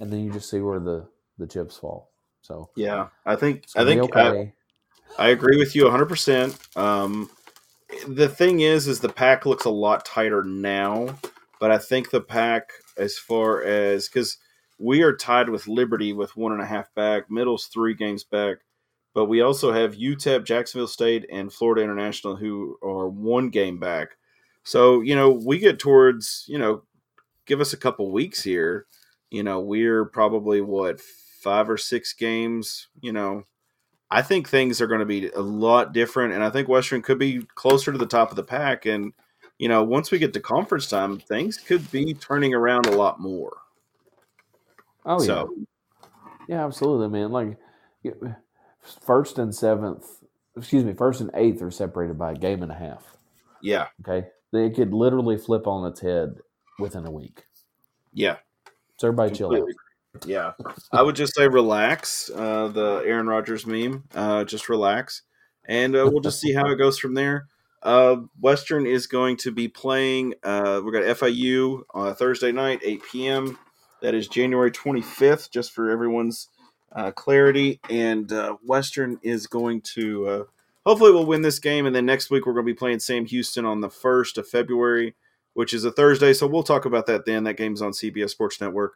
and 0.00 0.12
then 0.12 0.24
you 0.24 0.32
just 0.32 0.50
see 0.50 0.60
where 0.60 0.80
the 0.80 1.08
the 1.38 1.46
chips 1.46 1.76
fall. 1.76 2.10
So 2.42 2.70
yeah. 2.76 3.08
I 3.24 3.36
think 3.36 3.64
I 3.74 3.84
think 3.84 4.16
I- 4.16 4.28
okay. 4.28 4.52
I 5.18 5.28
agree 5.28 5.56
with 5.56 5.74
you 5.74 5.84
100%. 5.84 6.76
Um, 6.76 7.30
the 8.08 8.28
thing 8.28 8.60
is, 8.60 8.86
is 8.86 9.00
the 9.00 9.08
pack 9.08 9.46
looks 9.46 9.64
a 9.64 9.70
lot 9.70 10.04
tighter 10.04 10.42
now, 10.42 11.16
but 11.60 11.70
I 11.70 11.78
think 11.78 12.10
the 12.10 12.20
pack, 12.20 12.70
as 12.96 13.16
far 13.16 13.62
as 13.62 14.08
because 14.08 14.38
we 14.78 15.02
are 15.02 15.14
tied 15.16 15.48
with 15.48 15.68
Liberty 15.68 16.12
with 16.12 16.36
one 16.36 16.52
and 16.52 16.60
a 16.60 16.66
half 16.66 16.92
back, 16.94 17.30
Middle's 17.30 17.66
three 17.66 17.94
games 17.94 18.24
back, 18.24 18.58
but 19.16 19.30
we 19.30 19.40
also 19.40 19.72
have 19.72 19.96
UTEP, 19.96 20.44
Jacksonville 20.44 20.86
State, 20.86 21.24
and 21.32 21.50
Florida 21.50 21.80
International 21.82 22.36
who 22.36 22.78
are 22.82 23.08
one 23.08 23.48
game 23.48 23.80
back. 23.80 24.10
So 24.62 25.00
you 25.00 25.16
know, 25.16 25.30
we 25.30 25.58
get 25.58 25.78
towards 25.78 26.44
you 26.46 26.58
know, 26.58 26.82
give 27.46 27.62
us 27.62 27.72
a 27.72 27.78
couple 27.78 28.12
weeks 28.12 28.42
here. 28.42 28.84
You 29.30 29.42
know, 29.42 29.60
we're 29.60 30.04
probably 30.04 30.60
what 30.60 31.00
five 31.00 31.70
or 31.70 31.78
six 31.78 32.12
games. 32.12 32.88
You 33.00 33.14
know, 33.14 33.44
I 34.10 34.20
think 34.20 34.50
things 34.50 34.82
are 34.82 34.86
going 34.86 35.00
to 35.00 35.06
be 35.06 35.30
a 35.30 35.40
lot 35.40 35.94
different, 35.94 36.34
and 36.34 36.44
I 36.44 36.50
think 36.50 36.68
Western 36.68 37.00
could 37.00 37.18
be 37.18 37.40
closer 37.54 37.92
to 37.92 37.98
the 37.98 38.04
top 38.04 38.28
of 38.28 38.36
the 38.36 38.44
pack. 38.44 38.84
And 38.84 39.14
you 39.56 39.70
know, 39.70 39.82
once 39.82 40.10
we 40.10 40.18
get 40.18 40.34
to 40.34 40.40
conference 40.40 40.88
time, 40.88 41.20
things 41.20 41.56
could 41.56 41.90
be 41.90 42.12
turning 42.12 42.52
around 42.52 42.84
a 42.84 42.94
lot 42.94 43.18
more. 43.18 43.56
Oh 45.06 45.22
yeah, 45.22 45.26
so 45.26 45.54
yeah, 46.48 46.66
absolutely, 46.66 47.08
man. 47.08 47.32
Like 47.32 47.56
first 49.04 49.38
and 49.38 49.54
seventh, 49.54 50.04
excuse 50.56 50.84
me, 50.84 50.92
first 50.94 51.20
and 51.20 51.30
eighth 51.34 51.62
are 51.62 51.70
separated 51.70 52.18
by 52.18 52.32
a 52.32 52.34
game 52.36 52.62
and 52.62 52.72
a 52.72 52.76
half. 52.76 53.16
yeah, 53.62 53.86
Okay, 54.06 54.28
they 54.52 54.70
could 54.70 54.92
literally 54.92 55.36
flip 55.38 55.66
on 55.66 55.90
its 55.90 56.00
head 56.00 56.36
within 56.78 57.06
a 57.06 57.10
week. 57.10 57.44
yeah, 58.12 58.36
So 58.98 59.08
everybody 59.08 59.34
chill 59.34 59.54
out. 59.54 59.68
yeah. 60.26 60.52
I 60.92 61.02
would 61.02 61.16
just 61.16 61.34
say 61.34 61.46
relax. 61.48 62.30
Uh, 62.34 62.68
the 62.68 63.02
Aaron 63.04 63.26
Rodgers 63.26 63.66
meme. 63.66 64.04
Uh, 64.14 64.44
just 64.44 64.68
relax, 64.68 65.22
and 65.66 65.94
uh, 65.94 66.08
we'll 66.10 66.20
just 66.22 66.40
see 66.40 66.52
how 66.54 66.66
it 66.70 66.76
goes 66.76 66.98
from 66.98 67.14
there. 67.14 67.48
Uh, 67.82 68.16
Western 68.40 68.86
is 68.86 69.06
going 69.06 69.36
to 69.36 69.52
be 69.52 69.68
playing. 69.68 70.34
Uh, 70.42 70.80
we 70.84 70.90
got 70.92 71.02
FIU 71.04 71.82
on 71.94 72.14
Thursday 72.14 72.50
night, 72.50 72.80
8 72.82 73.02
p.m. 73.12 73.58
That 74.02 74.14
is 74.14 74.26
January 74.28 74.70
25th, 74.70 75.50
just 75.50 75.72
for 75.72 75.90
everyone's 75.90 76.48
uh, 76.92 77.10
clarity. 77.12 77.80
And 77.90 78.32
uh, 78.32 78.56
Western 78.64 79.18
is 79.22 79.46
going 79.46 79.82
to 79.82 80.28
uh, 80.28 80.44
hopefully 80.86 81.12
we'll 81.12 81.26
win 81.26 81.42
this 81.42 81.58
game. 81.58 81.84
And 81.84 81.94
then 81.94 82.06
next 82.06 82.30
week 82.30 82.46
we're 82.46 82.54
going 82.54 82.64
to 82.64 82.72
be 82.72 82.78
playing 82.78 83.00
Sam 83.00 83.26
Houston 83.26 83.66
on 83.66 83.80
the 83.80 83.88
1st 83.88 84.38
of 84.38 84.48
February, 84.48 85.14
which 85.54 85.74
is 85.74 85.84
a 85.84 85.90
Thursday. 85.90 86.32
So 86.32 86.46
we'll 86.46 86.62
talk 86.62 86.84
about 86.84 87.06
that 87.06 87.26
then. 87.26 87.44
That 87.44 87.56
game's 87.56 87.82
on 87.82 87.92
CBS 87.92 88.30
Sports 88.30 88.60
Network. 88.60 88.94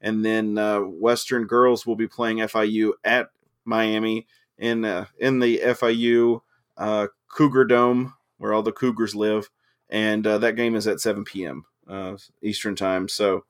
And 0.00 0.24
then 0.24 0.56
uh, 0.56 0.80
Western 0.80 1.46
girls 1.46 1.86
will 1.86 1.96
be 1.96 2.08
playing 2.08 2.38
FIU 2.38 2.92
at 3.04 3.30
Miami 3.64 4.26
in 4.58 4.84
uh, 4.84 5.06
in 5.18 5.38
the 5.38 5.58
FIU 5.58 6.40
uh, 6.76 7.08
Cougar 7.28 7.66
Dome, 7.66 8.14
where 8.38 8.52
all 8.52 8.62
the 8.62 8.72
Cougars 8.72 9.14
live, 9.14 9.48
and 9.90 10.26
uh, 10.26 10.38
that 10.38 10.56
game 10.56 10.74
is 10.74 10.86
at 10.86 11.00
7 11.00 11.24
p.m. 11.24 11.64
Uh, 11.86 12.16
Eastern 12.42 12.74
time. 12.74 13.08
So 13.08 13.44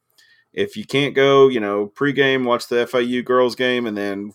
if 0.53 0.77
you 0.77 0.85
can't 0.85 1.15
go, 1.15 1.49
you 1.49 1.61
know, 1.61 1.93
pregame, 1.95 2.45
watch 2.45 2.69
the 2.69 2.87
FIU 2.87 3.25
girls 3.25 3.55
game, 3.55 3.87
and 3.87 3.97
then 3.97 4.33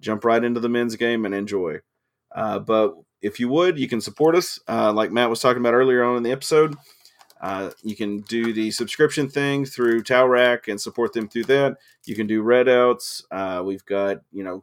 jump 0.00 0.24
right 0.24 0.42
into 0.42 0.60
the 0.60 0.68
men's 0.68 0.96
game 0.96 1.24
and 1.24 1.34
enjoy. 1.34 1.78
Uh, 2.34 2.58
but 2.58 2.94
if 3.20 3.40
you 3.40 3.48
would, 3.48 3.78
you 3.78 3.88
can 3.88 4.00
support 4.00 4.36
us, 4.36 4.58
uh, 4.68 4.92
like 4.92 5.12
Matt 5.12 5.30
was 5.30 5.40
talking 5.40 5.60
about 5.60 5.74
earlier 5.74 6.02
on 6.02 6.16
in 6.16 6.22
the 6.22 6.32
episode. 6.32 6.76
Uh, 7.40 7.70
you 7.82 7.96
can 7.96 8.20
do 8.20 8.52
the 8.52 8.70
subscription 8.70 9.28
thing 9.28 9.64
through 9.64 10.02
Towelrack 10.02 10.68
and 10.68 10.80
support 10.80 11.12
them 11.12 11.28
through 11.28 11.44
that. 11.44 11.76
You 12.04 12.14
can 12.14 12.26
do 12.26 12.42
readouts. 12.42 13.22
Uh, 13.30 13.62
we've 13.64 13.84
got 13.86 14.18
you 14.30 14.44
know 14.44 14.62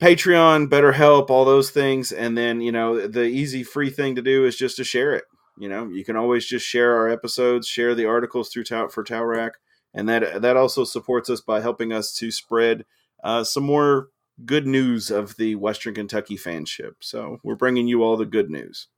Patreon, 0.00 0.68
BetterHelp, 0.68 1.30
all 1.30 1.46
those 1.46 1.70
things, 1.70 2.12
and 2.12 2.36
then 2.36 2.60
you 2.60 2.72
know 2.72 3.06
the 3.06 3.24
easy 3.24 3.62
free 3.62 3.88
thing 3.88 4.16
to 4.16 4.22
do 4.22 4.44
is 4.44 4.56
just 4.56 4.76
to 4.76 4.84
share 4.84 5.14
it. 5.14 5.24
You 5.58 5.68
know, 5.68 5.88
you 5.88 6.04
can 6.04 6.16
always 6.16 6.44
just 6.46 6.66
share 6.66 6.94
our 6.96 7.08
episodes, 7.08 7.66
share 7.66 7.94
the 7.94 8.04
articles 8.06 8.50
through 8.50 8.64
Tow 8.64 8.88
for 8.88 9.02
Towelrack, 9.04 9.52
and 9.94 10.08
that 10.08 10.42
that 10.42 10.56
also 10.56 10.84
supports 10.84 11.30
us 11.30 11.40
by 11.40 11.60
helping 11.60 11.92
us 11.92 12.12
to 12.16 12.30
spread 12.30 12.84
uh, 13.24 13.42
some 13.44 13.64
more 13.64 14.08
good 14.44 14.66
news 14.66 15.10
of 15.10 15.36
the 15.36 15.54
Western 15.54 15.94
Kentucky 15.94 16.36
fanship. 16.36 16.92
So 17.00 17.38
we're 17.42 17.54
bringing 17.54 17.88
you 17.88 18.02
all 18.02 18.16
the 18.18 18.26
good 18.26 18.50
news. 18.50 18.88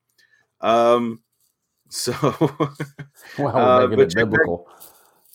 Um, 0.60 1.20
so 1.88 2.12
Wow, 3.38 3.48
Uh, 3.48 3.80
we're 3.82 3.88
making 3.88 3.96
but 3.96 4.00
it 4.08 4.14
biblical. 4.16 4.68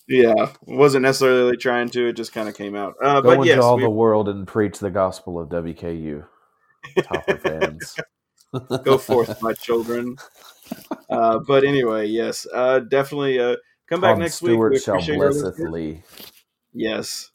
yeah, 0.09 0.51
wasn't 0.63 1.03
necessarily 1.03 1.55
trying 1.55 1.89
to. 1.91 2.09
It 2.09 2.13
just 2.17 2.33
kind 2.33 2.49
of 2.49 2.55
came 2.57 2.75
out. 2.75 2.95
Uh, 3.01 3.21
Go 3.21 3.29
but 3.29 3.33
into 3.37 3.47
yes, 3.47 3.63
all 3.63 3.77
we- 3.77 3.83
the 3.83 3.89
world 3.89 4.27
and 4.27 4.45
preach 4.45 4.79
the 4.79 4.91
gospel 4.91 5.39
of 5.39 5.47
WKU. 5.49 6.25
Topper 7.03 7.37
fans. 7.37 7.95
go 8.83 8.97
forth, 8.97 9.41
my 9.41 9.53
children. 9.53 10.17
Uh, 11.09 11.39
but 11.39 11.63
anyway, 11.63 12.07
yes, 12.07 12.47
uh, 12.53 12.79
definitely 12.79 13.39
uh, 13.39 13.55
come 13.87 14.01
back 14.01 14.13
Tom 14.13 14.19
next 14.19 14.41
week. 14.41 14.51
Stewart 14.51 14.73
We 14.73 14.79
shall 14.79 15.05
blesseth. 15.05 15.59
Lee. 15.59 16.01
Yes, 16.73 17.31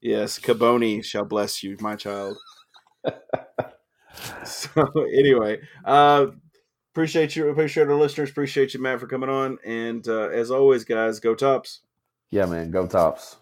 yes, 0.00 0.38
Caboni 0.38 1.02
shall 1.04 1.24
bless 1.24 1.62
you, 1.62 1.76
my 1.80 1.96
child. 1.96 2.36
so 4.44 4.82
anyway, 5.14 5.58
uh, 5.84 6.26
appreciate 6.92 7.34
you, 7.36 7.48
appreciate 7.48 7.88
our 7.88 7.94
listeners, 7.94 8.30
appreciate 8.30 8.74
you, 8.74 8.80
Matt, 8.80 9.00
for 9.00 9.06
coming 9.06 9.30
on, 9.30 9.58
and 9.64 10.06
uh, 10.06 10.28
as 10.28 10.50
always, 10.50 10.84
guys, 10.84 11.20
go 11.20 11.34
tops. 11.34 11.80
Yeah, 12.30 12.44
man, 12.44 12.70
go 12.70 12.86
tops. 12.86 13.36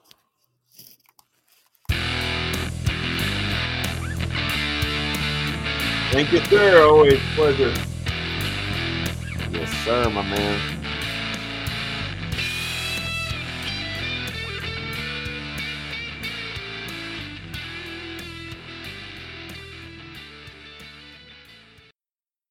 Thank 6.12 6.32
you, 6.32 6.38
sir. 6.44 6.82
Always 6.86 7.14
a 7.14 7.34
pleasure. 7.34 7.74
Yes, 9.86 10.04
sir, 10.04 10.10
my 10.10 10.22
man. 10.22 10.75